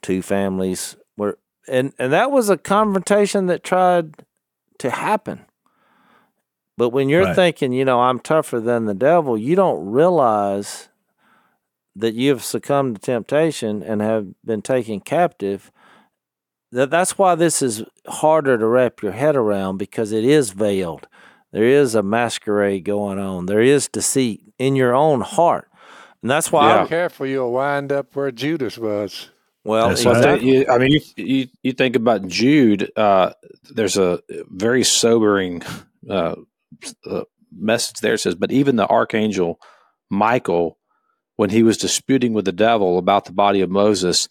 two 0.03 0.21
families 0.21 0.95
were, 1.17 1.39
and, 1.67 1.95
and 1.99 2.13
that 2.13 2.31
was 2.31 2.51
a 2.51 2.59
confrontation 2.59 3.47
that 3.47 3.65
tried 3.65 4.15
to 4.79 4.91
happen. 4.91 5.47
But 6.77 6.91
when 6.91 7.09
you're 7.09 7.25
Right. 7.25 7.35
thinking, 7.35 7.73
you 7.73 7.87
know, 7.87 8.01
I'm 8.01 8.21
tougher 8.21 8.61
than 8.61 8.85
the 8.85 8.95
devil, 8.95 9.39
you 9.39 9.57
don't 9.57 9.87
realize 9.87 10.90
that 11.97 12.15
you've 12.15 12.43
succumbed 12.45 12.97
to 12.97 13.01
temptation 13.03 13.83
and 13.83 14.01
have 14.01 14.29
been 14.45 14.63
taken 14.63 15.01
captive 15.01 15.71
that 16.73 16.91
that's 16.91 17.19
why 17.19 17.35
this 17.35 17.63
is 17.63 17.83
harder 18.07 18.57
to 18.57 18.67
wrap 18.67 19.03
your 19.03 19.13
head 19.13 19.35
around 19.35 19.77
because 19.79 20.13
it 20.13 20.25
is 20.25 20.51
veiled 20.51 21.09
there 21.53 21.65
is 21.65 21.95
a 21.95 22.03
masquerade 22.03 22.85
going 22.85 23.19
on 23.19 23.47
there 23.47 23.61
is 23.61 23.89
deceit 23.89 24.41
in 24.59 24.77
your 24.77 24.95
own 24.95 25.21
heart 25.21 25.69
and 26.23 26.31
that's 26.31 26.53
why 26.53 26.69
Yeah. 26.77 26.83
Be 26.85 26.89
careful, 26.89 27.27
you'll 27.27 27.53
wind 27.53 27.93
up 27.93 28.15
where 28.15 28.31
Judas 28.31 28.77
was. 28.79 29.31
well 29.65 29.89
That's 29.89 30.05
Well, 30.05 30.23
right. 30.23 30.41
you, 30.43 30.67
I 30.69 30.79
mean, 30.79 30.93
you, 30.93 31.01
you 31.17 31.47
you 31.63 31.73
think 31.73 31.97
about 31.97 32.27
Jude. 32.27 32.91
Uh, 32.97 33.33
there's 33.71 33.97
a 33.97 34.21
very 34.51 34.85
sobering 34.85 35.63
uh, 36.09 36.35
uh, 37.07 37.25
message 37.53 38.01
there. 38.01 38.15
It 38.15 38.19
says, 38.19 38.35
but 38.35 38.53
even 38.53 38.77
the 38.77 38.87
archangel 38.87 39.59
Michael, 40.11 40.77
when 41.41 41.51
he 41.51 41.63
was 41.63 41.79
disputing 41.79 42.35
with 42.35 42.45
the 42.45 42.53
devil 42.53 42.99
about 42.99 43.25
the 43.25 43.33
body 43.33 43.63
of 43.63 43.71
Moses, 43.71 44.29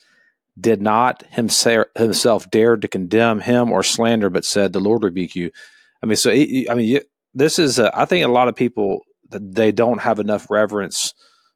did 0.60 0.82
not 0.82 1.24
himself 1.32 2.52
dare 2.52 2.78
to 2.78 2.88
condemn 2.88 3.40
him 3.40 3.72
or 3.72 3.82
slander, 3.82 4.30
but 4.30 4.46
said, 4.46 4.74
"The 4.74 4.80
Lord 4.80 5.04
rebuke 5.04 5.36
you." 5.36 5.52
I 6.04 6.06
mean, 6.06 6.16
so 6.16 6.30
I 6.32 6.74
mean, 6.76 7.00
this 7.34 7.58
is. 7.58 7.80
A, 7.80 7.92
I 7.98 8.06
think 8.06 8.26
a 8.26 8.32
lot 8.32 8.48
of 8.48 8.56
people 8.56 9.02
they 9.32 9.72
don't 9.72 10.02
have 10.02 10.20
enough 10.20 10.50
reverence. 10.50 11.14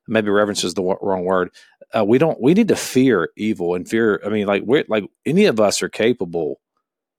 Maybe 0.07 0.29
reverence 0.29 0.63
is 0.63 0.73
the 0.73 0.83
wrong 0.83 1.23
word 1.23 1.49
uh, 1.95 2.03
we 2.03 2.17
don't 2.17 2.41
we 2.41 2.53
need 2.53 2.67
to 2.67 2.75
fear 2.75 3.29
evil 3.37 3.75
and 3.75 3.87
fear 3.87 4.21
i 4.25 4.29
mean 4.29 4.47
like 4.47 4.63
we're 4.65 4.85
like 4.87 5.05
any 5.25 5.45
of 5.45 5.59
us 5.59 5.81
are 5.81 5.89
capable 5.89 6.59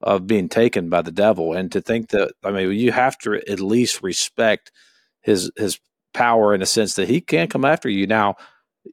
of 0.00 0.26
being 0.26 0.48
taken 0.48 0.88
by 0.88 1.00
the 1.00 1.12
devil 1.12 1.52
and 1.52 1.72
to 1.72 1.80
think 1.80 2.10
that 2.10 2.32
i 2.42 2.50
mean 2.50 2.70
you 2.72 2.92
have 2.92 3.16
to 3.18 3.34
at 3.50 3.60
least 3.60 4.02
respect 4.02 4.72
his 5.20 5.50
his 5.56 5.78
power 6.14 6.54
in 6.54 6.62
a 6.62 6.66
sense 6.66 6.94
that 6.94 7.08
he 7.08 7.20
can 7.20 7.48
come 7.48 7.64
after 7.66 7.88
you. 7.90 8.06
Now 8.06 8.36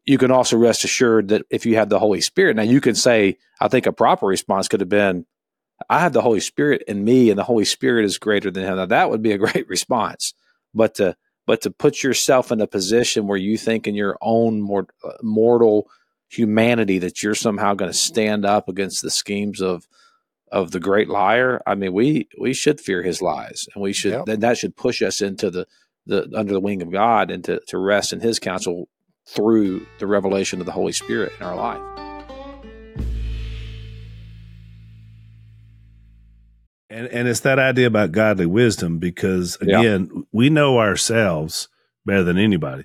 you 0.05 0.17
can 0.17 0.31
also 0.31 0.57
rest 0.57 0.83
assured 0.83 1.29
that 1.29 1.43
if 1.49 1.65
you 1.65 1.75
have 1.75 1.89
the 1.89 1.99
holy 1.99 2.21
spirit 2.21 2.55
now 2.55 2.61
you 2.63 2.79
can 2.79 2.95
say 2.95 3.37
i 3.59 3.67
think 3.67 3.85
a 3.85 3.91
proper 3.91 4.25
response 4.25 4.69
could 4.69 4.79
have 4.79 4.87
been 4.87 5.25
i 5.89 5.99
have 5.99 6.13
the 6.13 6.21
holy 6.21 6.39
spirit 6.39 6.81
in 6.87 7.03
me 7.03 7.29
and 7.29 7.37
the 7.37 7.43
holy 7.43 7.65
spirit 7.65 8.05
is 8.05 8.17
greater 8.17 8.49
than 8.49 8.63
him. 8.63 8.77
Now 8.77 8.85
that 8.85 9.09
would 9.09 9.21
be 9.21 9.33
a 9.33 9.37
great 9.45 9.67
response. 9.67 10.33
But 10.73 10.95
to 10.95 11.15
but 11.45 11.61
to 11.61 11.71
put 11.71 12.03
yourself 12.03 12.51
in 12.53 12.61
a 12.61 12.67
position 12.67 13.27
where 13.27 13.37
you 13.37 13.57
think 13.57 13.87
in 13.87 13.95
your 13.95 14.17
own 14.21 14.61
mort- 14.61 14.91
uh, 15.03 15.13
mortal 15.21 15.89
humanity 16.29 16.99
that 16.99 17.21
you're 17.21 17.35
somehow 17.35 17.73
going 17.73 17.91
to 17.91 17.97
stand 17.97 18.45
up 18.45 18.69
against 18.69 19.01
the 19.01 19.11
schemes 19.11 19.61
of 19.61 19.87
of 20.51 20.71
the 20.71 20.79
great 20.79 21.09
liar 21.09 21.61
i 21.67 21.75
mean 21.75 21.91
we 21.93 22.29
we 22.39 22.53
should 22.53 22.79
fear 22.79 23.03
his 23.03 23.21
lies 23.21 23.67
and 23.73 23.81
we 23.83 23.91
should 23.93 24.13
Yep. 24.13 24.25
then 24.25 24.39
that 24.39 24.57
should 24.57 24.75
push 24.77 25.01
us 25.01 25.19
into 25.21 25.49
the 25.51 25.67
the 26.11 26.29
under 26.35 26.53
the 26.53 26.59
wing 26.59 26.81
of 26.81 26.91
god 26.91 27.31
and 27.31 27.43
to, 27.43 27.59
to 27.67 27.77
rest 27.77 28.13
in 28.13 28.19
his 28.19 28.37
counsel 28.39 28.87
through 29.27 29.85
the 29.99 30.07
revelation 30.07 30.59
of 30.59 30.65
the 30.65 30.71
holy 30.71 30.91
spirit 30.91 31.31
in 31.39 31.45
our 31.45 31.55
life 31.55 31.81
And 36.89 37.07
and 37.07 37.27
it's 37.27 37.39
that 37.41 37.57
idea 37.59 37.87
about 37.87 38.11
godly 38.11 38.45
wisdom 38.45 38.99
because 38.99 39.57
Yeah. 39.61 39.79
again, 39.79 40.25
we 40.31 40.49
know 40.49 40.79
ourselves 40.79 41.69
better 42.05 42.23
than 42.23 42.37
anybody. 42.37 42.83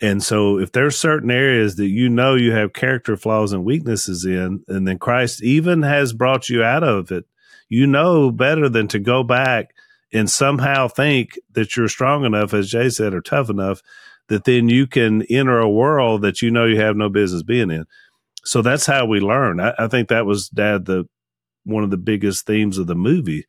And 0.00 0.22
so 0.22 0.58
if 0.58 0.72
there's 0.72 0.96
certain 0.98 1.30
areas 1.30 1.76
that 1.76 1.88
you 1.88 2.08
know 2.08 2.34
you 2.34 2.52
have 2.52 2.72
character 2.72 3.16
flaws 3.16 3.52
and 3.52 3.64
weaknesses 3.64 4.24
in, 4.24 4.64
and 4.66 4.88
then 4.88 4.98
Christ 4.98 5.42
even 5.42 5.82
has 5.82 6.12
brought 6.12 6.48
you 6.48 6.62
out 6.62 6.82
of 6.82 7.12
it, 7.12 7.26
you 7.68 7.86
know 7.86 8.30
better 8.30 8.68
than 8.68 8.88
to 8.88 8.98
go 8.98 9.22
back 9.22 9.73
and 10.14 10.30
somehow 10.30 10.86
think 10.86 11.38
that 11.52 11.76
you're 11.76 11.88
strong 11.88 12.24
enough, 12.24 12.54
as 12.54 12.70
Jay 12.70 12.88
said, 12.88 13.12
or 13.12 13.20
tough 13.20 13.50
enough, 13.50 13.82
that 14.28 14.44
then 14.44 14.68
you 14.68 14.86
can 14.86 15.22
enter 15.22 15.58
a 15.58 15.68
world 15.68 16.22
that 16.22 16.40
you 16.40 16.50
know 16.50 16.64
you 16.64 16.80
have 16.80 16.96
no 16.96 17.08
business 17.08 17.42
being 17.42 17.70
in. 17.70 17.84
So 18.44 18.62
that's 18.62 18.86
how 18.86 19.06
we 19.06 19.20
learn. 19.20 19.60
I, 19.60 19.74
I 19.78 19.88
think 19.88 20.08
that 20.08 20.24
was 20.24 20.48
Dad 20.48 20.86
the 20.86 21.04
one 21.64 21.82
of 21.82 21.90
the 21.90 21.96
biggest 21.96 22.46
themes 22.46 22.78
of 22.78 22.86
the 22.86 22.94
movie 22.94 23.44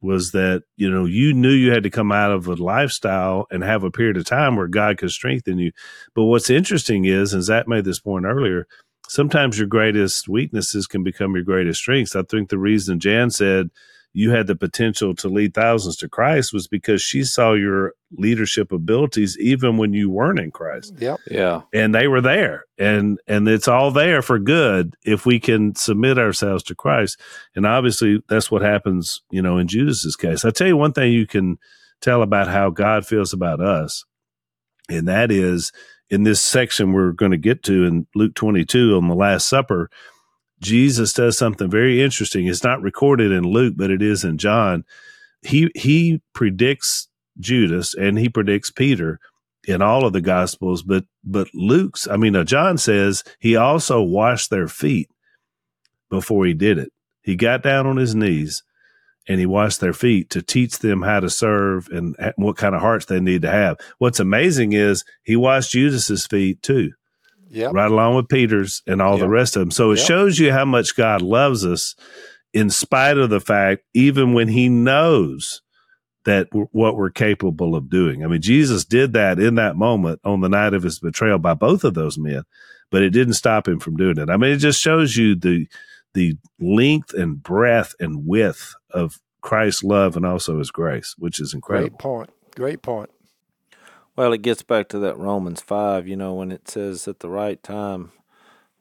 was 0.00 0.30
that 0.30 0.62
you 0.76 0.88
know 0.88 1.04
you 1.04 1.34
knew 1.34 1.50
you 1.50 1.72
had 1.72 1.82
to 1.82 1.90
come 1.90 2.10
out 2.10 2.32
of 2.32 2.46
a 2.46 2.54
lifestyle 2.54 3.46
and 3.50 3.62
have 3.62 3.84
a 3.84 3.90
period 3.90 4.16
of 4.16 4.24
time 4.24 4.56
where 4.56 4.68
God 4.68 4.98
could 4.98 5.10
strengthen 5.10 5.58
you. 5.58 5.72
But 6.14 6.24
what's 6.24 6.50
interesting 6.50 7.04
is, 7.04 7.34
and 7.34 7.42
Zach 7.42 7.68
made 7.68 7.84
this 7.84 8.00
point 8.00 8.24
earlier, 8.24 8.66
sometimes 9.08 9.58
your 9.58 9.68
greatest 9.68 10.28
weaknesses 10.28 10.86
can 10.86 11.02
become 11.02 11.34
your 11.34 11.44
greatest 11.44 11.80
strengths. 11.80 12.16
I 12.16 12.22
think 12.22 12.48
the 12.48 12.58
reason 12.58 13.00
Jan 13.00 13.30
said 13.30 13.70
you 14.12 14.30
had 14.30 14.46
the 14.46 14.56
potential 14.56 15.14
to 15.16 15.28
lead 15.28 15.54
thousands 15.54 15.96
to 15.98 16.08
Christ 16.08 16.52
was 16.52 16.66
because 16.66 17.02
she 17.02 17.22
saw 17.22 17.52
your 17.52 17.92
leadership 18.12 18.72
abilities 18.72 19.36
even 19.38 19.76
when 19.76 19.92
you 19.92 20.10
weren't 20.10 20.40
in 20.40 20.50
Christ. 20.50 20.94
Yep. 20.98 21.20
Yeah. 21.30 21.62
And 21.72 21.94
they 21.94 22.08
were 22.08 22.20
there. 22.20 22.64
And 22.78 23.18
and 23.26 23.46
it's 23.46 23.68
all 23.68 23.90
there 23.90 24.22
for 24.22 24.38
good 24.38 24.96
if 25.04 25.26
we 25.26 25.38
can 25.38 25.74
submit 25.74 26.18
ourselves 26.18 26.62
to 26.64 26.74
Christ. 26.74 27.20
And 27.54 27.66
obviously 27.66 28.22
that's 28.28 28.50
what 28.50 28.62
happens, 28.62 29.22
you 29.30 29.42
know, 29.42 29.58
in 29.58 29.68
Judas's 29.68 30.16
case. 30.16 30.44
I 30.44 30.50
tell 30.50 30.66
you 30.66 30.76
one 30.76 30.92
thing 30.92 31.12
you 31.12 31.26
can 31.26 31.58
tell 32.00 32.22
about 32.22 32.48
how 32.48 32.70
God 32.70 33.06
feels 33.06 33.32
about 33.32 33.60
us. 33.60 34.04
And 34.88 35.06
that 35.06 35.30
is 35.30 35.70
in 36.10 36.22
this 36.22 36.40
section 36.40 36.92
we're 36.92 37.12
going 37.12 37.32
to 37.32 37.38
get 37.38 37.62
to 37.64 37.84
in 37.84 38.06
Luke 38.14 38.34
22 38.34 38.96
on 38.96 39.08
the 39.08 39.14
Last 39.14 39.48
Supper, 39.48 39.90
Jesus 40.60 41.12
does 41.12 41.38
something 41.38 41.70
very 41.70 42.02
interesting. 42.02 42.46
It's 42.46 42.64
not 42.64 42.82
recorded 42.82 43.32
in 43.32 43.44
Luke, 43.44 43.74
but 43.76 43.90
it 43.90 44.02
is 44.02 44.24
in 44.24 44.38
John. 44.38 44.84
He 45.42 45.70
he 45.74 46.20
predicts 46.34 47.08
Judas 47.38 47.94
and 47.94 48.18
he 48.18 48.28
predicts 48.28 48.70
Peter 48.70 49.20
in 49.66 49.82
all 49.82 50.04
of 50.04 50.12
the 50.12 50.20
gospels, 50.20 50.82
but 50.82 51.04
but 51.22 51.48
Luke's, 51.54 52.08
I 52.08 52.16
mean, 52.16 52.34
uh, 52.34 52.44
John 52.44 52.78
says 52.78 53.22
he 53.38 53.54
also 53.54 54.02
washed 54.02 54.50
their 54.50 54.68
feet 54.68 55.10
before 56.10 56.46
he 56.46 56.54
did 56.54 56.78
it. 56.78 56.90
He 57.22 57.36
got 57.36 57.62
down 57.62 57.86
on 57.86 57.96
his 57.96 58.14
knees 58.14 58.62
and 59.28 59.38
he 59.38 59.46
washed 59.46 59.80
their 59.80 59.92
feet 59.92 60.30
to 60.30 60.42
teach 60.42 60.78
them 60.78 61.02
how 61.02 61.20
to 61.20 61.28
serve 61.28 61.88
and 61.88 62.16
what 62.36 62.56
kind 62.56 62.74
of 62.74 62.80
hearts 62.80 63.04
they 63.04 63.20
need 63.20 63.42
to 63.42 63.50
have. 63.50 63.76
What's 63.98 64.20
amazing 64.20 64.72
is 64.72 65.04
he 65.22 65.36
washed 65.36 65.72
Judas's 65.72 66.26
feet 66.26 66.62
too. 66.62 66.92
Yep. 67.50 67.72
Right 67.72 67.90
along 67.90 68.16
with 68.16 68.28
Peter's 68.28 68.82
and 68.86 69.00
all 69.00 69.14
Yep. 69.14 69.20
the 69.20 69.28
rest 69.28 69.56
of 69.56 69.60
them. 69.60 69.70
So 69.70 69.90
it 69.92 69.98
Yep. 69.98 70.06
shows 70.06 70.38
you 70.38 70.52
how 70.52 70.64
much 70.64 70.96
God 70.96 71.22
loves 71.22 71.64
us 71.64 71.94
in 72.52 72.70
spite 72.70 73.18
of 73.18 73.30
the 73.30 73.40
fact, 73.40 73.82
even 73.94 74.32
when 74.34 74.48
he 74.48 74.68
knows 74.68 75.62
that 76.24 76.50
w- 76.50 76.68
what 76.72 76.96
we're 76.96 77.10
capable 77.10 77.74
of 77.74 77.88
doing. 77.88 78.22
I 78.24 78.26
mean, 78.26 78.42
Jesus 78.42 78.84
did 78.84 79.12
that 79.14 79.38
in 79.38 79.54
that 79.54 79.76
moment 79.76 80.20
on 80.24 80.40
the 80.40 80.48
night 80.48 80.74
of 80.74 80.82
his 80.82 80.98
betrayal 80.98 81.38
by 81.38 81.54
both 81.54 81.84
of 81.84 81.94
those 81.94 82.18
men, 82.18 82.42
but 82.90 83.02
it 83.02 83.10
didn't 83.10 83.34
stop 83.34 83.66
him 83.66 83.78
from 83.78 83.96
doing 83.96 84.18
it. 84.18 84.28
I 84.28 84.36
mean, 84.36 84.50
it 84.52 84.58
just 84.58 84.80
shows 84.80 85.16
you 85.16 85.34
the 85.34 85.66
the 86.14 86.36
length 86.58 87.12
and 87.14 87.42
breadth 87.42 87.94
and 88.00 88.26
width 88.26 88.74
of 88.90 89.18
Christ's 89.42 89.84
love 89.84 90.16
and 90.16 90.24
also 90.26 90.58
his 90.58 90.70
grace, 90.70 91.14
which 91.18 91.38
is 91.38 91.52
incredible. 91.54 91.90
Great 91.90 91.98
point. 91.98 92.30
Great 92.56 92.82
point. 92.82 93.10
Well, 94.18 94.32
it 94.32 94.42
gets 94.42 94.62
back 94.64 94.88
to 94.88 94.98
that 94.98 95.16
Romans 95.16 95.60
5, 95.60 96.08
you 96.08 96.16
know, 96.16 96.34
when 96.34 96.50
it 96.50 96.68
says 96.68 97.06
at 97.06 97.20
the 97.20 97.28
right 97.28 97.62
time, 97.62 98.10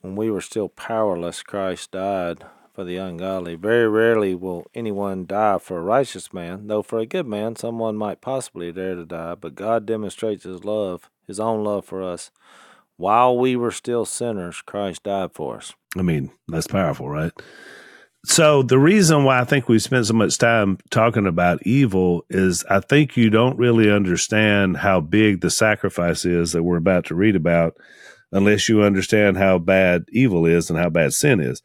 when 0.02 0.16
we 0.16 0.32
were 0.32 0.42
still 0.42 0.68
powerless, 0.68 1.44
Christ 1.44 1.92
died 1.92 2.44
for 2.74 2.84
the 2.84 2.98
ungodly. 2.98 3.54
Very 3.54 3.88
rarely 3.88 4.34
will 4.34 4.66
anyone 4.74 5.28
die 5.28 5.60
for 5.60 5.78
a 5.78 5.84
righteous 5.84 6.34
man, 6.34 6.66
though 6.66 6.82
for 6.82 6.98
a 6.98 7.06
good 7.06 7.28
man, 7.28 7.56
someone 7.56 7.96
might 7.96 8.20
possibly 8.20 8.72
dare 8.72 8.96
to 8.96 9.06
die. 9.06 9.36
But 9.36 9.54
God 9.54 9.86
demonstrates 9.86 10.44
his 10.44 10.66
love, 10.66 11.12
his 11.28 11.40
own 11.40 11.64
love 11.64 11.86
for 11.86 12.02
us. 12.02 12.32
While 12.96 13.38
we 13.38 13.56
were 13.56 13.70
still 13.70 14.06
sinners, 14.06 14.64
Christ 14.64 15.04
died 15.04 15.34
for 15.34 15.58
us. 15.58 15.76
I 15.96 16.02
mean, 16.02 16.32
that's 16.48 16.66
powerful, 16.66 17.10
right? 17.10 17.32
So 18.26 18.62
the 18.62 18.80
reason 18.80 19.24
why 19.24 19.40
I 19.40 19.46
think 19.46 19.70
we 19.70 19.80
spend 19.80 20.06
so 20.06 20.14
much 20.14 20.38
time 20.38 20.78
talking 20.90 21.28
about 21.28 21.66
evil 21.66 22.26
is 22.30 22.66
I 22.70 22.82
think 22.82 23.16
you 23.16 23.30
don't 23.30 23.58
really 23.58 23.90
understand 23.92 24.78
how 24.78 25.00
big 25.00 25.42
the 25.42 25.50
sacrifice 25.50 26.26
is 26.26 26.52
that 26.52 26.64
we're 26.64 26.78
about 26.78 27.06
to 27.06 27.16
read 27.16 27.36
about 27.36 27.76
unless 28.34 28.68
you 28.68 28.82
understand 28.84 29.38
how 29.38 29.60
bad 29.60 30.04
evil 30.10 30.46
is 30.46 30.70
and 30.70 30.78
how 30.78 30.90
bad 30.90 31.14
sin 31.14 31.40
is. 31.40 31.62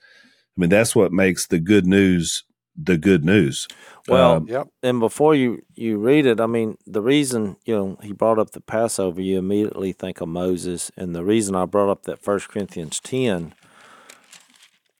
I 0.57 0.61
mean, 0.61 0.71
that's 0.71 0.95
what 0.95 1.13
makes 1.13 1.47
the 1.47 1.59
good 1.59 1.87
news 1.87 2.45
the 2.75 2.97
good 2.97 3.23
news. 3.23 3.69
Well, 4.09 4.37
Um, 4.37 4.47
Yep. 4.49 4.69
and 4.83 4.99
before 4.99 5.35
you 5.35 5.61
you 5.75 5.99
read 5.99 6.25
it, 6.25 6.41
I 6.41 6.47
mean, 6.47 6.79
the 6.87 7.03
reason 7.03 7.57
you 7.67 7.75
know 7.75 7.99
he 8.03 8.13
brought 8.13 8.39
up 8.39 8.53
the 8.53 8.63
Passover, 8.63 9.21
you 9.21 9.39
immediately 9.39 9.93
think 9.93 10.23
of 10.23 10.29
Moses, 10.29 10.91
and 10.97 11.15
the 11.15 11.23
reason 11.23 11.55
I 11.55 11.67
brought 11.67 11.91
up 11.91 12.05
that 12.05 12.23
First 12.25 12.49
Corinthians 12.49 12.99
ten 12.99 13.53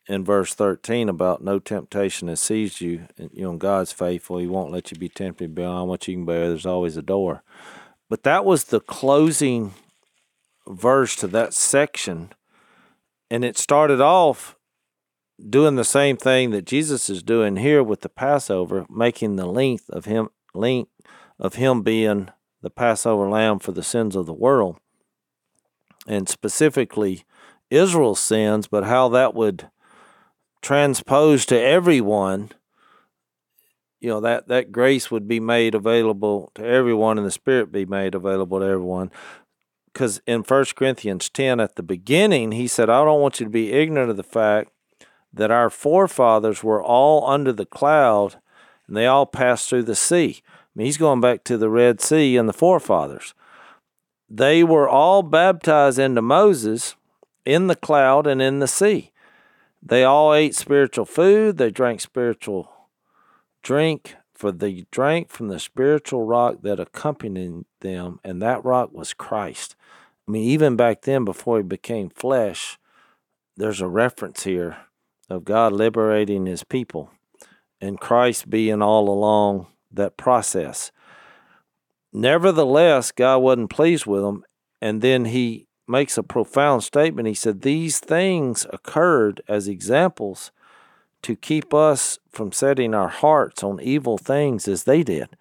in 0.07 0.25
verse 0.25 0.53
thirteen 0.53 1.09
about 1.09 1.43
no 1.43 1.59
temptation 1.59 2.27
has 2.27 2.39
seized 2.39 2.81
you, 2.81 3.07
and 3.17 3.29
you 3.33 3.43
know 3.43 3.57
God's 3.57 3.91
faithful; 3.91 4.37
He 4.37 4.47
won't 4.47 4.71
let 4.71 4.91
you 4.91 4.97
be 4.97 5.09
tempted 5.09 5.55
beyond 5.55 5.89
what 5.89 6.07
you 6.07 6.15
can 6.15 6.25
bear. 6.25 6.49
There's 6.49 6.65
always 6.65 6.97
a 6.97 7.01
door, 7.01 7.43
but 8.09 8.23
that 8.23 8.45
was 8.45 8.65
the 8.65 8.79
closing 8.79 9.73
verse 10.67 11.15
to 11.17 11.27
that 11.27 11.53
section, 11.53 12.31
and 13.29 13.45
it 13.45 13.57
started 13.57 14.01
off 14.01 14.57
doing 15.49 15.75
the 15.75 15.83
same 15.83 16.17
thing 16.17 16.51
that 16.51 16.65
Jesus 16.65 17.09
is 17.09 17.23
doing 17.23 17.57
here 17.57 17.83
with 17.83 18.01
the 18.01 18.09
Passover, 18.09 18.85
making 18.89 19.35
the 19.35 19.45
length 19.45 19.89
of 19.89 20.05
him 20.05 20.29
length 20.53 20.91
of 21.39 21.55
him 21.55 21.81
being 21.81 22.29
the 22.61 22.69
Passover 22.69 23.29
lamb 23.29 23.59
for 23.59 23.71
the 23.71 23.83
sins 23.83 24.15
of 24.15 24.25
the 24.25 24.33
world. 24.33 24.77
And 26.07 26.27
specifically 26.29 27.23
Israel's 27.69 28.19
sins, 28.19 28.67
but 28.67 28.83
how 28.83 29.09
that 29.09 29.33
would 29.33 29.69
transpose 30.63 31.45
to 31.45 31.61
everyone, 31.61 32.49
you 33.99 34.09
know, 34.09 34.21
that, 34.21 34.47
that 34.47 34.71
grace 34.71 35.11
would 35.11 35.27
be 35.27 35.39
made 35.39 35.75
available 35.75 36.51
to 36.55 36.65
everyone 36.65 37.17
and 37.17 37.27
the 37.27 37.31
Spirit 37.31 37.71
be 37.71 37.85
made 37.85 38.15
available 38.15 38.59
to 38.59 38.65
everyone. 38.65 39.11
Because 39.91 40.21
in 40.25 40.41
1 40.41 40.65
Corinthians 40.75 41.29
10, 41.29 41.59
at 41.59 41.75
the 41.75 41.83
beginning, 41.83 42.53
he 42.53 42.67
said, 42.67 42.89
I 42.89 43.05
don't 43.05 43.21
want 43.21 43.39
you 43.39 43.45
to 43.45 43.51
be 43.51 43.73
ignorant 43.73 44.09
of 44.09 44.17
the 44.17 44.23
fact 44.23 44.71
that 45.31 45.51
our 45.51 45.69
forefathers 45.69 46.63
were 46.63 46.81
all 46.81 47.29
under 47.29 47.51
the 47.51 47.65
cloud 47.65 48.37
and 48.87 48.97
they 48.97 49.05
all 49.05 49.25
passed 49.25 49.69
through 49.69 49.83
the 49.83 49.95
sea. 49.95 50.41
I 50.47 50.55
mean, 50.75 50.85
he's 50.85 50.97
going 50.97 51.21
back 51.21 51.43
to 51.43 51.57
the 51.57 51.69
Red 51.69 52.01
Sea 52.01 52.37
and 52.37 52.49
the 52.49 52.53
forefathers. 52.53 53.35
They 54.29 54.63
were 54.63 54.89
all 54.89 55.21
baptized 55.21 55.99
into 55.99 56.21
Moses 56.21 56.95
in 57.45 57.67
the 57.67 57.75
cloud 57.75 58.25
and 58.25 58.41
in 58.41 58.59
the 58.59 58.67
sea. 58.67 59.11
They 59.85 60.03
all 60.03 60.33
ate 60.33 60.55
spiritual 60.55 61.05
food, 61.05 61.57
they 61.57 61.69
drank 61.69 61.99
spiritual 61.99 62.71
drink, 63.61 64.15
for 64.33 64.51
they 64.51 64.85
drank 64.91 65.29
from 65.29 65.49
the 65.49 65.59
spiritual 65.59 66.23
rock 66.23 66.57
that 66.61 66.79
accompanied 66.79 67.65
them, 67.81 68.19
and 68.23 68.41
that 68.41 68.63
rock 68.63 68.93
was 68.93 69.13
Christ. 69.13 69.75
I 70.27 70.31
mean, 70.31 70.43
even 70.43 70.77
back 70.77 71.01
then, 71.01 71.25
before 71.25 71.57
he 71.57 71.63
became 71.63 72.09
flesh, 72.09 72.79
there's 73.57 73.81
a 73.81 73.87
reference 73.87 74.43
here 74.43 74.77
of 75.29 75.43
God 75.43 75.73
liberating 75.73 76.45
his 76.45 76.63
people 76.63 77.11
and 77.81 77.99
Christ 77.99 78.49
being 78.49 78.81
all 78.81 79.09
along 79.09 79.67
that 79.91 80.15
process. 80.15 80.91
Nevertheless, 82.13 83.11
God 83.11 83.39
wasn't 83.39 83.69
pleased 83.69 84.05
with 84.05 84.21
them. 84.21 84.43
And 84.81 85.01
then 85.01 85.25
he 85.25 85.67
makes 85.87 86.17
a 86.17 86.23
profound 86.23 86.83
statement. 86.83 87.27
He 87.27 87.33
said, 87.33 87.61
These 87.61 87.99
things 87.99 88.65
occurred 88.71 89.41
as 89.47 89.67
examples 89.67 90.51
to 91.23 91.35
keep 91.35 91.73
us 91.73 92.19
from 92.29 92.51
setting 92.51 92.93
our 92.93 93.07
hearts 93.07 93.63
on 93.63 93.79
evil 93.81 94.17
things 94.17 94.67
as 94.67 94.83
they 94.83 95.03
did. 95.03 95.37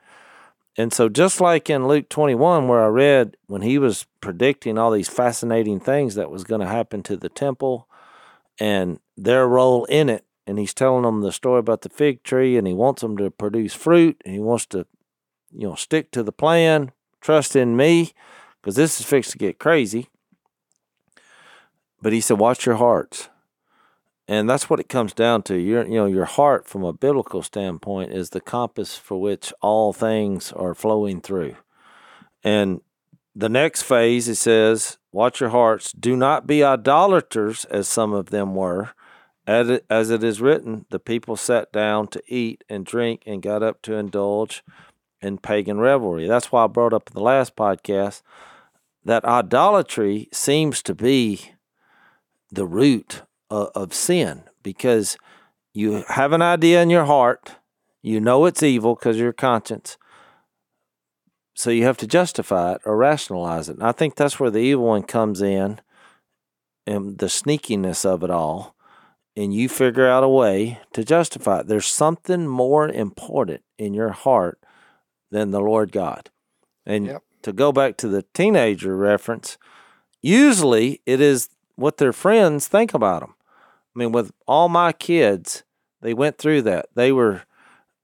And 0.76 0.92
so, 0.92 1.08
just 1.08 1.40
like 1.40 1.68
in 1.68 1.86
Luke 1.86 2.08
21, 2.08 2.66
where 2.66 2.82
I 2.82 2.88
read 2.88 3.36
when 3.46 3.62
he 3.62 3.78
was 3.78 4.06
predicting 4.22 4.78
all 4.78 4.90
these 4.90 5.08
fascinating 5.08 5.80
things 5.80 6.14
that 6.14 6.30
was 6.30 6.44
going 6.44 6.62
to 6.62 6.66
happen 6.66 7.02
to 7.04 7.16
the 7.16 7.28
temple 7.28 7.88
and 8.58 8.98
their 9.16 9.46
role 9.46 9.84
in 9.86 10.08
it, 10.08 10.24
and 10.46 10.58
he's 10.58 10.72
telling 10.72 11.02
them 11.02 11.20
the 11.20 11.32
story 11.32 11.58
about 11.58 11.82
the 11.82 11.90
fig 11.90 12.22
tree, 12.22 12.56
and 12.56 12.66
he 12.66 12.72
wants 12.72 13.02
them 13.02 13.18
to 13.18 13.30
produce 13.30 13.74
fruit, 13.74 14.20
and 14.24 14.34
he 14.34 14.40
wants 14.40 14.64
to, 14.66 14.86
you 15.52 15.68
know, 15.68 15.74
stick 15.74 16.10
to 16.12 16.22
the 16.22 16.32
plan, 16.32 16.90
trust 17.20 17.54
in 17.54 17.76
me, 17.76 18.12
because 18.60 18.76
this 18.76 18.98
is 18.98 19.04
fixed 19.04 19.32
to 19.32 19.38
get 19.38 19.58
crazy. 19.58 20.08
But 22.02 22.12
he 22.12 22.20
said, 22.20 22.38
watch 22.38 22.66
your 22.66 22.74
hearts. 22.74 23.30
And 24.28 24.50
that's 24.50 24.68
what 24.68 24.80
it 24.80 24.88
comes 24.88 25.12
down 25.12 25.42
to. 25.44 25.56
Your, 25.56 25.84
you 25.84 25.94
know, 25.94 26.06
your 26.06 26.24
heart, 26.24 26.66
from 26.66 26.84
a 26.84 26.92
biblical 26.92 27.42
standpoint, 27.42 28.12
is 28.12 28.30
the 28.30 28.40
compass 28.40 28.96
for 28.96 29.20
which 29.20 29.52
all 29.62 29.92
things 29.92 30.52
are 30.52 30.74
flowing 30.74 31.20
through. 31.20 31.56
And 32.42 32.80
the 33.34 33.48
next 33.48 33.82
phase, 33.82 34.28
it 34.28 34.36
says, 34.36 34.98
watch 35.12 35.40
your 35.40 35.50
hearts. 35.50 35.92
Do 35.92 36.16
not 36.16 36.46
be 36.46 36.62
idolaters, 36.62 37.64
as 37.66 37.88
some 37.88 38.12
of 38.12 38.26
them 38.26 38.54
were. 38.54 38.90
As 39.46 39.68
it, 39.68 39.84
as 39.90 40.10
it 40.10 40.22
is 40.22 40.40
written, 40.40 40.86
the 40.90 41.00
people 41.00 41.36
sat 41.36 41.72
down 41.72 42.06
to 42.08 42.22
eat 42.28 42.62
and 42.68 42.86
drink 42.86 43.22
and 43.26 43.42
got 43.42 43.62
up 43.62 43.82
to 43.82 43.94
indulge 43.94 44.62
in 45.20 45.38
pagan 45.38 45.78
revelry. 45.78 46.28
That's 46.28 46.52
why 46.52 46.64
I 46.64 46.68
brought 46.68 46.92
up 46.92 47.10
in 47.10 47.14
the 47.14 47.22
last 47.22 47.56
podcast 47.56 48.22
that 49.04 49.24
idolatry 49.24 50.28
seems 50.32 50.80
to 50.82 50.94
be 50.94 51.51
the 52.52 52.66
root 52.66 53.22
of, 53.50 53.70
of 53.74 53.94
sin 53.94 54.44
because 54.62 55.16
you 55.72 56.04
have 56.08 56.32
an 56.32 56.42
idea 56.42 56.82
in 56.82 56.90
your 56.90 57.06
heart, 57.06 57.56
you 58.02 58.20
know 58.20 58.44
it's 58.44 58.62
evil 58.62 58.94
because 58.94 59.18
your 59.18 59.32
conscience, 59.32 59.96
so 61.54 61.70
you 61.70 61.84
have 61.84 61.96
to 61.98 62.06
justify 62.06 62.74
it 62.74 62.80
or 62.84 62.96
rationalize 62.96 63.68
it. 63.68 63.76
And 63.76 63.84
I 63.84 63.92
think 63.92 64.14
that's 64.14 64.38
where 64.38 64.50
the 64.50 64.58
evil 64.58 64.86
one 64.86 65.02
comes 65.02 65.40
in 65.40 65.80
and 66.86 67.18
the 67.18 67.26
sneakiness 67.26 68.04
of 68.04 68.22
it 68.22 68.30
all, 68.30 68.74
and 69.36 69.54
you 69.54 69.68
figure 69.68 70.06
out 70.06 70.24
a 70.24 70.28
way 70.28 70.80
to 70.92 71.04
justify 71.04 71.60
it. 71.60 71.68
There's 71.68 71.86
something 71.86 72.46
more 72.46 72.88
important 72.88 73.62
in 73.78 73.94
your 73.94 74.10
heart 74.10 74.58
than 75.30 75.50
the 75.50 75.60
Lord 75.60 75.92
God. 75.92 76.30
And 76.84 77.06
Yep. 77.06 77.22
to 77.42 77.52
go 77.52 77.72
back 77.72 77.96
to 77.98 78.08
the 78.08 78.24
teenager 78.34 78.96
reference, 78.96 79.56
usually 80.20 81.00
it 81.06 81.20
is 81.20 81.48
what 81.76 81.96
their 81.96 82.12
friends 82.12 82.68
think 82.68 82.94
about 82.94 83.20
them. 83.20 83.34
I 83.94 83.98
mean, 83.98 84.12
with 84.12 84.32
all 84.46 84.68
my 84.68 84.92
kids, 84.92 85.64
they 86.00 86.14
went 86.14 86.38
through 86.38 86.62
that. 86.62 86.86
They 86.94 87.12
were, 87.12 87.42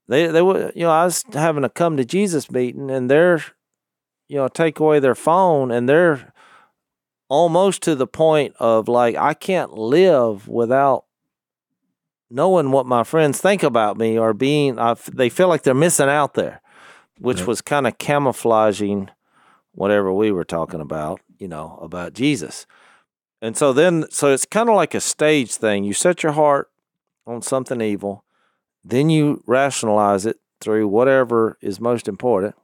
they 0.07 0.27
they 0.27 0.41
were, 0.41 0.71
you 0.75 0.83
know, 0.83 0.91
I 0.91 1.05
was 1.05 1.23
having 1.33 1.63
a 1.63 1.69
come 1.69 1.97
to 1.97 2.05
Jesus 2.05 2.49
meeting, 2.51 2.89
and 2.91 3.09
they're, 3.09 3.43
you 4.27 4.37
know, 4.37 4.47
take 4.47 4.79
away 4.79 4.99
their 4.99 5.15
phone, 5.15 5.71
and 5.71 5.87
they're 5.89 6.31
almost 7.27 7.81
to 7.83 7.95
the 7.95 8.07
point 8.07 8.55
of 8.59 8.87
like 8.87 9.15
I 9.15 9.33
can't 9.33 9.73
live 9.73 10.47
without 10.47 11.05
knowing 12.29 12.71
what 12.71 12.85
my 12.85 13.03
friends 13.03 13.39
think 13.41 13.63
about 13.63 13.97
me 13.97 14.17
or 14.17 14.33
being. 14.33 14.77
I 14.79 14.91
f 14.91 15.05
they 15.05 15.29
feel 15.29 15.47
like 15.47 15.63
they're 15.63 15.73
missing 15.73 16.09
out 16.09 16.33
there, 16.35 16.61
which 17.19 17.39
Yep. 17.39 17.47
was 17.47 17.61
kind 17.61 17.87
of 17.87 17.97
camouflaging 17.97 19.09
whatever 19.73 20.11
we 20.13 20.31
were 20.31 20.43
talking 20.43 20.81
about, 20.81 21.21
you 21.37 21.47
know, 21.47 21.79
about 21.81 22.13
Jesus. 22.13 22.65
And 23.41 23.55
so 23.55 23.71
then, 23.71 24.05
so 24.09 24.33
it's 24.33 24.45
kind 24.45 24.69
of 24.69 24.75
like 24.75 24.93
a 24.93 24.99
stage 24.99 25.55
thing. 25.55 25.83
You 25.83 25.93
set 25.93 26.23
your 26.23 26.33
heart 26.33 26.69
on 27.25 27.41
something 27.41 27.81
evil, 27.81 28.23
then 28.83 29.09
you 29.09 29.43
rationalize 29.45 30.25
it 30.25 30.39
through 30.59 30.87
whatever 30.87 31.57
is 31.61 31.79
most 31.79 32.07
important. 32.07 32.55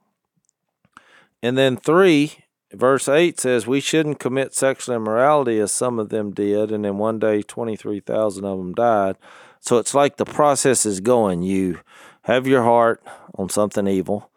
And 1.42 1.56
then 1.56 1.76
three, 1.76 2.44
verse 2.72 3.08
eight 3.08 3.40
says, 3.40 3.66
we 3.66 3.80
shouldn't 3.80 4.18
commit 4.18 4.54
sexual 4.54 4.96
immorality 4.96 5.58
as 5.60 5.72
some 5.72 5.98
of 5.98 6.08
them 6.08 6.32
did. 6.32 6.72
And 6.72 6.84
then 6.84 6.98
one 6.98 7.18
day, 7.18 7.42
23,000 7.42 8.44
of 8.44 8.58
them 8.58 8.74
died. 8.74 9.16
So 9.60 9.78
it's 9.78 9.94
like 9.94 10.16
the 10.16 10.24
process 10.24 10.84
is 10.84 11.00
going. 11.00 11.42
You 11.42 11.80
have 12.22 12.46
your 12.46 12.62
heart 12.62 13.02
on 13.36 13.48
something 13.48 13.86
evil, 13.86 14.30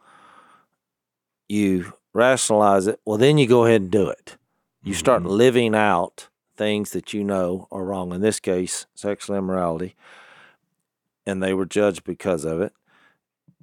you 1.47 1.93
rationalize 2.13 2.87
it. 2.87 2.99
Well, 3.05 3.17
then 3.17 3.37
you 3.37 3.47
go 3.47 3.65
ahead 3.65 3.81
and 3.81 3.91
do 3.91 4.07
it. 4.09 4.37
You 4.89 4.95
start 4.95 5.21
Mhm. 5.21 5.27
living 5.27 5.75
out 5.75 6.29
things 6.57 6.93
that 6.93 7.13
you 7.13 7.23
know 7.23 7.67
are 7.71 7.83
wrong. 7.83 8.11
In 8.11 8.21
this 8.21 8.39
case, 8.39 8.87
sexual 8.95 9.35
immorality. 9.35 9.93
And 11.27 11.43
they 11.43 11.53
were 11.53 11.67
judged 11.67 12.03
because 12.03 12.43
of 12.43 12.59
it. 12.59 12.73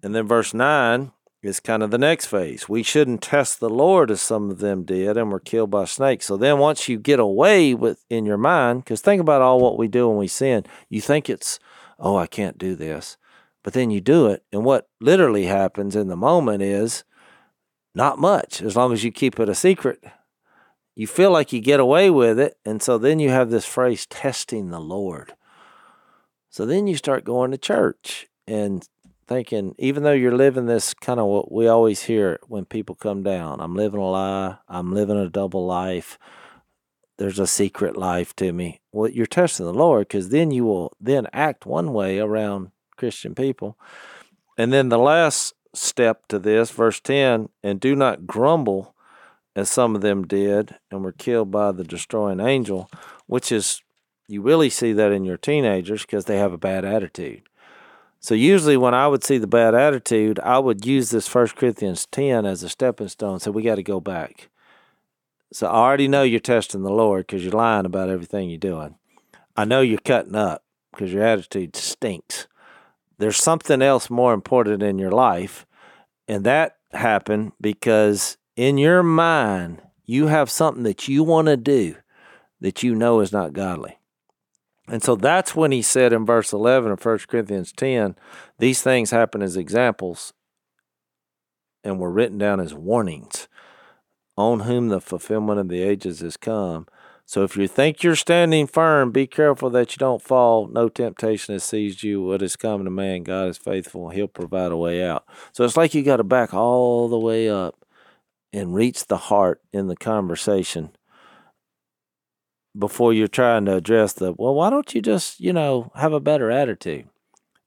And 0.05 0.15
then 0.15 0.29
verse 0.29 0.55
9 0.55 1.11
is 1.43 1.59
kind 1.59 1.83
of 1.83 1.91
the 1.91 1.99
next 1.99 2.27
phase. 2.27 2.69
We 2.69 2.85
shouldn't 2.85 3.23
test 3.23 3.59
the 3.59 3.69
Lord 3.69 4.13
as 4.13 4.23
some 4.23 4.51
of 4.51 4.61
them 4.61 4.85
did 4.85 5.17
and 5.17 5.33
were 5.33 5.41
killed 5.41 5.69
by 5.69 5.87
snakes. 5.87 6.27
So 6.27 6.37
then 6.37 6.59
once 6.61 6.89
you 6.89 6.97
get 6.97 7.19
away 7.19 7.75
with 7.75 8.05
in 8.09 8.25
your 8.25 8.39
mind, 8.39 8.85
because 8.85 9.01
think 9.01 9.21
about 9.21 9.43
all 9.43 9.59
what 9.59 9.77
we 9.77 9.89
do 9.89 10.09
when 10.09 10.19
we 10.19 10.29
sin, 10.29 10.65
you 10.89 11.01
think 11.01 11.29
it's, 11.29 11.59
oh, 11.99 12.17
I 12.17 12.29
can't 12.29 12.57
do 12.57 12.77
this. 12.77 13.17
But 13.65 13.73
then 13.73 13.91
you 13.91 14.01
do 14.01 14.29
it. 14.29 14.45
And 14.53 14.65
what 14.65 14.89
literally 15.01 15.47
happens 15.47 15.97
in 15.97 16.07
the 16.07 16.15
moment 16.15 16.63
is 16.63 17.03
not 17.97 18.17
much, 18.17 18.63
as 18.63 18.77
long 18.77 18.93
as 18.93 19.03
you 19.03 19.11
keep 19.11 19.41
it 19.41 19.49
a 19.49 19.57
secret. 19.57 20.05
You 20.97 21.07
feel 21.07 21.31
like 21.31 21.53
you 21.53 21.61
get 21.61 21.79
away 21.79 22.11
with 22.11 22.41
it. 22.41 22.57
And 22.65 22.83
so 22.83 22.97
then 22.97 23.21
you 23.21 23.29
have 23.29 23.51
this 23.51 23.67
phrase, 23.67 24.07
testing 24.07 24.71
the 24.71 24.81
Lord. 24.81 25.35
So 26.49 26.65
then 26.65 26.87
you 26.87 26.97
start 26.97 27.23
going 27.23 27.51
to 27.51 27.59
church 27.59 28.29
and 28.47 28.89
thinking, 29.29 29.75
even 29.79 30.03
though 30.03 30.13
you're 30.13 30.35
living 30.35 30.65
this 30.65 30.95
kind 30.95 31.21
of 31.21 31.27
what 31.27 31.53
we 31.53 31.69
always 31.69 32.05
hear 32.05 32.39
when 32.49 32.65
people 32.65 32.95
come 32.95 33.23
down 33.23 33.61
I'm 33.61 33.75
living 33.75 34.01
a 34.01 34.11
lie, 34.11 34.57
I'm 34.69 34.95
living 34.95 35.19
a 35.19 35.29
double 35.29 35.67
life, 35.67 36.19
there's 37.19 37.39
a 37.39 37.47
secret 37.47 37.97
life 37.97 38.35
to 38.37 38.53
me. 38.53 38.81
Well, 38.93 39.11
you're 39.11 39.27
testing 39.27 39.67
the 39.67 39.75
Lord 39.75 40.09
because 40.09 40.31
then 40.31 40.51
you 40.51 40.65
will 40.65 40.97
then 40.99 41.27
act 41.33 41.67
one 41.67 41.93
way 41.93 42.19
around 42.19 42.71
Christian 42.97 43.35
people. 43.35 43.77
And 44.57 44.73
then 44.73 44.89
the 44.89 44.99
last 44.99 45.53
step 45.75 46.27
to 46.29 46.39
this, 46.39 46.71
verse 46.71 47.01
10 47.01 47.51
and 47.63 47.81
do 47.81 47.95
not 47.95 48.27
grumble 48.27 48.95
as 49.57 49.71
some 49.71 49.97
of 49.97 50.03
them 50.03 50.27
did 50.27 50.77
and 50.91 51.03
were 51.03 51.13
killed 51.13 51.51
by 51.51 51.73
the 51.73 51.83
destroying 51.83 52.39
angel, 52.41 52.91
which 53.27 53.51
is, 53.51 53.83
you 54.29 54.43
really 54.43 54.69
see 54.69 54.93
that 54.93 55.11
in 55.11 55.25
your 55.25 55.39
teenagers 55.39 56.03
because 56.03 56.27
they 56.27 56.37
have 56.37 56.53
a 56.53 56.59
bad 56.59 56.85
attitude. 56.85 57.43
So 58.21 58.35
usually 58.35 58.77
when 58.77 58.93
I 58.93 59.09
would 59.09 59.25
see 59.25 59.39
the 59.39 59.47
bad 59.47 59.75
attitude, 59.75 60.39
I 60.41 60.59
would 60.59 60.85
use 60.85 61.11
this 61.11 61.27
First 61.27 61.57
Corinthians 61.57 62.07
10 62.11 62.45
as 62.45 62.63
a 62.63 62.69
stepping 62.69 63.09
stone. 63.09 63.41
So 63.41 63.51
we 63.51 63.63
got 63.63 63.77
to 63.77 63.83
go 63.83 63.99
back. 63.99 64.51
So 65.53 65.69
I 65.69 65.77
already 65.77 66.09
know 66.09 66.23
you're 66.23 66.41
testing 66.41 66.83
the 66.83 66.91
Lord 66.91 67.27
because 67.27 67.43
you're 67.43 67.53
lying 67.53 67.87
about 67.87 68.11
everything 68.11 68.51
you're 68.51 68.59
doing. 68.59 68.97
I 69.57 69.65
know 69.65 69.81
you're 69.81 69.99
cutting 70.01 70.35
up 70.35 70.65
because 70.93 71.13
your 71.13 71.23
attitude 71.23 71.77
stinks. 71.77 72.47
There's 73.19 73.39
something 73.39 73.81
else 73.81 74.11
more 74.11 74.35
important 74.35 74.83
in 74.83 74.99
your 74.99 75.13
life. 75.13 75.65
And 76.29 76.45
that 76.45 76.77
happened 76.93 77.53
because 77.61 78.37
in 78.57 78.79
your 78.79 79.03
mind, 79.03 79.83
you 80.05 80.29
have 80.29 80.51
something 80.51 80.83
that 80.85 81.07
you 81.07 81.23
want 81.23 81.47
to 81.47 81.57
do 81.57 81.97
that 82.61 82.83
you 82.83 82.95
know 82.95 83.21
is 83.21 83.33
not 83.33 83.53
godly. 83.53 83.99
And 84.89 85.03
so 85.03 85.15
that's 85.15 85.55
when 85.55 85.73
he 85.73 85.83
said 85.83 86.13
in 86.13 86.25
verse 86.25 86.53
11 86.53 86.91
of 86.91 87.05
1 87.05 87.19
Corinthians 87.29 87.73
10, 87.73 88.17
these 88.59 88.83
things 88.83 89.11
happen 89.11 89.43
as 89.43 89.57
examples 89.57 90.33
and 91.85 91.99
were 91.99 92.11
written 92.11 92.39
down 92.39 92.61
as 92.61 92.73
warnings 92.73 93.49
on 94.37 94.61
whom 94.61 94.89
the 94.89 95.01
fulfillment 95.01 95.59
of 95.59 95.69
the 95.69 95.83
ages 95.83 96.21
has 96.21 96.37
come. 96.37 96.87
So 97.25 97.43
if 97.43 97.57
you 97.57 97.67
think 97.67 98.05
you're 98.05 98.15
standing 98.15 98.69
firm, 98.69 99.11
be 99.11 99.27
careful 99.27 99.71
that 99.71 99.93
you 99.93 99.99
don't 99.99 100.23
fall. 100.23 100.69
No 100.69 100.89
temptation 100.89 101.55
has 101.55 101.65
seized 101.65 102.05
you. 102.05 102.23
What 102.23 102.41
is 102.41 102.55
coming 102.55 102.85
to 102.85 102.91
man, 102.91 103.25
God 103.25 103.49
is 103.49 103.59
faithful. 103.59 104.11
He'll 104.11 104.29
provide 104.29 104.71
a 104.71 104.77
way 104.77 105.03
out. 105.05 105.25
So 105.53 105.65
it's 105.65 105.77
like 105.77 105.95
you 105.95 106.05
got 106.05 106.19
to 106.19 106.25
back 106.25 106.55
all 106.55 107.09
the 107.09 107.19
way 107.19 107.51
up 107.51 107.85
and 108.57 108.75
reach 108.75 109.07
the 109.07 109.19
heart 109.19 109.61
in 109.71 109.87
the 109.87 109.97
conversation 109.97 110.91
before 112.77 113.13
you're 113.13 113.29
trying 113.29 113.67
to 113.67 113.75
address 113.75 114.15
the, 114.15 114.33
well, 114.33 114.55
why 114.55 114.71
don't 114.71 114.95
you 114.95 115.03
just, 115.03 115.39
you 115.39 115.53
know, 115.53 115.93
have 115.95 116.15
a 116.15 116.21
better 116.21 116.51
attitude? 116.51 117.07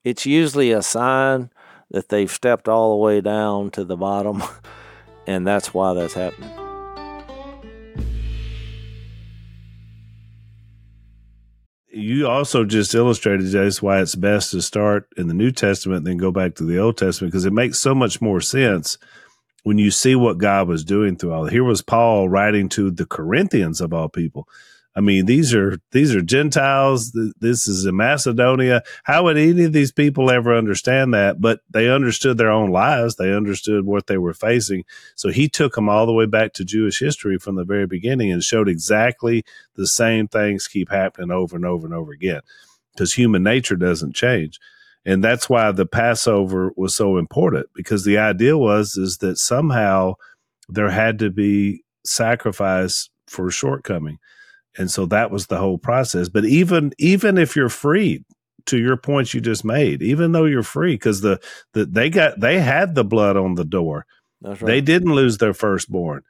It's 0.04 0.26
usually 0.26 0.72
a 0.72 0.82
sign 0.82 1.52
that 1.92 2.10
they've 2.10 2.32
stepped 2.32 2.68
all 2.68 2.92
the 2.92 3.04
way 3.04 3.22
down 3.22 3.70
to 3.72 3.86
the 3.86 3.98
bottom, 3.98 4.42
and 5.28 5.46
that's 5.46 5.74
why 5.74 5.94
that's 5.94 6.16
happening. 6.16 6.50
You 11.92 12.28
also 12.28 12.66
just 12.66 12.96
illustrated, 12.96 13.48
Jase, 13.48 13.82
why 13.82 14.02
it's 14.02 14.16
best 14.16 14.52
to 14.52 14.62
start 14.62 15.08
in 15.18 15.28
the 15.28 15.34
New 15.34 15.52
Testament 15.52 16.06
then 16.06 16.18
go 16.18 16.32
back 16.32 16.56
to 16.56 16.64
the 16.64 16.80
Old 16.80 16.98
Testament 16.98 17.32
because 17.32 17.46
it 17.46 17.54
makes 17.54 17.78
so 17.78 17.94
much 17.94 18.22
more 18.22 18.42
sense 18.42 18.98
when 19.64 19.78
you 19.78 19.92
see 19.92 20.16
what 20.16 20.38
God 20.38 20.68
was 20.68 20.84
doing 20.84 21.16
through 21.16 21.34
all. 21.34 21.46
Here 21.46 21.64
was 21.64 21.82
Paul 21.82 22.30
writing 22.30 22.70
to 22.70 22.92
the 22.92 23.06
Corinthians 23.06 23.82
of 23.82 23.94
all 23.94 24.10
people. 24.10 24.48
I 24.96 25.02
mean, 25.02 25.28
these 25.28 25.54
are 25.54 25.78
these 25.92 26.16
are 26.16 26.22
Gentiles. 26.22 27.16
This 27.40 27.68
is 27.68 27.86
in 27.86 27.96
Macedonia. 27.96 28.84
How 29.04 29.24
would 29.24 29.38
any 29.38 29.64
of 29.66 29.72
these 29.72 29.92
people 29.92 30.32
ever 30.32 30.54
understand 30.54 31.14
that? 31.14 31.40
But 31.40 31.62
they 31.70 31.90
understood 31.90 32.38
their 32.38 32.52
own 32.52 32.72
lives. 32.72 33.16
They 33.16 33.34
understood 33.34 33.86
what 33.86 34.08
they 34.08 34.18
were 34.18 34.34
facing. 34.34 34.84
So 35.16 35.30
he 35.30 35.48
took 35.48 35.76
them 35.76 35.88
all 35.88 36.06
the 36.06 36.14
way 36.14 36.26
back 36.26 36.54
to 36.54 36.66
Jewish 36.66 37.00
history 37.00 37.38
from 37.38 37.56
the 37.56 37.64
very 37.64 37.86
beginning 37.86 38.32
and 38.32 38.44
showed 38.44 38.68
exactly 38.68 39.46
the 39.76 39.88
same 39.88 40.28
things 40.28 40.68
keep 40.68 40.90
happening 40.90 41.32
over 41.32 41.56
and 41.56 41.66
over 41.66 41.86
and 41.86 41.96
over 41.96 42.12
again 42.12 42.42
because 42.94 43.14
human 43.14 43.44
nature 43.44 43.78
doesn't 43.78 44.16
change. 44.16 44.60
And 45.06 45.24
that's 45.24 45.50
why 45.50 45.72
the 45.72 45.86
Passover 45.86 46.72
was 46.76 46.96
so 46.96 47.18
important 47.18 47.68
because 47.74 48.04
the 48.04 48.18
idea 48.18 48.58
was 48.58 48.98
is 48.98 49.18
that 49.18 49.38
somehow 49.38 50.16
there 50.68 50.90
had 50.90 51.20
to 51.20 51.30
be 51.30 51.84
sacrifice 52.06 53.10
for 53.28 53.48
a 53.48 53.52
shortcoming. 53.52 54.18
And 54.78 54.92
so 54.92 55.06
that 55.08 55.32
was 55.32 55.48
the 55.48 55.58
whole 55.58 55.78
process. 55.78 56.30
But 56.30 56.46
even 56.46 56.94
even 57.00 57.38
if 57.38 57.56
you're 57.56 57.70
freed, 57.70 58.24
to 58.70 58.78
your 58.78 58.98
points 58.98 59.34
you 59.34 59.42
just 59.42 59.66
made, 59.66 60.02
even 60.02 60.32
though 60.32 60.46
you're 60.46 60.64
free, 60.64 60.94
because 60.94 61.22
the, 61.22 61.40
the 61.74 61.86
they 61.86 62.10
got 62.10 62.40
they 62.40 62.60
had 62.60 62.96
the 62.96 63.04
blood 63.04 63.36
on 63.36 63.56
the 63.56 63.66
door. 63.66 64.06
That's 64.42 64.62
They 64.62 64.80
didn't 64.80 65.14
lose 65.14 65.38
their 65.38 65.54
firstborn. 65.54 66.22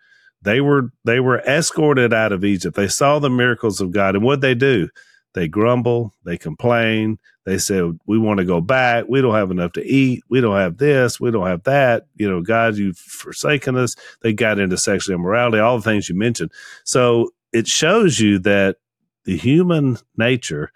They 0.42 0.62
were 0.62 0.92
they 1.06 1.20
were 1.20 1.40
escorted 1.40 2.14
out 2.14 2.32
of 2.32 2.46
Egypt. 2.46 2.76
They 2.76 2.88
saw 2.88 3.20
the 3.20 3.30
miracles 3.30 3.82
of 3.82 3.92
God, 3.92 4.16
and 4.16 4.24
what 4.24 4.42
they 4.42 4.56
do? 4.56 4.90
They 5.34 5.48
grumble, 5.48 6.14
they 6.26 6.38
complain, 6.38 7.20
they 7.46 7.58
said, 7.58 8.00
"We 8.06 8.18
want 8.18 8.40
to 8.40 8.46
go 8.46 8.62
back. 8.62 9.06
We 9.08 9.22
don't 9.22 9.36
have 9.36 9.52
enough 9.52 9.74
to 9.74 9.86
eat. 9.86 10.24
We 10.30 10.42
don't 10.42 10.58
have 10.58 10.78
this. 10.78 11.20
We 11.20 11.32
don't 11.32 11.48
have 11.48 11.64
that. 11.64 12.08
You 12.16 12.30
know, 12.30 12.42
God, 12.42 12.78
you've 12.78 12.98
forsaken 12.98 13.76
us." 13.76 13.96
They 14.22 14.34
got 14.34 14.60
into 14.60 14.78
sexual 14.78 15.16
immorality, 15.16 15.60
all 15.60 15.78
the 15.78 15.84
things 15.84 16.10
you 16.10 16.16
mentioned. 16.16 16.52
So 16.84 17.32
it 17.54 17.68
shows 17.68 18.20
you 18.20 18.40
that 18.40 18.78
the 19.26 19.38
human 19.38 19.98
nature 20.18 20.72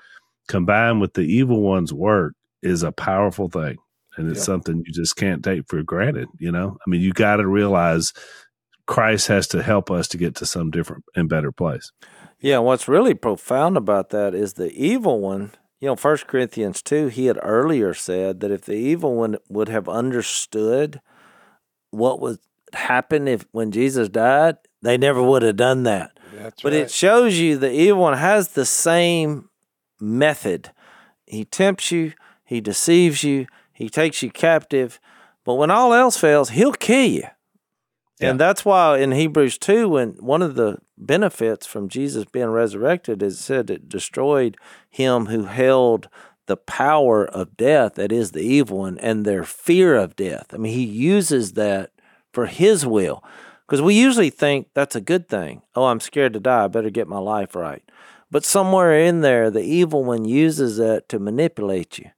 combined 0.47 1.01
with 1.01 1.13
the 1.13 1.21
evil 1.21 1.61
one's 1.61 1.93
work 1.93 2.33
is 2.61 2.83
a 2.83 2.91
powerful 2.91 3.49
thing 3.49 3.77
and 4.17 4.29
it's 4.29 4.39
Yep. 4.39 4.45
something 4.45 4.83
you 4.85 4.93
just 4.93 5.15
can't 5.15 5.43
take 5.43 5.63
for 5.67 5.81
granted 5.83 6.27
you 6.37 6.51
know 6.51 6.77
i 6.85 6.89
mean 6.89 7.01
you 7.01 7.13
got 7.13 7.37
to 7.37 7.47
realize 7.47 8.13
Christ 8.85 9.27
has 9.27 9.47
to 9.47 9.63
help 9.63 9.89
us 9.89 10.07
to 10.09 10.17
get 10.17 10.35
to 10.35 10.45
some 10.45 10.69
different 10.69 11.05
and 11.15 11.29
better 11.29 11.51
place. 11.53 11.91
Yeah, 12.43 12.57
what's 12.59 12.89
really 12.89 13.13
profound 13.13 13.77
about 13.77 14.09
that 14.09 14.35
is 14.35 14.53
the 14.53 14.69
evil 14.73 15.21
one. 15.21 15.51
You 15.79 15.87
know, 15.87 15.95
First 15.95 16.27
Corinthians 16.27 16.81
2, 16.81 17.07
he 17.07 17.27
had 17.27 17.39
earlier 17.41 17.93
said 17.93 18.41
that 18.41 18.51
if 18.51 18.63
the 18.63 18.73
evil 18.75 19.15
one 19.15 19.37
would 19.47 19.69
have 19.69 19.87
understood 19.87 20.99
what 21.89 22.19
would 22.19 22.39
happen 22.73 23.29
if 23.29 23.45
when 23.53 23.71
Jesus 23.71 24.09
died, 24.09 24.57
they 24.81 24.97
never 24.97 25.23
would 25.23 25.41
have 25.41 25.55
done 25.55 25.83
that. 25.83 26.19
That's 26.35 26.61
But 26.61 26.73
right. 26.73 26.81
it 26.81 26.91
shows 26.91 27.39
you 27.39 27.57
the 27.57 27.71
evil 27.71 28.01
one 28.01 28.17
has 28.17 28.49
the 28.49 28.65
same 28.65 29.49
method. 30.01 30.71
He 31.25 31.45
tempts 31.45 31.91
you, 31.91 32.11
he 32.43 32.59
deceives 32.59 33.23
you, 33.23 33.47
he 33.71 33.87
takes 33.87 34.21
you 34.21 34.29
captive. 34.29 34.99
But 35.45 35.55
when 35.55 35.71
all 35.71 35.93
else 35.93 36.17
fails, 36.17 36.49
he'll 36.49 36.73
kill 36.73 37.05
you. 37.05 37.23
Yeah. 38.19 38.31
And 38.31 38.39
that's 38.39 38.65
why 38.65 38.99
in 38.99 39.13
Hebrews 39.13 39.57
2, 39.57 39.87
when 39.87 40.09
one 40.19 40.41
of 40.41 40.55
the 40.55 40.79
benefits 41.05 41.65
from 41.65 41.89
Jesus 41.89 42.25
being 42.25 42.49
resurrected 42.49 43.21
is 43.21 43.39
said 43.39 43.69
it 43.69 43.89
destroyed 43.89 44.57
him 44.89 45.27
who 45.27 45.45
held 45.45 46.09
the 46.45 46.57
power 46.57 47.25
of 47.25 47.55
death, 47.55 47.95
that 47.95 48.11
is 48.11 48.31
the 48.31 48.41
evil 48.41 48.79
one, 48.79 48.97
and 48.99 49.25
their 49.25 49.43
fear 49.43 49.95
of 49.95 50.15
death. 50.15 50.47
I 50.53 50.57
mean, 50.57 50.73
he 50.73 50.83
uses 50.83 51.53
that 51.53 51.91
for 52.33 52.47
his 52.47 52.85
will. 52.85 53.23
Because 53.65 53.81
we 53.81 53.95
usually 53.95 54.29
think 54.29 54.67
that's 54.73 54.95
a 54.95 55.01
good 55.01 55.29
thing. 55.29 55.61
Oh, 55.75 55.85
I'm 55.85 56.01
scared 56.01 56.33
to 56.33 56.39
die. 56.39 56.65
I 56.65 56.67
better 56.67 56.89
get 56.89 57.07
my 57.07 57.19
life 57.19 57.55
right. 57.55 57.83
But 58.29 58.43
somewhere 58.43 58.97
in 58.97 59.21
there, 59.21 59.49
the 59.49 59.63
evil 59.63 60.03
one 60.03 60.25
uses 60.25 60.77
that 60.77 61.07
to 61.09 61.19
manipulate 61.19 61.97
you. 61.97 62.09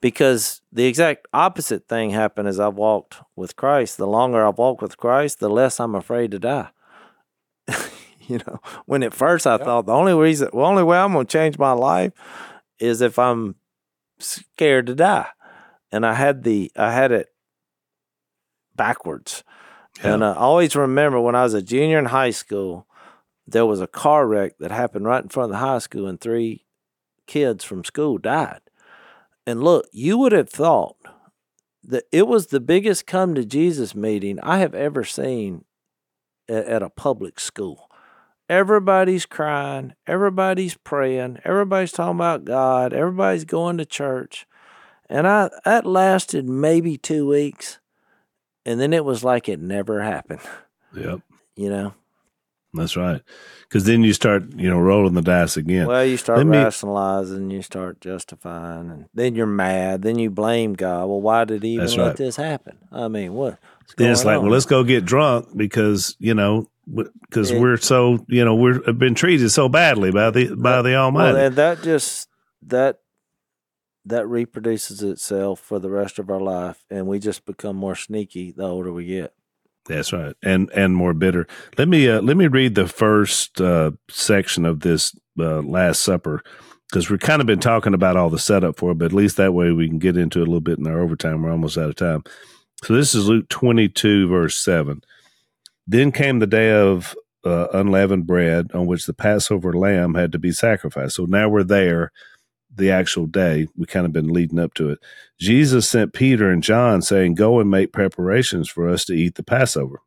Because 0.00 0.60
the 0.72 0.86
exact 0.86 1.28
opposite 1.32 1.86
thing 1.86 2.10
happened 2.10 2.48
as 2.48 2.58
I've 2.58 2.74
walked 2.74 3.18
with 3.36 3.54
Christ. 3.54 3.96
The 3.96 4.06
longer 4.06 4.44
I've 4.44 4.58
walked 4.58 4.82
with 4.82 4.96
Christ, 4.96 5.38
the 5.38 5.48
less 5.48 5.78
I'm 5.78 5.94
afraid 5.94 6.32
to 6.32 6.40
die. 6.40 6.70
you 8.28 8.38
know, 8.38 8.60
when 8.86 9.02
at 9.02 9.14
first 9.14 9.46
I 9.46 9.58
thought 9.58 9.86
the 9.86 9.92
only 9.92 10.14
reason, 10.14 10.48
the 10.52 10.58
only 10.60 10.82
way 10.82 10.98
I'm 10.98 11.12
going 11.12 11.26
to 11.26 11.32
change 11.32 11.58
my 11.58 11.72
life 11.72 12.12
is 12.78 13.00
if 13.00 13.18
I'm 13.18 13.56
scared 14.18 14.86
to 14.86 14.94
die. 14.94 15.28
And 15.90 16.06
I 16.06 16.14
had 16.14 16.42
the, 16.42 16.72
I 16.76 16.92
had 16.92 17.12
it 17.12 17.28
backwards. 18.74 19.44
And 20.02 20.22
uh, 20.22 20.32
I 20.32 20.36
always 20.36 20.74
remember 20.74 21.20
when 21.20 21.34
I 21.34 21.42
was 21.42 21.54
a 21.54 21.62
junior 21.62 21.98
in 21.98 22.06
high 22.06 22.30
school, 22.30 22.86
there 23.46 23.66
was 23.66 23.80
a 23.80 23.86
car 23.86 24.26
wreck 24.26 24.56
that 24.58 24.70
happened 24.70 25.04
right 25.04 25.22
in 25.22 25.28
front 25.28 25.52
of 25.52 25.52
the 25.52 25.64
high 25.64 25.78
school, 25.78 26.06
and 26.06 26.20
three 26.20 26.64
kids 27.26 27.64
from 27.64 27.84
school 27.84 28.18
died. 28.18 28.60
And 29.46 29.62
look, 29.62 29.86
you 29.92 30.16
would 30.18 30.32
have 30.32 30.48
thought 30.48 30.96
that 31.84 32.04
it 32.12 32.26
was 32.26 32.46
the 32.46 32.60
biggest 32.60 33.06
come 33.06 33.34
to 33.34 33.44
Jesus 33.44 33.94
meeting 33.94 34.38
I 34.40 34.58
have 34.58 34.74
ever 34.74 35.04
seen 35.04 35.64
at, 36.48 36.64
at 36.64 36.82
a 36.82 36.90
public 36.90 37.40
school. 37.40 37.90
Everybody's 38.48 39.24
crying, 39.24 39.94
everybody's 40.06 40.76
praying, 40.76 41.38
everybody's 41.44 41.92
talking 41.92 42.16
about 42.16 42.44
God, 42.44 42.92
everybody's 42.92 43.44
going 43.44 43.78
to 43.78 43.86
church. 43.86 44.46
And 45.08 45.26
I 45.26 45.50
that 45.64 45.86
lasted 45.86 46.48
maybe 46.48 46.96
two 46.96 47.26
weeks. 47.26 47.78
And 48.64 48.80
then 48.80 48.92
it 48.92 49.04
was 49.04 49.24
like 49.24 49.48
it 49.48 49.60
never 49.60 50.02
happened, 50.02 50.40
Yep. 50.94 51.20
you 51.56 51.68
know? 51.70 51.94
That's 52.74 52.96
right. 52.96 53.20
Because 53.68 53.84
then 53.84 54.02
you 54.02 54.14
start, 54.14 54.44
you 54.56 54.70
know, 54.70 54.78
rolling 54.78 55.12
the 55.12 55.20
dice 55.20 55.58
again. 55.58 55.86
Well, 55.86 56.06
you 56.06 56.16
start 56.16 56.38
Let 56.38 56.46
me- 56.46 56.56
rationalizing, 56.56 57.50
you 57.50 57.60
start 57.60 58.00
justifying, 58.00 58.90
and 58.90 59.06
then 59.12 59.34
you're 59.34 59.46
mad. 59.46 60.00
Then 60.02 60.18
you 60.18 60.30
blame 60.30 60.72
God. 60.72 61.06
Well, 61.06 61.20
why 61.20 61.44
did 61.44 61.62
He 61.62 61.74
even 61.74 61.84
That's 61.84 61.96
let 61.98 62.16
this 62.16 62.36
happen? 62.36 62.78
I 62.90 63.08
mean, 63.08 63.34
what? 63.34 63.58
then 63.98 64.10
it's 64.10 64.24
like, 64.24 64.38
on? 64.38 64.44
well, 64.44 64.52
let's 64.52 64.64
go 64.64 64.84
get 64.84 65.04
drunk 65.04 65.48
because 65.54 66.16
you 66.18 66.32
know, 66.32 66.70
because 66.86 67.52
we're 67.52 67.76
so, 67.76 68.24
you 68.28 68.44
know, 68.44 68.54
we're 68.54 68.84
have 68.86 68.98
been 68.98 69.14
treated 69.14 69.50
so 69.50 69.68
badly 69.68 70.10
by 70.10 70.30
the 70.30 70.54
by 70.54 70.82
the 70.82 70.94
Almighty. 70.94 71.34
Well, 71.34 71.46
and 71.46 71.56
that 71.56 71.82
just 71.82 72.28
that 72.62 72.98
that 74.04 74.26
reproduces 74.26 75.02
itself 75.02 75.60
for 75.60 75.78
the 75.78 75.90
rest 75.90 76.18
of 76.18 76.30
our 76.30 76.40
life, 76.40 76.84
and 76.90 77.06
we 77.06 77.18
just 77.18 77.44
become 77.46 77.76
more 77.76 77.94
sneaky 77.94 78.52
the 78.52 78.64
older 78.64 78.92
we 78.92 79.06
get. 79.06 79.34
That's 79.86 80.12
right, 80.12 80.34
and 80.42 80.70
and 80.74 80.94
more 80.96 81.14
bitter. 81.14 81.46
Let 81.78 81.88
me 81.88 82.08
uh, 82.08 82.20
let 82.20 82.36
me 82.36 82.46
read 82.46 82.74
the 82.74 82.88
first 82.88 83.60
uh, 83.60 83.92
section 84.08 84.64
of 84.64 84.80
this 84.80 85.14
uh, 85.38 85.60
Last 85.62 86.02
Supper 86.02 86.42
because 86.88 87.10
we've 87.10 87.20
kind 87.20 87.40
of 87.40 87.46
been 87.46 87.58
talking 87.58 87.94
about 87.94 88.16
all 88.16 88.30
the 88.30 88.38
setup 88.38 88.76
for 88.76 88.92
it, 88.92 88.98
but 88.98 89.06
at 89.06 89.12
least 89.12 89.36
that 89.38 89.54
way 89.54 89.72
we 89.72 89.88
can 89.88 89.98
get 89.98 90.16
into 90.16 90.40
it 90.40 90.42
a 90.42 90.44
little 90.44 90.60
bit 90.60 90.78
in 90.78 90.86
our 90.86 91.00
overtime. 91.00 91.42
We're 91.42 91.50
almost 91.50 91.78
out 91.78 91.88
of 91.88 91.96
time. 91.96 92.22
So 92.84 92.94
this 92.94 93.14
is 93.14 93.28
Luke 93.28 93.48
twenty 93.48 93.88
two 93.88 94.28
verse 94.28 94.56
seven. 94.56 95.02
Then 95.86 96.12
came 96.12 96.38
the 96.38 96.46
day 96.46 96.72
of 96.72 97.14
uh, 97.44 97.68
unleavened 97.72 98.26
bread 98.26 98.70
on 98.72 98.86
which 98.86 99.06
the 99.06 99.14
Passover 99.14 99.72
lamb 99.72 100.14
had 100.14 100.32
to 100.32 100.38
be 100.38 100.52
sacrificed. 100.52 101.16
So 101.16 101.24
now 101.24 101.48
we're 101.48 101.64
there, 101.64 102.12
the 102.74 102.90
actual 102.90 103.26
day. 103.26 103.66
We 103.76 103.86
kind 103.86 104.06
of 104.06 104.12
been 104.12 104.32
leading 104.32 104.58
up 104.58 104.74
to 104.74 104.90
it. 104.90 104.98
Jesus 105.38 105.88
sent 105.88 106.12
Peter 106.12 106.50
and 106.50 106.62
John 106.62 107.02
saying, 107.02 107.34
Go 107.34 107.60
and 107.60 107.70
make 107.70 107.92
preparations 107.92 108.68
for 108.68 108.88
us 108.88 109.04
to 109.06 109.12
eat 109.12 109.34
the 109.34 109.42
Passover. 109.42 110.00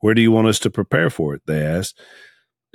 Where 0.00 0.14
do 0.14 0.22
you 0.22 0.30
want 0.30 0.48
us 0.48 0.58
to 0.60 0.70
prepare 0.70 1.10
for 1.10 1.34
it? 1.34 1.42
They 1.46 1.64
asked. 1.64 2.00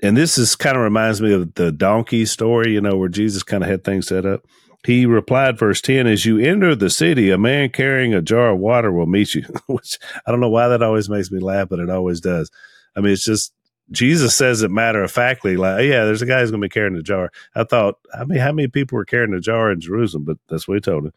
And 0.01 0.18
this 0.18 0.38
is 0.38 0.55
kind 0.55 0.76
of 0.76 0.84
reminds 0.84 1.22
me 1.22 1.32
of 1.32 1.53
the 1.53 1.72
donkey 1.72 2.26
story, 2.26 2.74
you 2.74 2.82
know, 2.82 2.97
where 2.97 3.09
Jesus 3.09 3.43
kind 3.43 3.64
of 3.64 3.70
had 3.70 3.84
things 3.84 4.07
set 4.07 4.26
up. 4.26 4.45
He 4.86 5.05
replied, 5.05 5.57
verse 5.57 5.81
10, 5.81 6.07
As 6.07 6.25
you 6.25 6.39
enter 6.39 6.75
the 6.75 6.89
city, 6.89 7.29
a 7.29 7.38
man 7.38 7.69
carrying 7.69 8.13
a 8.13 8.21
jar 8.21 8.51
of 8.51 8.59
water 8.59 8.91
will 8.91 9.05
meet 9.05 9.34
you. 9.34 9.43
Which 9.67 9.97
I 10.25 10.31
don't 10.31 10.41
know 10.41 10.49
why 10.49 10.67
that 10.67 10.84
always 10.84 11.09
makes 11.09 11.31
me 11.31 11.39
laugh, 11.39 11.69
but 11.69 11.79
it 11.79 11.89
always 11.89 12.19
does. 12.19 12.51
I 12.95 12.99
mean, 13.01 13.13
it's 13.13 13.23
just 13.23 13.53
Jesus 13.91 14.36
says 14.36 14.61
it 14.61 14.71
matter 14.71 15.03
of 15.03 15.11
factly, 15.11 15.55
like, 15.57 15.79
oh, 15.79 15.81
yeah, 15.81 16.05
there's 16.05 16.21
a 16.21 16.25
guy 16.25 16.39
who's 16.39 16.51
going 16.51 16.61
to 16.61 16.65
be 16.65 16.69
carrying 16.69 16.95
a 16.95 17.03
jar. 17.03 17.31
I 17.55 17.63
thought, 17.63 17.95
I 18.13 18.23
mean, 18.25 18.39
how 18.39 18.51
many 18.51 18.67
people 18.67 18.97
were 18.97 19.05
carrying 19.05 19.34
a 19.34 19.39
jar 19.39 19.71
in 19.71 19.79
Jerusalem? 19.79 20.23
But 20.23 20.38
that's 20.49 20.67
what 20.67 20.75
he 20.75 20.81
told 20.81 21.05
him. 21.05 21.13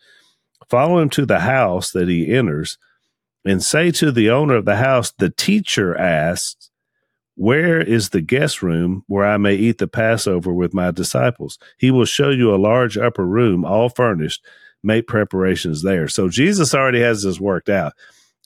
Follow 0.69 0.99
him 0.99 1.11
to 1.11 1.27
the 1.27 1.41
house 1.41 1.93
that 1.93 2.09
he 2.09 2.33
enters 2.33 2.79
and 3.45 3.62
say 3.62 3.91
to 3.93 4.11
the 4.11 4.31
owner 4.31 4.57
of 4.57 4.64
the 4.64 4.77
house, 4.77 5.12
the 5.12 5.31
teacher 5.31 5.97
asks, 5.97 6.71
where 7.37 7.80
is 7.80 8.11
the 8.11 8.22
guest 8.22 8.62
room 8.62 9.05
where 9.07 9.24
I 9.24 9.37
may 9.37 9.55
eat 9.55 9.78
the 9.78 9.87
Passover 9.87 10.53
with 10.53 10.74
my 10.74 10.91
disciples? 10.91 11.59
He 11.78 11.91
will 11.91 12.07
show 12.07 12.30
you 12.30 12.55
a 12.55 12.57
large 12.57 12.97
upper 12.97 13.26
room, 13.26 13.64
all 13.64 13.89
furnished. 13.89 14.45
Make 14.82 15.07
preparations 15.07 15.82
there. 15.82 16.09
So 16.09 16.28
Jesus 16.28 16.74
already 16.74 17.01
has 17.01 17.22
this 17.22 17.41
worked 17.41 17.68
out. 17.68 17.93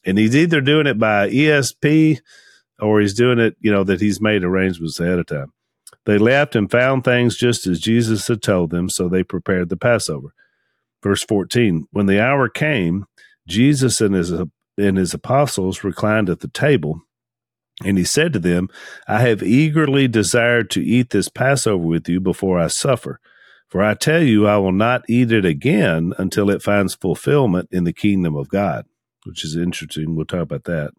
And 0.05 0.19
he's 0.19 0.35
either 0.35 0.61
doing 0.61 0.87
it 0.87 0.99
by 0.99 1.29
ESP 1.29 2.19
or 2.81 3.01
he's 3.01 3.15
doing 3.15 3.39
it, 3.39 3.57
you 3.61 3.71
know, 3.71 3.85
that 3.85 4.01
he's 4.01 4.21
made 4.21 4.43
arrangements 4.43 4.99
ahead 4.99 5.19
of 5.19 5.27
time. 5.27 5.53
They 6.07 6.19
left 6.19 6.57
and 6.57 6.71
found 6.71 7.05
things 7.05 7.37
just 7.37 7.67
as 7.67 7.79
Jesus 7.79 8.27
had 8.27 8.43
told 8.43 8.71
them, 8.71 8.89
so 8.89 9.09
they 9.09 9.23
prepared 9.23 9.69
the 9.69 9.77
Passover. 9.77 10.35
Verse 11.03 11.23
14 11.23 11.87
When 11.93 12.07
the 12.07 12.21
hour 12.21 12.49
came, 12.49 13.05
Jesus 13.47 14.01
and 14.01 14.15
his, 14.15 14.31
and 14.31 14.97
his 14.97 15.15
apostles 15.15 15.85
reclined 15.85 16.31
at 16.31 16.41
the 16.41 16.49
table. 16.49 17.03
And 17.85 17.97
he 17.97 18.05
said 18.05 18.33
to 18.35 18.39
them, 18.39 18.69
I 19.09 19.21
have 19.23 19.43
eagerly 19.43 20.07
desired 20.07 20.71
to 20.71 20.83
eat 20.83 21.11
this 21.11 21.29
Passover 21.29 21.85
with 21.85 22.09
you 22.09 22.21
before 22.21 22.59
I 22.59 22.67
suffer. 22.67 23.21
For 23.69 23.83
I 23.83 23.95
tell 23.95 24.23
you, 24.23 24.47
I 24.47 24.59
will 24.59 24.73
not 24.73 25.03
eat 25.09 25.33
it 25.33 25.45
again 25.45 26.13
until 26.19 26.51
it 26.51 26.63
finds 26.63 26.95
fulfillment 26.95 27.69
in 27.71 27.85
the 27.85 27.93
kingdom 27.93 28.35
of 28.35 28.49
God, 28.49 28.85
which 29.25 29.45
is 29.45 29.57
interesting. 29.57 30.15
We'll 30.15 30.27
talk 30.27 30.43
about 30.43 30.65
that. 30.65 30.91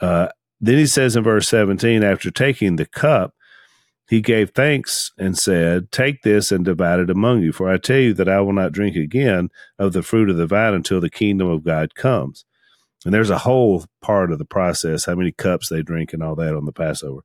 Uh, 0.00 0.28
then 0.60 0.78
he 0.78 0.86
says 0.86 1.16
in 1.16 1.24
verse 1.24 1.48
17, 1.48 2.04
after 2.04 2.30
taking 2.30 2.76
the 2.76 2.86
cup, 2.86 3.34
he 4.08 4.20
gave 4.20 4.50
thanks 4.50 5.12
and 5.18 5.36
said, 5.36 5.90
Take 5.90 6.22
this 6.22 6.52
and 6.52 6.64
divide 6.64 7.00
it 7.00 7.10
among 7.10 7.42
you. 7.42 7.52
For 7.52 7.70
I 7.70 7.78
tell 7.78 7.98
you 7.98 8.12
that 8.14 8.28
I 8.28 8.40
will 8.40 8.52
not 8.52 8.72
drink 8.72 8.96
again 8.96 9.48
of 9.78 9.94
the 9.94 10.02
fruit 10.02 10.28
of 10.28 10.36
the 10.36 10.46
vine 10.46 10.74
until 10.74 11.00
the 11.00 11.10
kingdom 11.10 11.48
of 11.48 11.64
God 11.64 11.94
comes. 11.94 12.44
And 13.04 13.12
there's 13.12 13.30
a 13.30 13.38
whole 13.38 13.84
part 14.00 14.32
of 14.32 14.38
the 14.38 14.44
process, 14.44 15.04
how 15.04 15.14
many 15.14 15.32
cups 15.32 15.68
they 15.68 15.82
drink 15.82 16.12
and 16.12 16.22
all 16.22 16.34
that 16.36 16.56
on 16.56 16.64
the 16.64 16.72
Passover. 16.72 17.20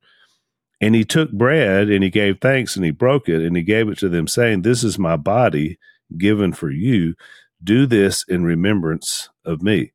And 0.80 0.94
he 0.94 1.04
took 1.04 1.30
bread 1.32 1.88
and 1.88 2.02
he 2.02 2.10
gave 2.10 2.40
thanks 2.40 2.76
and 2.76 2.84
he 2.84 2.90
broke 2.90 3.28
it 3.28 3.42
and 3.42 3.56
he 3.56 3.62
gave 3.62 3.88
it 3.88 3.98
to 3.98 4.08
them, 4.08 4.26
saying, 4.26 4.62
This 4.62 4.82
is 4.82 4.98
my 4.98 5.16
body 5.16 5.78
given 6.16 6.52
for 6.52 6.70
you. 6.70 7.14
Do 7.62 7.86
this 7.86 8.24
in 8.28 8.44
remembrance 8.44 9.28
of 9.44 9.62
me. 9.62 9.92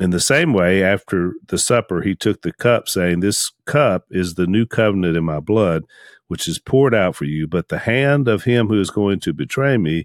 In 0.00 0.10
the 0.10 0.20
same 0.20 0.52
way, 0.52 0.82
after 0.82 1.34
the 1.46 1.58
supper, 1.58 2.02
he 2.02 2.16
took 2.16 2.42
the 2.42 2.52
cup, 2.52 2.88
saying, 2.88 3.20
This 3.20 3.52
cup 3.64 4.06
is 4.10 4.34
the 4.34 4.46
new 4.46 4.66
covenant 4.66 5.16
in 5.16 5.24
my 5.24 5.38
blood, 5.38 5.84
which 6.26 6.48
is 6.48 6.58
poured 6.58 6.94
out 6.94 7.14
for 7.14 7.26
you. 7.26 7.46
But 7.46 7.68
the 7.68 7.78
hand 7.78 8.26
of 8.26 8.42
him 8.42 8.66
who 8.66 8.80
is 8.80 8.90
going 8.90 9.20
to 9.20 9.32
betray 9.32 9.76
me 9.76 10.04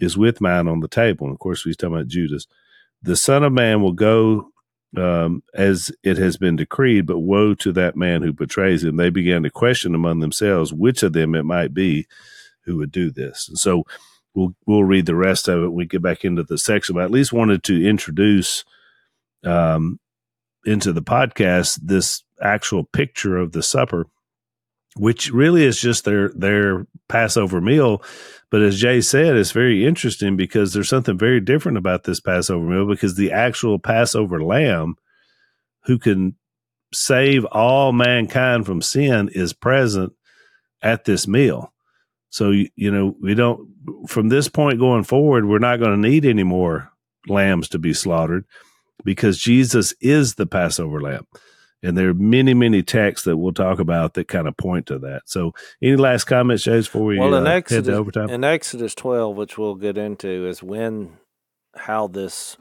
is 0.00 0.18
with 0.18 0.40
mine 0.40 0.66
on 0.66 0.80
the 0.80 0.88
table. 0.88 1.26
And 1.26 1.34
of 1.34 1.38
course, 1.38 1.62
he's 1.62 1.76
talking 1.76 1.94
about 1.94 2.08
Judas. 2.08 2.48
The 3.00 3.16
Son 3.16 3.44
of 3.44 3.52
Man 3.52 3.80
will 3.80 3.92
go 3.92 4.50
um, 4.96 5.42
as 5.54 5.90
it 6.02 6.16
has 6.16 6.36
been 6.36 6.56
decreed, 6.56 7.06
but 7.06 7.18
woe 7.18 7.54
to 7.54 7.72
that 7.72 7.96
man 7.96 8.22
who 8.22 8.32
betrays 8.32 8.84
him. 8.84 8.96
They 8.96 9.10
began 9.10 9.42
to 9.42 9.50
question 9.50 9.94
among 9.94 10.20
themselves 10.20 10.72
which 10.72 11.02
of 11.02 11.12
them 11.12 11.34
it 11.34 11.44
might 11.44 11.74
be 11.74 12.06
who 12.64 12.76
would 12.76 12.92
do 12.92 13.10
this. 13.10 13.48
And 13.48 13.58
so 13.58 13.84
we'll 14.34 14.54
we'll 14.66 14.84
read 14.84 15.06
the 15.06 15.14
rest 15.14 15.48
of 15.48 15.62
it 15.62 15.72
we 15.72 15.86
get 15.86 16.02
back 16.02 16.24
into 16.24 16.42
the 16.42 16.58
section. 16.58 16.94
But 16.94 17.02
I 17.02 17.04
at 17.04 17.10
least 17.10 17.32
wanted 17.32 17.62
to 17.64 17.86
introduce 17.86 18.64
um, 19.44 19.98
into 20.64 20.92
the 20.92 21.02
podcast 21.02 21.80
this 21.82 22.22
actual 22.40 22.84
picture 22.84 23.36
of 23.36 23.52
the 23.52 23.62
supper, 23.62 24.06
which 24.98 25.30
really 25.30 25.64
is 25.64 25.80
just 25.80 26.04
their 26.04 26.30
their 26.30 26.86
Passover 27.08 27.60
meal. 27.60 28.02
But 28.50 28.62
as 28.62 28.80
Jay 28.80 29.00
said, 29.00 29.36
it's 29.36 29.52
very 29.52 29.86
interesting 29.86 30.36
because 30.36 30.72
there's 30.72 30.88
something 30.88 31.18
very 31.18 31.40
different 31.40 31.78
about 31.78 32.04
this 32.04 32.20
Passover 32.20 32.64
meal 32.64 32.86
because 32.86 33.16
the 33.16 33.32
actual 33.32 33.78
Passover 33.78 34.42
lamb 34.42 34.96
who 35.84 35.98
can 35.98 36.36
save 36.92 37.44
all 37.46 37.92
mankind 37.92 38.66
from 38.66 38.80
sin 38.80 39.28
is 39.32 39.52
present 39.52 40.12
at 40.82 41.04
this 41.04 41.28
meal. 41.28 41.72
So, 42.30 42.50
you 42.50 42.90
know, 42.90 43.16
we 43.20 43.34
don't, 43.34 43.68
from 44.06 44.28
this 44.28 44.48
point 44.48 44.78
going 44.78 45.04
forward, 45.04 45.46
we're 45.46 45.58
not 45.58 45.80
going 45.80 46.00
to 46.00 46.08
need 46.08 46.24
any 46.24 46.42
more 46.42 46.90
lambs 47.26 47.68
to 47.70 47.78
be 47.78 47.94
slaughtered 47.94 48.44
because 49.04 49.38
Jesus 49.38 49.94
is 50.00 50.34
the 50.34 50.46
Passover 50.46 51.00
lamb. 51.00 51.26
And 51.82 51.96
there 51.96 52.08
are 52.08 52.14
many, 52.14 52.54
many 52.54 52.82
texts 52.82 53.24
that 53.26 53.36
we'll 53.36 53.52
talk 53.52 53.78
about 53.78 54.14
that 54.14 54.26
kind 54.26 54.48
of 54.48 54.56
point 54.56 54.86
to 54.86 54.98
that. 54.98 55.22
So, 55.26 55.52
any 55.80 55.96
last 55.96 56.24
comments, 56.24 56.64
James, 56.64 56.86
before 56.86 57.04
we 57.04 57.18
well, 57.18 57.34
in 57.34 57.46
uh, 57.46 57.50
Exodus, 57.50 57.86
head 57.86 57.92
to 57.92 57.98
overtime? 57.98 58.30
In 58.30 58.42
Exodus 58.42 58.94
12, 58.96 59.36
which 59.36 59.56
we'll 59.56 59.76
get 59.76 59.96
into, 59.96 60.48
is 60.48 60.62
when, 60.62 61.18
how 61.76 62.08
this 62.08 62.56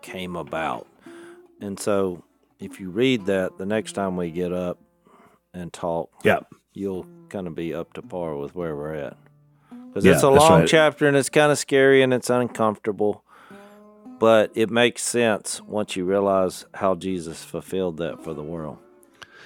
came 0.00 0.36
about. 0.36 0.86
And 1.60 1.78
so, 1.78 2.24
if 2.58 2.80
you 2.80 2.88
read 2.90 3.26
that, 3.26 3.58
the 3.58 3.66
next 3.66 3.92
time 3.92 4.16
we 4.16 4.30
get 4.30 4.52
up 4.52 4.78
and 5.52 5.70
talk, 5.70 6.10
yeah, 6.24 6.40
you'll 6.72 7.06
kind 7.28 7.46
of 7.46 7.54
be 7.54 7.74
up 7.74 7.92
to 7.94 8.02
par 8.02 8.36
with 8.36 8.54
where 8.54 8.74
we're 8.74 8.94
at. 8.94 9.16
Because 9.88 10.04
Yeah, 10.04 10.12
it's 10.12 10.22
a 10.22 10.30
long 10.30 10.60
right. 10.60 10.68
chapter 10.68 11.06
and 11.06 11.16
it's 11.16 11.28
kind 11.28 11.50
of 11.50 11.58
scary 11.58 12.02
and 12.02 12.12
it's 12.14 12.30
uncomfortable. 12.30 13.24
But 14.18 14.50
it 14.54 14.70
makes 14.70 15.02
sense 15.02 15.60
once 15.62 15.96
you 15.96 16.04
realize 16.04 16.64
how 16.74 16.94
Jesus 16.94 17.44
fulfilled 17.44 17.98
that 17.98 18.24
for 18.24 18.32
the 18.32 18.42
world. 18.42 18.78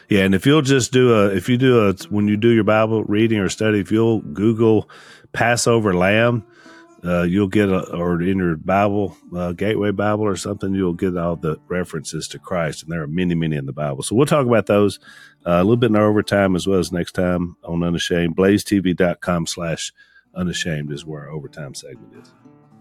Yeah, 0.08 0.24
and 0.24 0.34
if 0.34 0.44
you'll 0.44 0.62
just 0.62 0.92
do 0.92 1.14
a, 1.14 1.26
if 1.28 1.48
you 1.48 1.56
do 1.56 1.88
a, 1.88 1.92
when 2.08 2.26
you 2.26 2.36
do 2.36 2.48
your 2.48 2.64
Bible 2.64 3.04
reading 3.04 3.38
or 3.38 3.48
study, 3.48 3.78
if 3.78 3.92
you'll 3.92 4.20
Google 4.20 4.90
Passover 5.32 5.94
lamb, 5.94 6.44
uh, 7.04 7.22
you'll 7.22 7.48
get 7.48 7.68
a, 7.68 7.88
or 7.94 8.20
in 8.20 8.38
your 8.38 8.56
Bible, 8.56 9.16
uh, 9.34 9.52
Gateway 9.52 9.92
Bible 9.92 10.24
or 10.24 10.36
something, 10.36 10.74
you'll 10.74 10.92
get 10.94 11.16
all 11.16 11.36
the 11.36 11.58
references 11.68 12.28
to 12.28 12.38
Christ, 12.38 12.82
and 12.82 12.92
there 12.92 13.02
are 13.02 13.06
many, 13.06 13.34
many 13.34 13.56
in 13.56 13.66
the 13.66 13.72
Bible. 13.72 14.02
So 14.02 14.16
we'll 14.16 14.26
talk 14.26 14.46
about 14.46 14.66
those 14.66 14.98
uh, 15.46 15.52
a 15.52 15.64
little 15.64 15.76
bit 15.76 15.90
in 15.90 15.96
our 15.96 16.08
overtime 16.08 16.56
as 16.56 16.66
well 16.66 16.80
as 16.80 16.92
next 16.92 17.12
time 17.12 17.56
on 17.64 17.82
Unashamed. 17.82 18.36
BlazeTV.com 18.36 19.46
slash 19.46 19.92
Unashamed 20.34 20.92
is 20.92 21.04
where 21.04 21.22
our 21.22 21.30
overtime 21.30 21.74
segment 21.74 22.14
is. 22.20 22.32